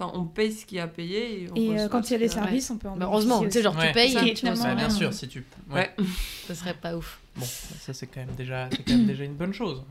[0.00, 1.42] Euh, Enfin, on paye ce qu'il y a à payer.
[1.44, 3.04] Et, on Et euh, quand il y a les qu'il services, on peut en Mais
[3.04, 3.88] heureusement, tu sais, genre, Ouais.
[3.88, 4.94] tu payes Ça, et tu reçois Bah, bien rien.
[4.96, 5.44] sûr, si tu.
[5.70, 5.90] Ouais.
[5.98, 6.06] Ouais.
[6.46, 7.18] Ça serait pas ouf.
[7.36, 9.82] Bon, ça c'est quand même déjà, c'est quand même déjà une bonne chose.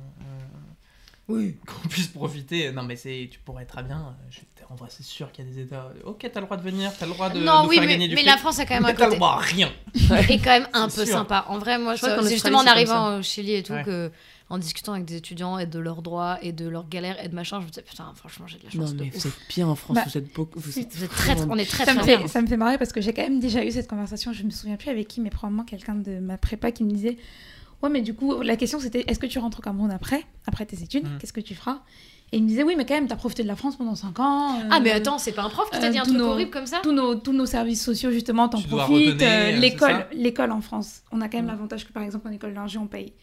[1.28, 1.58] Oui.
[1.66, 2.72] Qu'on puisse profiter.
[2.72, 3.98] Non, mais c'est, tu pourrais très bien.
[3.98, 4.40] euh, je-
[4.70, 5.92] En vrai, c'est sûr qu'il y a des États.
[6.06, 7.92] Ok, t'as le droit de venir, t'as le droit de non, nous oui, faire mais,
[7.94, 9.18] gagner du mais la France a quand même mais un t'as le côté.
[9.18, 9.72] droit à rien.
[10.30, 11.08] est quand même un peu sûr.
[11.14, 11.46] sympa.
[11.50, 13.84] En vrai, moi, Je qu'en c'est justement en arrivant au Chili et tout Ouais.
[13.84, 14.12] que,
[14.50, 17.34] en discutant avec des étudiants et de leurs droits et de leurs galères et de
[17.36, 18.92] machin, je me disais, putain, franchement, j'ai de la chance.
[18.92, 19.16] Non, de mais ouf.
[19.16, 20.60] vous êtes bien en France, Bah, vous êtes beaucoup.
[20.60, 22.28] Vous êtes Vous êtes très, on est très Ça très me, bien.
[22.28, 24.52] ça me fait marrer parce que j'ai quand même déjà eu cette conversation, je me
[24.52, 27.18] souviens plus avec qui, mais probablement quelqu'un de ma prépa qui me disait
[27.82, 30.66] Ouais, mais du coup, la question c'était est-ce que tu rentres au Cameroun après, après
[30.66, 31.18] tes études Mm.
[31.20, 31.80] Qu'est-ce que tu feras?
[32.32, 34.20] Et il me disait Oui, mais quand même, t'as profité de la France pendant 5
[34.20, 34.60] ans.
[34.60, 36.20] euh, Ah, mais attends, c'est pas un prof qui t'a euh, dit un tous truc
[36.22, 39.22] nos- horrible comme ça Tous nos, tous nos services sociaux, justement, t'en profites.
[39.22, 41.50] euh, l'école, l'école en France, on a quand même Mm.
[41.50, 43.14] l'avantage que, par exemple, en école d'ingé, on paye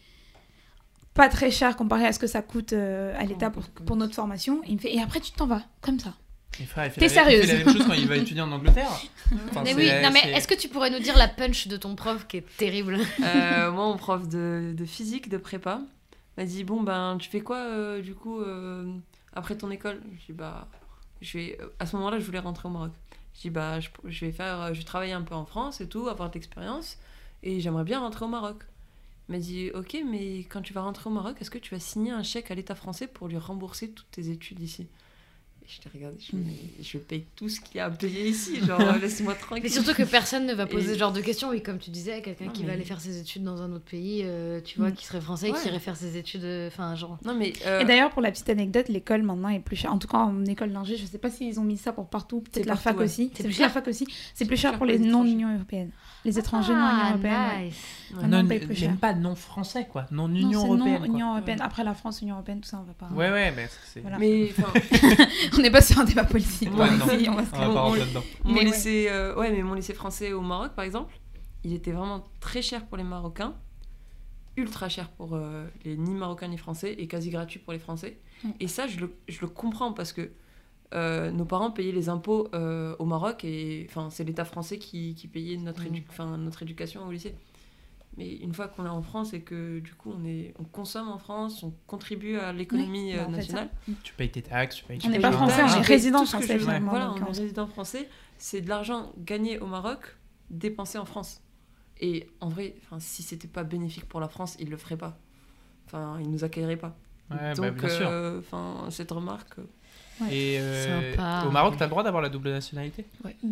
[1.13, 4.15] pas très cher comparé à ce que ça coûte euh, à l'État pour, pour notre
[4.15, 4.63] formation.
[4.63, 6.13] Et il me fait Et après, tu t'en vas, comme ça.
[6.57, 8.89] T'es la, il fait sérieuse la même chose quand il va étudier en Angleterre.
[9.49, 11.95] Enfin, Mais oui, non, mais est-ce que tu pourrais nous dire la punch de ton
[11.95, 12.99] prof qui est terrible?
[13.23, 15.81] Euh, moi, mon prof de, de physique, de prépa,
[16.37, 18.93] m'a dit Bon, ben, tu fais quoi euh, du coup euh,
[19.33, 20.01] après ton école?
[20.19, 20.67] Je dis Bah,
[21.21, 21.57] je vais.
[21.79, 22.91] À ce moment-là, je voulais rentrer au Maroc.
[23.35, 24.73] Je dis Bah, je, je vais faire.
[24.73, 26.97] Je vais travailler un peu en France et tout, avoir de l'expérience,
[27.41, 28.57] et j'aimerais bien rentrer au Maroc.
[29.27, 32.11] M'a dit Ok, mais quand tu vas rentrer au Maroc, est-ce que tu vas signer
[32.11, 34.87] un chèque à l'État français pour lui rembourser toutes tes études ici?
[35.67, 37.89] Je t'ai regardé, je, me dis, Mais je paye tout ce qu'il y a à
[37.89, 39.63] payer ici, genre laisse-moi tranquille.
[39.63, 41.49] Mais surtout que personne ne va poser Et- ce genre de questions.
[41.49, 43.85] Oui, comme tu disais, quelqu'un qui mais- va aller faire ses études dans un autre
[43.85, 44.93] pays, euh, tu vois, Mm.
[44.95, 45.59] qui serait français, Ouais.
[45.61, 47.17] qui irait faire ses études, euh, enfin, genre.
[47.25, 47.53] Non, mais.
[47.65, 49.93] euh, Et d'ailleurs, pour la petite anecdote, l'école maintenant est plus chère.
[49.93, 52.41] En tout cas, en école d'ingé, je sais pas s'ils ont mis ça pour partout.
[52.41, 53.31] Peut-être C'est la fac aussi.
[53.33, 54.07] C'est plus la cher fac aussi.
[54.33, 55.91] C'est plus cher pour les pour les non-Union européenne.
[56.25, 57.33] Les étrangers non-Union Ah, européenne.
[57.59, 57.65] ouais.
[57.65, 57.75] nice.
[58.15, 58.27] ouais.
[58.27, 60.99] Non, même pas non français quoi, non Non, Union c'est européenne.
[60.99, 61.35] non Union quoi.
[61.37, 61.59] européenne.
[61.61, 63.13] Après la France, Union européenne, tout ça, on va pas.
[63.13, 63.99] Ouais ouais, mais c'est.
[63.99, 64.17] Voilà.
[64.19, 64.51] Mais
[65.57, 66.69] On n'est pas sur un débat politique.
[66.75, 67.05] Ouais, non.
[67.29, 67.51] on va se.
[68.43, 68.65] Mon Mais ouais.
[68.65, 71.13] lycée, euh, ouais, mais mon lycée français au Maroc, par exemple,
[71.63, 73.55] il était vraiment très cher pour les Marocains,
[74.57, 78.19] ultra cher pour euh, les ni Marocains ni Français, et quasi gratuit pour les Français.
[78.43, 78.49] Mm.
[78.59, 80.31] Et ça, je le, je le comprends parce que
[80.93, 85.15] euh, nos parents payaient les impôts euh, au Maroc, et enfin, c'est l'État français qui,
[85.15, 85.87] qui payait notre, Mm.
[85.95, 87.35] édu- notre éducation au lycée.
[88.17, 91.09] Mais une fois qu'on est en France et que du coup on, est, on consomme
[91.09, 93.69] en France, on contribue à l'économie Oui, euh, bah, fait, nationale.
[94.03, 96.59] Tu payes tes taxes, tu payes On n'est tes pas français, on est résident français,
[96.59, 98.07] je- Voilà, on est résident français.
[98.37, 100.15] C'est de l'argent gagné au Maroc,
[100.49, 101.41] dépensé en France.
[102.01, 105.17] Et en vrai, enfin, si c'était pas bénéfique pour la France, ils le feraient pas.
[105.85, 106.95] Enfin, ils nous accueilleraient pas.
[107.31, 109.57] Ouais, bah, Donc, euh, enfin, cette remarque.
[109.59, 111.45] euh, Et euh, Sympa.
[111.47, 113.51] au Maroc, t'as le droit d'avoir la double nationalité mm.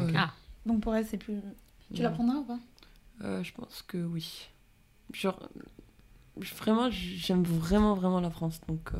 [0.00, 0.32] euh, Ah.
[0.64, 1.34] Donc pour elle, c'est plus.
[1.94, 2.58] Tu la prendras ou pas?
[3.24, 4.48] Euh, Je pense que oui.
[5.12, 5.38] Genre,
[6.56, 8.60] vraiment, j'aime vraiment, vraiment la France.
[8.68, 8.98] Donc, euh,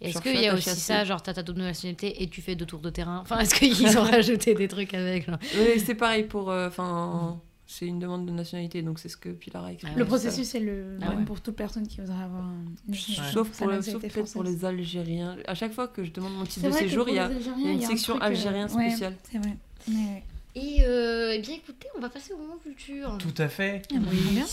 [0.00, 2.66] Est-ce qu'il y a aussi ça, genre t'as ta double nationalité et tu fais deux
[2.66, 3.18] tours de terrain?
[3.20, 5.38] Enfin, est-ce qu'ils ont rajouté des trucs avec genre?
[5.84, 6.50] C'est pareil pour.
[6.50, 9.86] euh, Enfin, c'est une demande de nationalité, donc c'est ce que Pilar a écrit.
[9.94, 11.24] Ah Le processus est le Ah même ouais.
[11.24, 12.64] pour toute personne qui voudrait avoir un.
[12.88, 15.36] une- Sauf, sa pour, le- sauf peut-être pour les Algériens.
[15.46, 17.72] À chaque fois que je demande mon titre C'est de séjour, il y a, y
[17.74, 19.16] une un section truc, euh, algérien ouais, spéciale.
[19.30, 19.56] c'est vrai.
[20.56, 23.16] Et euh, eh bien écoutez, on va passer au moment culture.
[23.18, 23.82] Tout à fait.
[23.88, 24.44] Très bien.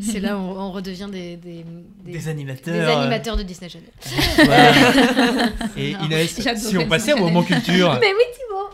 [0.00, 1.64] C'est là où on, on redevient des, des,
[2.04, 2.74] des, Des animateurs.
[2.74, 3.88] des animateurs de Disney Channel.
[4.44, 4.72] voilà.
[5.76, 6.04] Et Non.
[6.04, 7.96] Inès, J'adorais si on passait au moment culture.
[8.00, 8.68] Mais oui, Thibaut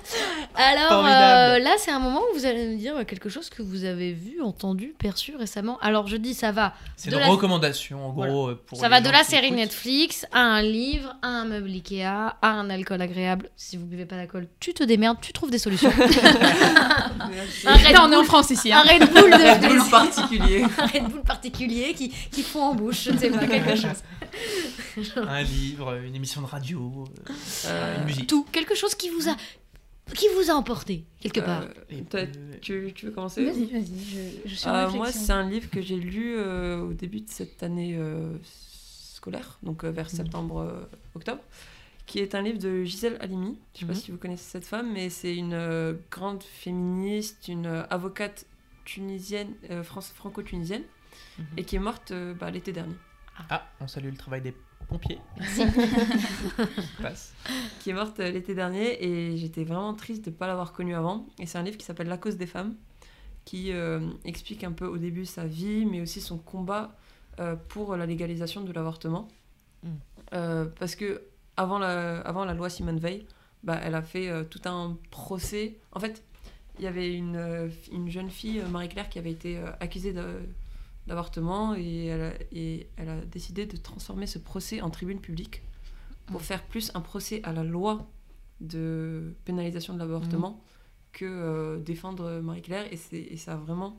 [0.56, 3.84] Alors euh, là, c'est un moment où vous allez me dire quelque chose que vous
[3.84, 5.78] avez vu, entendu, perçu récemment.
[5.80, 6.74] Alors je dis, ça va.
[6.96, 8.48] C'est de une la- recommandation, en gros.
[8.48, 9.58] euh, Pour ça va de la série écoutent.
[9.58, 13.48] Netflix à un livre, à un meuble Ikea, à un alcool agréable.
[13.56, 15.92] Si vous buvez pas d'alcool, tu te démerdes, tu trouves des solutions.
[17.66, 18.72] un, Red on est en Bull, France ici.
[18.72, 18.82] un hein.
[18.82, 20.64] Red Bull de particulier.
[20.78, 24.02] un Red Bull particulier qui, qui fond en bouche, je ne sais pas, quelque chose.
[25.16, 27.32] Un livre, une émission de radio, euh,
[27.66, 28.26] Euh, une musique.
[28.26, 29.36] Tout, quelque chose qui vous a,
[30.14, 31.62] qui vous a emporté quelque part.
[31.62, 32.26] euh, euh,
[32.60, 33.44] tu, tu veux commencer?
[33.44, 33.84] Vas-y, vas-y,
[34.44, 34.96] je, je suis en Euh.
[34.96, 38.36] Moi, c'est un livre que j'ai lu euh, au début de cette année euh,
[39.14, 41.40] scolaire, donc euh, vers septembre-octobre,
[42.08, 43.58] qui est un livre de Gisèle Halimi.
[43.74, 43.98] Je ne sais pas Mhm.
[44.04, 48.46] si vous connaissez cette femme, mais c'est une euh, grande féministe, une euh, avocate
[48.86, 50.82] tunisienne, euh, franco-tunisienne,
[51.38, 51.44] Mhm.
[51.58, 52.94] et qui est morte euh, bah, l'été dernier.
[53.50, 54.54] Ah, on salue le travail des
[54.88, 55.20] pompiers.
[57.02, 57.34] Passe.
[57.80, 60.94] Qui est morte euh, l'été dernier, et j'étais vraiment triste de ne pas l'avoir connue
[60.94, 61.26] avant.
[61.38, 62.74] Et c'est un livre qui s'appelle La cause des femmes,
[63.44, 66.96] qui euh, explique un peu au début sa vie, mais aussi son combat
[67.40, 69.28] euh, pour la légalisation de l'avortement.
[69.82, 69.88] Mm.
[70.34, 71.22] Euh, parce que
[71.58, 73.26] avant la, avant la loi Simone Veil,
[73.64, 75.76] bah, elle a fait euh, tout un procès.
[75.92, 76.22] En fait,
[76.78, 80.14] il y avait une, euh, une jeune fille, euh, Marie-Claire, qui avait été euh, accusée
[81.06, 85.62] d'avortement et elle, a, et elle a décidé de transformer ce procès en tribune publique
[86.26, 88.06] pour faire plus un procès à la loi
[88.60, 90.62] de pénalisation de l'avortement
[91.12, 92.86] que euh, défendre Marie-Claire.
[92.92, 92.98] Et,
[93.32, 93.98] et ça a vraiment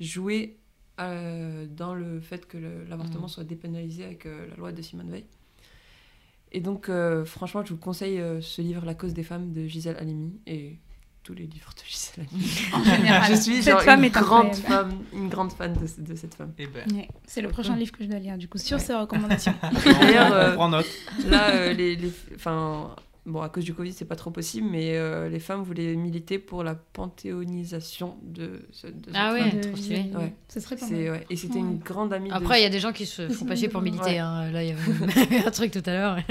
[0.00, 0.56] joué
[0.98, 2.56] dans le fait que
[2.88, 3.34] l'avortement Mm.
[3.34, 5.26] soit dépénalisé avec la loi de Simone Veil.
[6.56, 9.66] Et donc, euh, franchement, je vous conseille euh, ce livre, La cause des femmes de
[9.66, 10.78] Gisèle Halimi, et
[11.22, 12.50] tous les livres de Gisèle Halimi.
[12.72, 16.02] En général, je suis cette genre femme une, est grande femme, une grande fan de,
[16.02, 16.52] de cette femme.
[16.58, 18.82] Et ben, Ouais, c'est le prochain livre que je dois lire, du coup, sur Ouais.
[18.82, 19.52] ces recommandations.
[19.84, 20.86] D'ailleurs, on euh, prend note.
[21.26, 22.96] Là, euh, les, les- enfin,
[23.26, 26.38] bon, à cause du Covid, c'est pas trop possible, mais euh, les femmes voulaient militer
[26.38, 29.50] pour la panthéonisation de, ce, de cette Ah ouais.
[29.50, 29.60] femme.
[29.60, 30.10] De- trop stylé.
[30.14, 30.32] Ouais.
[30.48, 31.10] Ce serait pas C'est, mal.
[31.12, 31.26] ouais.
[31.30, 31.60] Et c'était Ouais.
[31.60, 32.64] une grande amie Après, il de...
[32.64, 33.90] y a des gens qui se font Sinon, pas chier pour ouais.
[33.90, 34.18] militer.
[34.18, 34.50] hein.
[34.50, 34.72] Là, il y
[35.42, 36.16] a un truc tout à l'heure.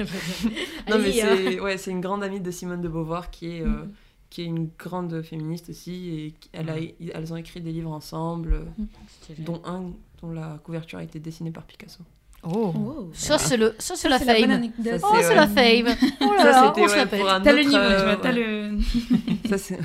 [0.90, 1.36] Non, mais Allez, hein.
[1.36, 3.92] c'est, ouais, c'est une grande amie de Simone de Beauvoir qui est, euh, Mhm.
[4.30, 6.10] qui est une grande féministe aussi.
[6.10, 6.88] Et elle a, Mhm.
[7.14, 8.62] elles ont écrit des livres ensemble,
[9.22, 9.44] Stylé.
[9.44, 9.92] dont un
[10.22, 12.02] dont la couverture a été dessinée par Picasso.
[12.46, 12.74] Oh.
[12.76, 13.10] Oh.
[13.14, 14.52] Ça, c'est le, ça, c'est la fame.
[14.52, 15.00] anecdote.
[15.02, 15.36] Ça, Oh, c'est ouais.
[15.36, 15.96] la fame.
[16.22, 18.32] Oh là Ça, c'était ouais, pour un T'as le autre, niveau, tu euh, vois, t'as
[18.32, 18.80] le...
[19.50, 19.80] Ça, c'est...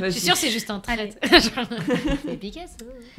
[0.00, 0.92] Je suis sûre, c'est juste un trait.
[0.92, 1.12] Allez.
[2.24, 2.76] c'est Picasso.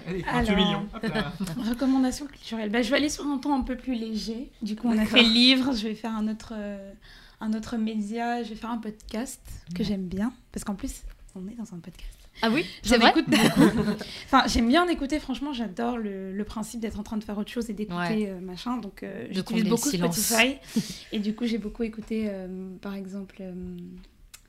[0.07, 0.41] Allez, Alors.
[0.51, 0.85] 28 millions.
[0.93, 1.33] Hop là.
[1.69, 2.69] Recommandation culturelle.
[2.69, 4.51] Bah, je vais aller sur un ton un peu plus léger.
[4.61, 5.73] Du coup, on a fait livre.
[5.75, 6.93] Je vais faire un autre, euh,
[7.41, 8.41] un autre média.
[8.43, 9.41] Je vais faire un podcast
[9.75, 10.31] que j'aime bien.
[10.53, 11.01] Parce qu'en plus,
[11.35, 12.14] on est dans un podcast.
[12.41, 13.09] Ah oui, J'en c'est vrai.
[13.11, 13.89] écoute beaucoup.
[14.25, 15.19] enfin, j'aime bien en écouter.
[15.19, 18.29] Franchement, j'adore le, le principe d'être en train de faire autre chose et d'écouter Ouais.
[18.29, 18.77] euh, machin.
[18.77, 19.89] Donc, euh, De j'utilise beaucoup.
[19.89, 20.57] Spotify.
[21.13, 23.53] et du coup, j'ai beaucoup écouté, euh, par exemple, euh,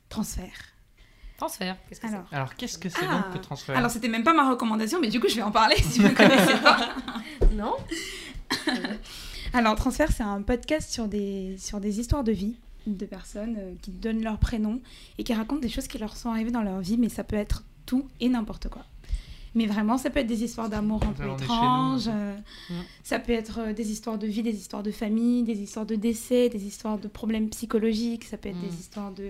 [0.09, 0.45] Transfert.
[1.37, 1.77] Transfert.
[1.87, 3.23] Qu'est-ce que c'est Alors, Alors, qu'est-ce que c'est Ah.
[3.23, 3.77] donc que transfert?
[3.77, 6.07] Alors c'était même pas ma recommandation, mais du coup, je vais en parler si vous
[6.09, 6.95] ne connaissez pas.
[7.53, 7.75] Non
[9.53, 13.73] Alors, Transfert, c'est un podcast sur des, sur des histoires de vie de personnes euh,
[13.81, 14.81] qui donnent leur prénom
[15.17, 17.35] et qui racontent des choses qui leur sont arrivées dans leur vie, mais ça peut
[17.35, 18.83] être tout et n'importe quoi.
[19.55, 22.07] Mais vraiment, ça peut être des histoires d'amour un peu étranges.
[22.07, 22.35] euh,
[22.69, 22.73] Mm.
[23.03, 25.95] Ça peut être euh, des histoires de vie, des histoires de famille, des histoires de
[25.95, 28.25] décès, des histoires de problèmes psychologiques.
[28.25, 28.67] Ça peut être Mm.
[28.69, 29.29] des histoires de.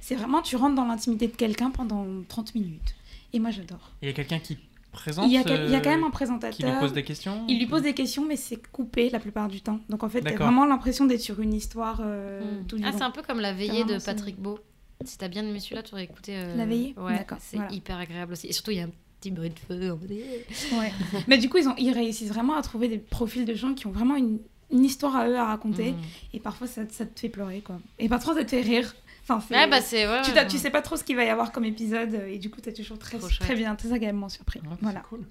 [0.00, 2.94] C'est vraiment, tu rentres dans l'intimité de quelqu'un pendant 30 minutes.
[3.34, 3.90] Et moi, j'adore.
[4.00, 4.56] Il y a quelqu'un qui
[4.92, 5.26] présente.
[5.26, 6.80] Il y, a, quel- il y a quand même un euh, Qui lui présentateur.
[6.80, 9.78] pose des questions Il lui pose des questions, mais c'est coupé la plupart du temps.
[9.90, 12.66] Donc en fait, t'as vraiment l'impression d'être sur une histoire euh, Mm.
[12.66, 14.58] tout du Ah, c'est un peu comme la veillée de Patrick Beau.
[15.04, 16.36] Si t'as bien aimé celui-là, tu aurais écouté.
[16.36, 17.72] euh, La veillée Ouais, D'accord, c'est voilà.
[17.72, 18.46] hyper agréable aussi.
[18.48, 18.90] Et surtout, il y a un
[19.20, 19.92] petit bruit de feu.
[19.92, 20.92] Ouais.
[21.28, 23.86] Mais du coup, ils, ont, ils réussissent vraiment à trouver des profils de gens qui
[23.86, 24.40] ont vraiment une,
[24.70, 25.92] une histoire à eux à raconter.
[25.92, 25.96] Mm.
[26.34, 27.80] Et parfois, ça, ça te fait pleurer, quoi.
[27.98, 28.94] Et parfois, ça te fait rire.
[29.28, 30.06] Enfin, Ouais, bah c'est.
[30.08, 32.14] Ouais, tu, sais pas trop ce qu'il va y avoir comme épisode.
[32.28, 34.60] Et du coup, t'es toujours très, très bien, très agréablement surpris.
[34.60, 35.00] Ouais, c'est voilà.
[35.08, 35.24] cool.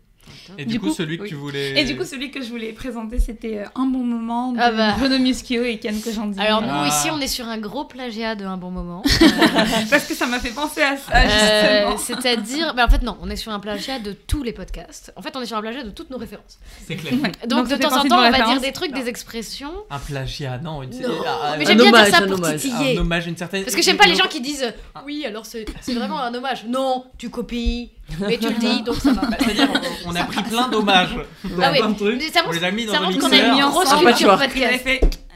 [0.57, 1.80] Et du, Du coup, coup- celui que tu voulais.
[1.80, 4.72] Et du coup, celui que je voulais présenter, c'était euh, Un bon moment de Ah
[4.72, 4.95] bah.
[4.97, 6.39] Bruno Muschio et Ken Kojandi.
[6.39, 6.88] Alors, nous, Ah.
[6.88, 9.01] ici, on est sur un gros plagiat de un bon moment.
[9.89, 11.91] Parce que ça m'a fait penser à ça, Euh.
[11.97, 12.74] C'est-à-dire.
[12.76, 15.11] bah, en fait, non, on est sur un plagiat de tous les podcasts.
[15.15, 16.59] En fait, on est sur un plagiat de toutes nos références.
[16.88, 17.13] C'est clair.
[17.22, 17.32] Ouais.
[17.47, 19.72] Donc, de temps en temps, on va dire des trucs, des expressions.
[19.89, 20.84] Un plagiat, non.
[20.84, 22.59] une- Non, ah, mais j'aime bien hommage, dire ça un pour hommage.
[22.61, 22.97] titiller.
[22.97, 23.63] Un hommage, une certaine.
[23.63, 24.74] Parce que j'aime pas les gens qui disent
[25.05, 26.65] oui, alors c'est vraiment un hommage.
[26.67, 29.22] Non, tu copies, mais tu le dis, donc ça va.
[29.22, 29.70] Bah, C'est-à-dire,
[30.05, 31.16] on, on a pris plein d'hommages.
[31.62, 32.22] Ah oui, plein de trucs.
[32.24, 34.88] ça On montre, les a mis dans ça montre qu'on a une grosse culture podcast.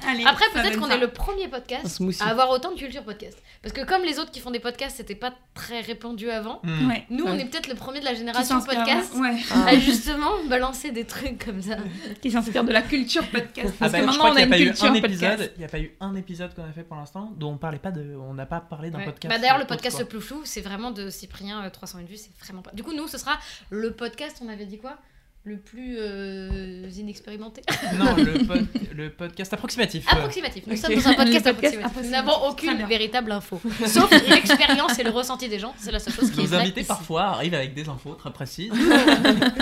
[0.07, 3.37] Allez, Après, peut-être qu'on est le premier podcast à avoir autant de culture podcast.
[3.61, 6.59] Parce que comme les autres qui font des podcasts, c'était pas très répandu avant.
[6.63, 6.89] Hmm.
[6.89, 7.05] Ouais.
[7.09, 9.37] Nous, on est peut-être le premier de la génération podcast Ouais.
[9.51, 9.67] Ah.
[9.69, 11.77] à justement balancer des trucs comme ça.
[12.21, 13.73] Qui s'inspire de la culture podcast.
[13.75, 14.65] Ah Parce bah, que je maintenant, crois on qu'il a n'y a une pas eu
[14.73, 15.23] culture un podcast.
[15.33, 15.51] épisode.
[15.55, 17.79] Il n'y a pas eu un épisode qu'on a fait pour l'instant dont on parlait
[17.79, 18.15] pas de.
[18.17, 19.05] On n'a pas parlé d'un Ouais.
[19.05, 19.33] podcast.
[19.33, 22.17] Bah, D'ailleurs, le euh, podcast le plus flou, c'est vraiment de Cyprien, euh, 301 vues,
[22.17, 22.71] c'est vraiment pas.
[22.71, 23.37] Du coup, nous, ce sera
[23.69, 24.97] le podcast, on avait dit quoi?
[25.45, 27.61] Le plus euh, inexpérimenté.
[27.99, 28.65] Non, le, pod-
[28.95, 30.05] le podcast approximatif.
[30.09, 30.63] Approximatif.
[30.65, 31.97] Nous sommes dans un podcast approximatif.
[32.01, 33.59] Nous n'avons aucune véritable info.
[33.85, 35.73] Sauf l'expérience et le ressenti des gens.
[35.77, 36.87] C'est la seule chose qui est Nos invités ici.
[36.87, 38.71] parfois arrivent avec des infos très précises.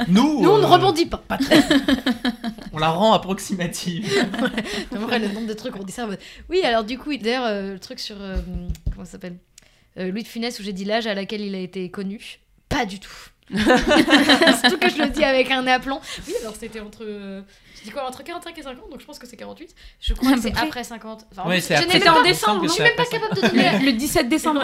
[0.07, 1.17] Nous, Nous, on ne euh, rebondit pas.
[1.17, 1.55] Pas trop.
[2.73, 4.07] on la rend approximative.
[4.91, 6.03] J'aimerais vrai, le nombre de trucs qu'on dit ça.
[6.05, 6.19] en mode,
[6.49, 8.21] Oui, alors du coup, d'ailleurs, euh, le truc sur.
[8.21, 8.37] euh,
[8.93, 9.37] comment ça s'appelle
[9.97, 12.39] Euh, Louis de Funès, où j'ai dit l'âge à laquelle il a été connu.
[12.69, 13.09] Pas du tout.
[14.61, 15.99] Surtout que je le dis avec un aplomb.
[16.27, 17.03] Oui, alors c'était entre.
[17.03, 17.41] euh,
[17.77, 19.73] J'ai dit quoi Entre 45 et 50, donc je pense que c'est 48.
[19.99, 20.65] Je crois que c'est près.
[20.67, 21.25] après 50.
[21.31, 23.05] Enfin, en je après n'ai même en pas- décembre, que non Je suis même pas
[23.05, 23.85] capable de donner.
[23.85, 24.61] Le 17 décembre.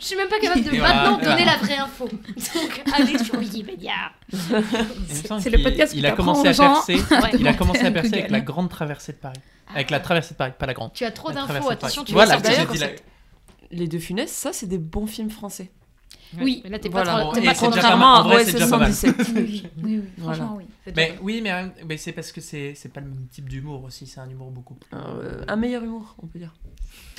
[0.00, 1.30] Je suis même pas capable de maintenant voilà.
[1.30, 2.08] donner la vraie info.
[2.54, 3.92] Donc allez sur Wikipédia.
[4.28, 6.96] C'est le podcast Il qui a commencé à percer.
[7.38, 9.40] Il a commencé à percer avec la grande traversée de Paris.
[9.74, 10.92] Avec la traversée de Paris, pas la grande.
[10.92, 12.66] Tu as trop d'infos, attention, tu vas sortir.
[13.72, 15.70] Les deux funès, ça, c'est des bons films français.
[16.38, 16.60] Oui.
[16.64, 17.20] Mais là, t'es pas Voilà.
[17.24, 17.34] trop.
[17.36, 17.66] Et pas c'est trop.
[17.70, 18.92] Contrairement En à vrai, OSS c'est déjà pas mal.
[18.94, 19.16] 117.
[19.36, 20.64] Oui, oui, franchement, oui.
[20.96, 21.52] Mais oui, mais,
[21.88, 24.06] mais c'est parce que c'est c'est pas le même type d'humour aussi.
[24.06, 24.88] C'est un humour beaucoup plus.
[24.94, 26.52] Euh, un meilleur humour, on peut dire.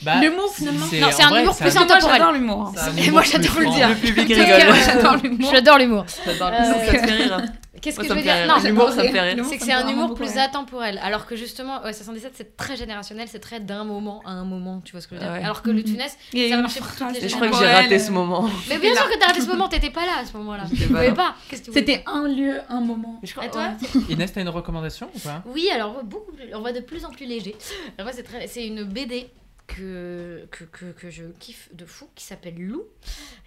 [0.03, 0.80] Bah, L'humour, finalement.
[0.86, 2.01] Non, c'est un vrai, humour plus intemporel.
[2.18, 2.74] j'adore l'humour.
[2.97, 3.89] Et moi, j'adore le dire.
[3.89, 4.76] Le public rigole.
[4.86, 5.51] J'adore l'humour.
[5.51, 6.05] J'adore l'humour.
[6.26, 7.41] J'adore Euh, Ça te fait rire.
[7.82, 8.57] Qu'est-ce que je veux dire Non.
[8.63, 9.45] L'humour, ça me fait rire.
[9.45, 10.99] C'est que c'est un humour plus atemporel.
[11.03, 14.82] Alors que justement, ouais, 77, c'est très générationnel, c'est très d'un moment à un moment,
[14.84, 15.36] tu vois ce que je veux dire.
[15.36, 15.43] Ouais.
[15.43, 18.11] Alors que le a Ça marchait pour toutes les je crois que j'ai raté ce
[18.11, 18.49] moment.
[18.69, 20.63] mais bien sûr que t'as raté ce moment, t'étais pas là à ce moment-là.
[20.69, 21.36] Tu pouvais pas.
[21.51, 23.19] C'était un lieu, un moment.
[23.23, 23.69] Et toi.
[24.09, 25.43] Inès, t'as une recommandation ou pas?
[25.45, 27.55] Oui, alors beaucoup on va de plus en plus léger.
[27.97, 29.27] Alors moi, c'est très, c'est une BD
[29.76, 32.84] que, que, que, que je kiffe de fou qui s'appelle Lou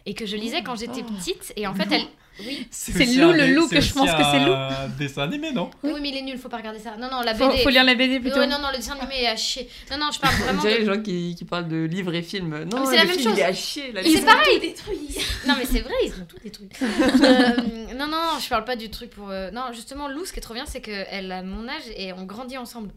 [0.07, 1.13] et que je lisais quand j'étais Oh.
[1.13, 2.07] petite et en fait elle,
[2.41, 4.53] oui, C'est Lou, le loup, que je pense que c'est Lou.
[4.53, 6.97] un dessin animé, non oui, mais il est nul, faut pas regarder ça.
[6.97, 7.63] Non, non, la Faut, BD.
[7.63, 8.39] faut lire la BD plutôt.
[8.39, 9.69] Ouais, non, non, le dessin animé est à chier.
[9.91, 10.63] Non, non, je parle vraiment.
[10.63, 12.65] de- les gens qui, qui parlent de livres et films.
[12.65, 13.39] Non, mais c'est la même film, chose.
[13.39, 13.95] Il est à chier.
[14.03, 14.75] C'est pareil.
[15.47, 16.69] Non, mais c'est vrai, ils ont tout détruit.
[16.81, 19.31] Euh, non, non, non, je parle pas du truc pour.
[19.31, 22.13] euh, Non, justement, Lou, ce qui est trop bien, c'est qu'elle a mon âge et
[22.13, 22.91] on grandit ensemble.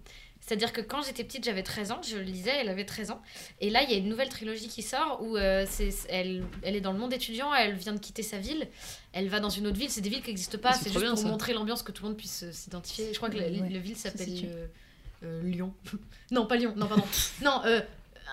[0.47, 3.21] C'est-à-dire que quand j'étais petite, j'avais 13 ans, je le lisais, elle avait 13 ans.
[3.59, 6.77] Et là, il y a une nouvelle trilogie qui sort où euh, c'est, elle, elle
[6.77, 8.65] est dans le monde étudiant, elle vient de quitter sa ville,
[9.11, 9.89] elle va dans une autre ville.
[9.89, 11.27] C'est des villes qui n'existent pas, C'est juste bien, pour ça.
[11.27, 13.09] montrer l'ambiance, que tout le monde puisse euh, s'identifier.
[13.11, 14.67] Je crois que la, Ouais, la ville s'appelle euh,
[15.25, 15.73] euh, Lyon.
[16.31, 17.03] non, pas Lyon, non, pardon.
[17.43, 17.81] non, euh,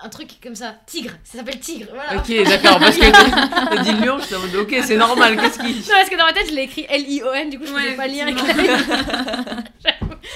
[0.03, 2.17] un truc comme ça, Tigre, ça s'appelle Tigre, voilà.
[2.21, 3.11] Ok, d'accord, parce que
[3.75, 5.73] t'as dit Lyon, je suis en mode ok, c'est normal, qu'est-ce qui.
[5.73, 7.83] Non, parce que dans ma tête, je l'ai écrit L-I-O-N, du coup, je ne Ouais,
[7.83, 8.35] pouvais pas lire avec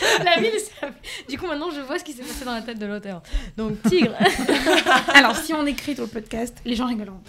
[0.01, 0.21] la ville.
[0.21, 0.23] J'avoue.
[0.23, 0.87] La ville, ça...
[1.27, 3.21] Du coup, maintenant, je vois ce qui s'est passé dans la tête de l'auteur.
[3.57, 4.13] Donc, Tigre,
[5.13, 7.19] Alors, si on écrit le podcast, les gens rigoleront.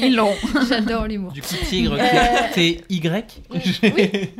[0.00, 0.34] Ils l'auront.
[0.68, 1.32] j'adore l'humour.
[1.32, 3.60] Du coup, tigre, Euh, T-Y Oui.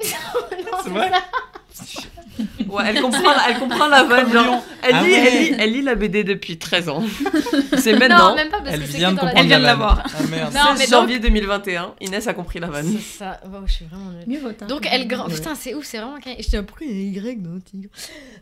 [0.00, 1.10] C'est vrai?
[2.68, 4.62] Ouais, elle comprend, la- elle comprend la vanne, genre.
[4.82, 5.18] Elle Ah lit, ouais.
[5.26, 7.02] elle, lit, elle lit la BD depuis 13 ans.
[7.78, 8.34] C'est Non, maintenant.
[8.34, 9.74] même pas parce Elle que vient de écrit dans la Elle vient de la la
[9.76, 9.78] vanne.
[9.78, 10.02] voir.
[10.06, 10.54] Ah merde.
[10.54, 12.92] Non, 16 mais donc- janvier 2021, Inès a compris la vanne.
[12.98, 13.40] C'est ça.
[13.46, 14.24] Oh, je suis vraiment nulle.
[14.26, 14.68] Mieux vaut tard.
[14.68, 15.26] Donc elle grand...
[15.28, 15.34] Ouais.
[15.34, 16.16] Putain c'est ouf, c'est vraiment...
[16.24, 17.88] Je pourquoi il y a Y dans Tigre?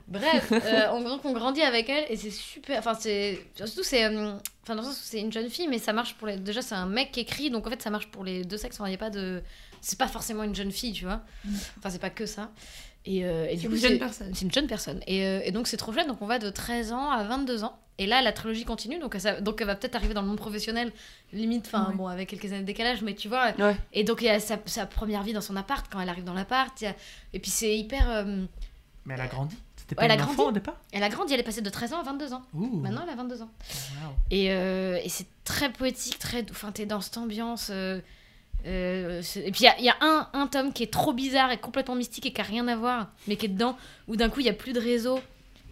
[0.08, 2.78] Bref, euh, on, donc on grandit avec elle et c'est super...
[2.78, 3.38] Enfin c'est...
[3.54, 4.04] Surtout c'est...
[4.04, 4.32] euh,
[4.66, 6.38] Enfin, dans le sens où c'est une jeune fille, mais ça marche pour les.
[6.38, 8.78] Déjà, c'est un mec qui écrit, donc en fait, ça marche pour les deux sexes.
[8.86, 9.42] Il y a pas de.
[9.82, 11.20] C'est pas forcément une jeune fille, tu vois.
[11.78, 12.48] Enfin, c'est pas que ça.
[13.06, 14.30] Et, euh, et C'est du une coup, jeune c'est- personne.
[14.34, 15.00] C'est une jeune personne.
[15.06, 16.06] Et, euh, et donc, c'est trop chouette.
[16.08, 17.78] Donc, on va de 13 ans à 22 ans.
[17.98, 18.98] Et là, la trilogie continue.
[18.98, 20.90] Donc, ça, donc elle va peut-être arriver dans le monde professionnel,
[21.32, 21.94] limite, enfin, Ouais.
[21.96, 23.52] bon, avec quelques années de décalage, mais tu vois.
[23.58, 23.76] Ouais.
[23.92, 26.24] Et donc, il y a sa, sa première vie dans son appart, quand elle arrive
[26.24, 26.80] dans l'appart.
[26.80, 26.94] il y a-
[27.34, 28.10] Et puis, c'est hyper.
[28.10, 28.44] euh,
[29.04, 29.56] Mais elle a grandi.
[29.76, 30.48] C'était Ouais, pas elle une a enfant grandi.
[30.48, 30.80] au départ?
[30.92, 32.42] Elle a grandi, elle est passée de 13 ans à 22 ans.
[32.54, 32.80] Ouh.
[32.80, 33.50] Maintenant, elle a 22 ans.
[34.02, 34.12] Wow.
[34.30, 36.54] Et, euh, et c'est très poétique, très doux.
[36.54, 37.68] Enfin, t'es dans cette ambiance.
[38.66, 41.12] Euh, et puis il y a, il y a un, un tome qui est trop
[41.12, 43.76] bizarre et complètement mystique et qui a rien à voir, mais qui est dedans,
[44.08, 45.20] où d'un coup il y a plus de réseau.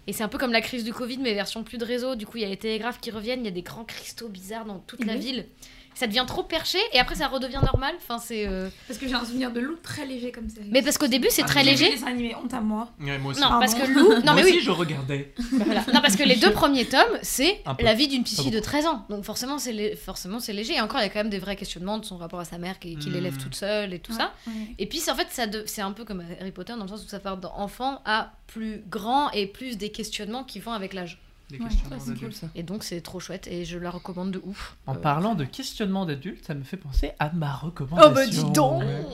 [0.09, 2.17] Et c'est un peu comme la crise du Covid, mais version plus de réseau.
[2.17, 4.29] Du coup, il y a les télégraphes qui reviennent, il y a des grands cristaux
[4.29, 5.21] bizarres dans toute la Mhm.
[5.21, 5.47] ville.
[5.95, 7.95] Ça devient trop perché et après ça redevient normal.
[7.99, 8.47] Enfin, c'est.
[8.47, 10.69] euh, Parce que j'ai un souvenir de Lou très léger comme série.
[10.71, 11.91] Mais parce qu'au début c'est Ah, très léger.
[11.91, 12.89] Les animés, honte à moi.
[13.01, 13.41] Ouais, moi aussi.
[13.41, 14.09] Non, parce que Lou.
[14.15, 14.61] Non, moi mais aussi, oui.
[14.63, 15.33] je regardais.
[15.53, 15.85] Voilà.
[15.93, 18.63] Non, parce que les deux premiers tomes, c'est la vie d'une fille de beaucoup.
[18.65, 19.07] 13 ans.
[19.11, 20.75] Donc forcément, c'est lé- forcément c'est léger.
[20.75, 22.59] Et encore, il y a quand même des vrais questionnements de son rapport à sa
[22.59, 23.13] mère qui, qui Hmm.
[23.13, 24.33] l'élève toute seule et tout ça.
[24.47, 24.53] Ouais.
[24.79, 27.05] Et puis, en fait, ça de- c'est un peu comme Harry Potter dans le sens
[27.05, 31.21] où ça part d'enfant à plus grand et plus des questionnements qui vont avec l'âge.
[31.59, 32.41] Ouais, questionnements d'adultes.
[32.55, 34.77] Et donc, c'est trop chouette et je la recommande de ouf.
[34.87, 38.11] En Euh, parlant de questionnement d'adultes, ça me fait penser à ma recommandation.
[38.11, 39.05] Oh bah dis donc Ouais.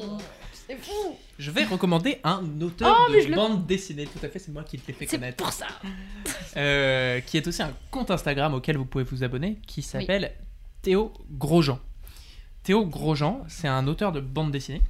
[0.66, 4.38] C'est fou Je vais recommander un auteur Oh, de le- bande dessinée, tout à fait,
[4.38, 5.36] c'est moi qui te l'ai fait C'est connaître.
[5.42, 5.66] pour ça
[6.56, 10.32] Euh, qui est aussi un compte Instagram auquel vous pouvez vous abonner, qui s'appelle
[10.82, 11.78] Théo Grosjean.
[12.62, 14.82] Théo Grosjean, c'est un auteur de bande dessinée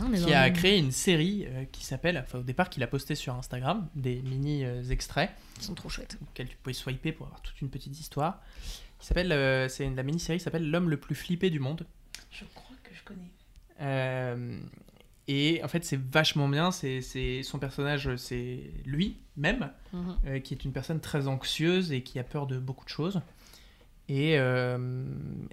[0.00, 3.14] Ah, qui a créé une série euh, qui s'appelle, enfin au départ qu'il a posté
[3.14, 6.18] sur Instagram, des mini euh, extraits Ils sont trop chouettes.
[6.22, 8.40] auxquels tu pouvais swiper pour avoir toute une petite histoire.
[8.98, 11.86] Qui s'appelle, euh, c'est une- la mini-série qui s'appelle L'homme le plus flippé du monde.
[12.30, 13.30] Je crois que je connais.
[13.80, 14.60] Euh,
[15.28, 16.70] et en fait, c'est vachement bien.
[16.70, 20.16] C'est, c'est- son personnage, c'est lui-même, Mhm.
[20.26, 23.20] euh, qui est une personne très anxieuse et qui a peur de beaucoup de choses.
[24.08, 25.04] Et, euh,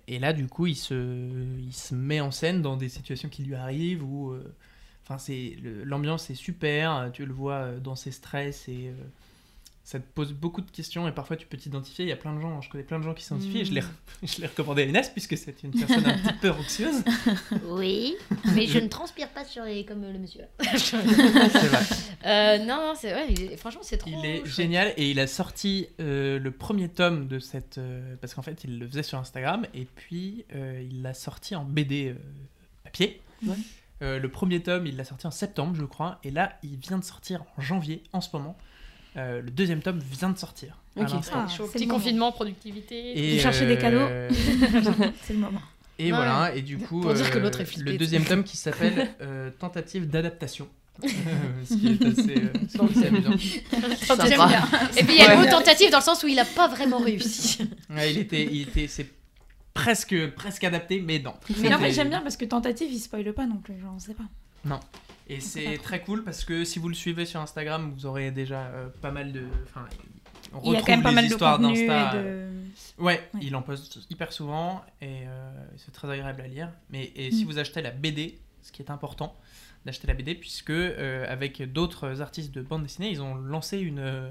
[0.08, 4.04] et là, du coup, il se, met en scène dans des situations qui lui arrivent
[4.04, 4.32] où.
[4.32, 4.54] euh,
[5.86, 7.10] l'ambiance est super.
[7.14, 8.94] Tu le vois euh, dans ses stress et.
[9.90, 12.06] Ça te pose beaucoup de questions et parfois tu peux t'identifier.
[12.06, 13.62] Il y a plein de gens, je connais plein de gens qui s'identifient.
[13.62, 13.82] et Je l'ai,
[14.24, 17.04] je l'ai recommandé à Inès puisque c'est une personne un petit peu anxieuse.
[17.66, 18.16] Oui,
[18.54, 19.86] mais je ne transpire pas sur les...
[19.86, 20.44] comme le monsieur.
[20.78, 21.82] C'est vrai.
[22.26, 24.12] Euh, non, non, c'est ouais, franchement, c'est trop.
[24.12, 24.46] Il est chouette.
[24.54, 27.80] génial et il a sorti euh, le premier tome de cette.
[27.80, 31.64] euh, parce qu'en fait, il le faisait sur Instagram et puis il l'a sorti en
[31.66, 32.14] BD
[32.84, 33.22] papier.
[33.44, 33.56] Ouais.
[34.02, 37.04] Le premier tome, il l'a sorti en septembre, je crois, et là, il vient de
[37.04, 38.56] sortir en janvier, en ce moment.
[39.18, 40.78] Euh, le deuxième tome vient de sortir.
[40.98, 41.10] à Ok.
[41.12, 41.46] l'instant.
[41.48, 41.98] Ah, Petit moment.
[42.00, 43.36] confinement, productivité.
[43.36, 43.98] Et, cherchez des cadeaux.
[43.98, 44.30] euh,
[45.24, 45.62] C'est le moment.
[45.98, 46.10] Et Ouais.
[46.18, 48.56] voilà, et du coup, Pour dire que euh, l'autre est flippé, le deuxième tome qui
[48.56, 50.68] s'appelle euh, Tentative d'adaptation.
[51.02, 53.38] ce qui est assez, euh, amusant.
[54.02, 54.26] Sympa.
[54.28, 54.68] J'aime bien.
[54.98, 56.68] Et puis il y a le mot tentative dans le sens où il a pas
[56.68, 57.70] vraiment réussi.
[57.90, 59.08] Ouais, il était, il était, c'est
[59.74, 61.34] presque, presque adapté, mais non.
[61.62, 63.80] Mais en fait, j'aime bien parce que tentative, il spoile pas non plus.
[63.80, 64.80] Genre, on sait pas.
[65.30, 68.62] Et c'est très cool parce que si vous le suivez sur Instagram, vous aurez déjà
[68.68, 69.44] euh, pas mal de.
[69.66, 69.86] Enfin,
[70.54, 72.14] on Il y a retrouve quand même pas mal de histoires et d'Insta.
[72.16, 72.50] de.
[72.98, 73.40] Ouais, Ouais.
[73.42, 76.72] il en poste hyper souvent et euh, c'est très agréable à lire.
[76.90, 77.48] Mais et si Mm.
[77.48, 79.36] vous achetez la BD, ce qui est important
[79.86, 84.00] d'acheter la BD, puisque euh, avec d'autres artistes de bande dessinée, ils ont lancé une.
[84.00, 84.30] euh,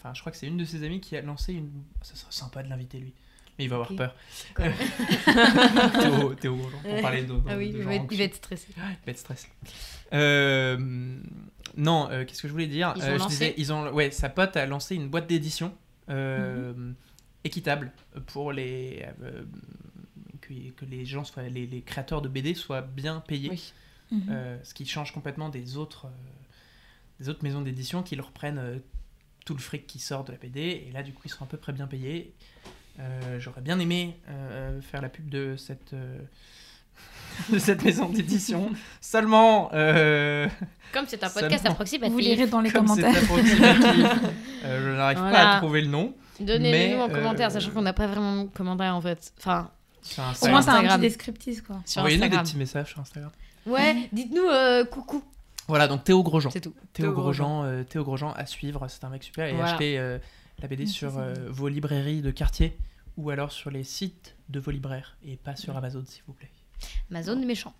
[0.00, 1.70] Enfin, je crois que c'est une de ses amies qui a lancé une.
[2.02, 3.12] Ça serait sympa de l'inviter lui.
[3.58, 3.96] Mais il va avoir Ok.
[3.96, 4.14] peur.
[4.54, 4.66] Quoi
[6.00, 8.18] Théo, Théo pour parler de, Ah oui, de il va, être, il anxieux.
[8.18, 8.66] va être stressé.
[8.76, 9.48] Il va être stressé.
[10.12, 11.18] Euh,
[11.76, 12.92] non, euh, qu'est-ce que je voulais dire?
[12.96, 15.74] Ils ont Euh, je disais, ils ont, ouais, sa pote a lancé une boîte d'édition
[16.08, 16.94] euh, Mhm.
[17.44, 17.92] équitable
[18.26, 19.42] pour les euh,
[20.40, 23.72] que, que les gens soient, les, les créateurs de BD soient bien payés, Oui.
[24.10, 24.22] Mhm.
[24.30, 26.10] Euh, ce qui change complètement des autres, euh,
[27.20, 28.78] des autres maisons d'édition qui leur prennent euh,
[29.44, 31.46] tout le fric qui sort de la BD et là du coup ils sont à
[31.46, 32.32] peu près bien payés.
[33.00, 36.18] Euh, J'aurais bien aimé euh, faire la pub de cette euh,
[37.52, 38.70] de cette maison d'édition.
[39.00, 40.48] Seulement, euh,
[40.92, 41.48] Comme c'est un Seulement.
[41.48, 43.22] podcast approximatif, Vous lirez dans les comme c'est commentaires.
[43.22, 44.06] approximatif,
[44.64, 46.14] euh, je n'arrive pas à trouver le nom.
[46.40, 49.32] donnez-le Mais, nous en euh, commentaire, sachant qu'on n'a pas vraiment de commentaires en fait.
[49.38, 49.70] Enfin,
[50.02, 51.76] Sur Au moins, t'as un petit descriptif, quoi.
[51.96, 53.30] Envoyez-nous des petits messages sur Instagram.
[53.66, 55.22] Ouais, dites-nous euh, coucou,
[55.68, 56.50] Voilà, donc Théo Grosjean.
[56.50, 56.72] c'est tout.
[56.94, 59.46] Théo Théo Grosjean, euh, Théo Grosjean à suivre, c'est un mec super.
[59.46, 59.72] Et Voilà.
[59.72, 60.18] achetez euh,
[60.62, 62.76] la BD sur c'est euh, vos librairies de quartier
[63.18, 66.50] ou alors sur les sites de vos libraires et pas sur Amazon, s'il vous plaît.
[67.10, 67.74] Ma zone méchant.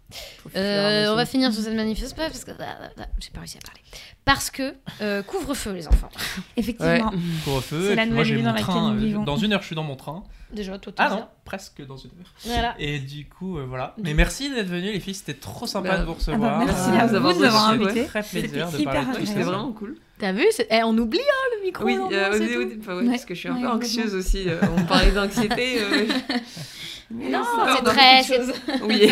[0.57, 1.13] Euh, Amazon.
[1.13, 1.77] on va finir sur cette
[2.17, 3.81] pas parce que ah, ah, ah, j'ai pas réussi à parler.
[4.25, 6.09] Parce que euh, couvre-feu les enfants.
[6.57, 7.13] Effectivement.
[7.45, 7.83] Couvre-feu.
[7.87, 8.93] C'est et la moi nouvelle j'ai vie dans laquelle train.
[8.93, 9.23] nous euh, vivons.
[9.23, 10.25] Dans une heure, je suis dans mon train.
[10.53, 11.15] Déjà toi tout Ah ça.
[11.15, 12.35] non, presque dans une heure.
[12.45, 12.75] Voilà.
[12.81, 13.95] Et du coup, euh, voilà.
[13.97, 15.15] Du Mais merci d'être venus, les filles.
[15.15, 16.65] C'était trop sympa Bah, de vous Ah bah, recevoir.
[16.65, 17.91] merci à vous avoir de m'avoir reçu, ouais.
[17.91, 18.07] invité.
[18.07, 19.27] Très plaisir de parler.
[19.27, 19.97] C'était vraiment cool.
[20.19, 21.85] T'as vu eh, On oublie hein, le micro.
[21.85, 23.07] Oui, euh, au ouais, Ouais.
[23.11, 24.49] parce que je suis un Ouais, peu anxieuse aussi.
[24.49, 25.81] euh, on parlait d'anxiété.
[25.81, 26.07] euh,
[27.11, 27.43] Non,
[27.77, 28.41] c'est très, c'est-.
[28.83, 29.09] Oui.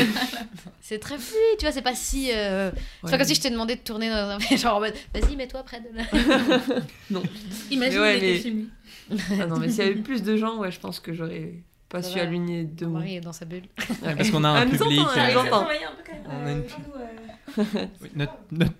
[0.83, 2.31] c'est très fluide, tu vois, c'est pas si.
[2.31, 2.70] euh,
[3.05, 4.39] C'est pas comme si je t'ai demandé de tourner dans un.
[4.57, 6.03] Genre en mode, vas-y, mets-toi près de la.
[7.70, 9.16] Imagine Mais était mais-.
[9.41, 11.53] Ah non, mais s'il y avait plus de gens, ouais, je pense que j'aurais
[11.89, 12.99] pas Ça su aligner deux mots.
[12.99, 13.62] mari est dans sa bulle.
[14.05, 15.01] Ouais, parce qu'on a un public.
[15.16, 15.43] euh.
[16.28, 16.65] On a une-
[17.59, 18.73] oui, notre- notre-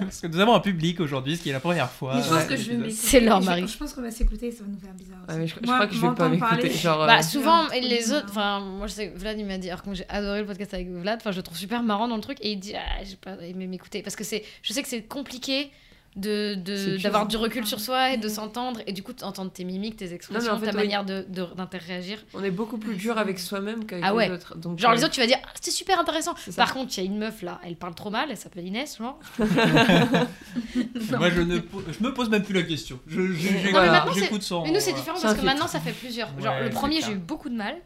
[0.00, 2.14] Parce que nous avons un public aujourd'hui, ce qui est la première fois.
[2.16, 2.80] Mais je euh, pense dans que je vais l'épisode.
[2.86, 3.08] m'écouter.
[3.08, 3.66] C'est leur mari.
[3.68, 5.18] Je pense qu'on va s'écouter, ça va nous faire bizarre.
[5.28, 6.70] Ouais, mais je, je Moi, crois que je vais pas m'écouter.
[6.70, 8.18] Genre, euh, Bah, souvent, les bizarre.
[8.18, 10.46] autres, enfin, moi je sais que Vlad il m'a dit, alors que j'ai adoré le
[10.46, 12.74] podcast avec Vlad, enfin, je le trouve super marrant dans le truc, et il dit,
[12.76, 14.02] ah, j'ai pas aimé m'écouter.
[14.02, 15.70] Parce que c'est, je sais que c'est compliqué
[16.16, 19.50] de, C'est de, d'avoir du recul sur soi et de s'entendre, et du coup, d'entendre
[19.52, 22.18] tes mimiques, tes expressions, en fait, ta manière de, de- d'interagir.
[22.32, 24.28] on est beaucoup plus dur avec soi-même qu'avec Ah ouais.
[24.28, 24.56] les autres.
[24.56, 26.34] Donc, Genre, euh, les autres, tu vas dire, ah, c'était super intéressant.
[26.38, 26.62] C'est ça.
[26.64, 28.96] Par contre, il y a une meuf là, elle parle trop mal, elle s'appelle Inès,
[28.98, 29.18] genre.
[29.38, 32.98] Moi, je, ne po- je me pose même plus la question.
[33.06, 34.62] Je, je- Non, mais j'écoute- maintenant, c'est- j'écoute sans.
[34.64, 34.98] Mais nous, c'est voilà.
[34.98, 36.28] différent parce que maintenant, ça fait plusieurs.
[36.40, 37.76] Genre, Ouais, le premier, j'ai eu beaucoup de mal,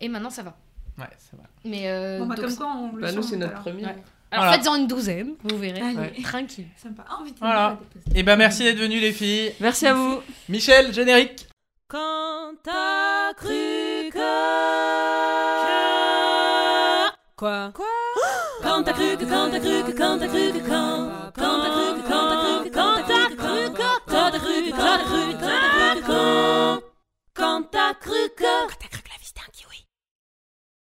[0.00, 0.56] et maintenant, ça va.
[0.98, 1.46] Ouais, c'est vrai.
[1.64, 3.84] Mais euh, Bon, bah, donc, comme quoi, on le Bah, nous, c'est notre premier.
[4.30, 4.58] Alors voilà.
[4.58, 5.80] faites-en une douzaine, vous verrez.
[5.80, 6.22] Allez.
[6.22, 6.66] Tranquille.
[6.76, 7.04] Sympa.
[7.10, 7.78] Oh, putain, voilà.
[8.14, 9.52] Et ben merci d'être venus les filles.
[9.60, 10.20] Merci à vous.
[10.48, 11.48] Michel, générique.
[11.88, 14.18] Quand t'as cru que...
[17.36, 17.86] Quoi Quoi
[18.62, 21.08] Quand t'as cru que, quand t'as cru que, quand t'as cru que, quand...
[21.34, 23.78] Quand t'as cru que, quand t'as cru que, quand t'as cru que...
[23.78, 26.82] Quand t'as cru que, quand t'as cru que, quand t'as cru que...
[27.34, 28.87] Quand t'as cru que...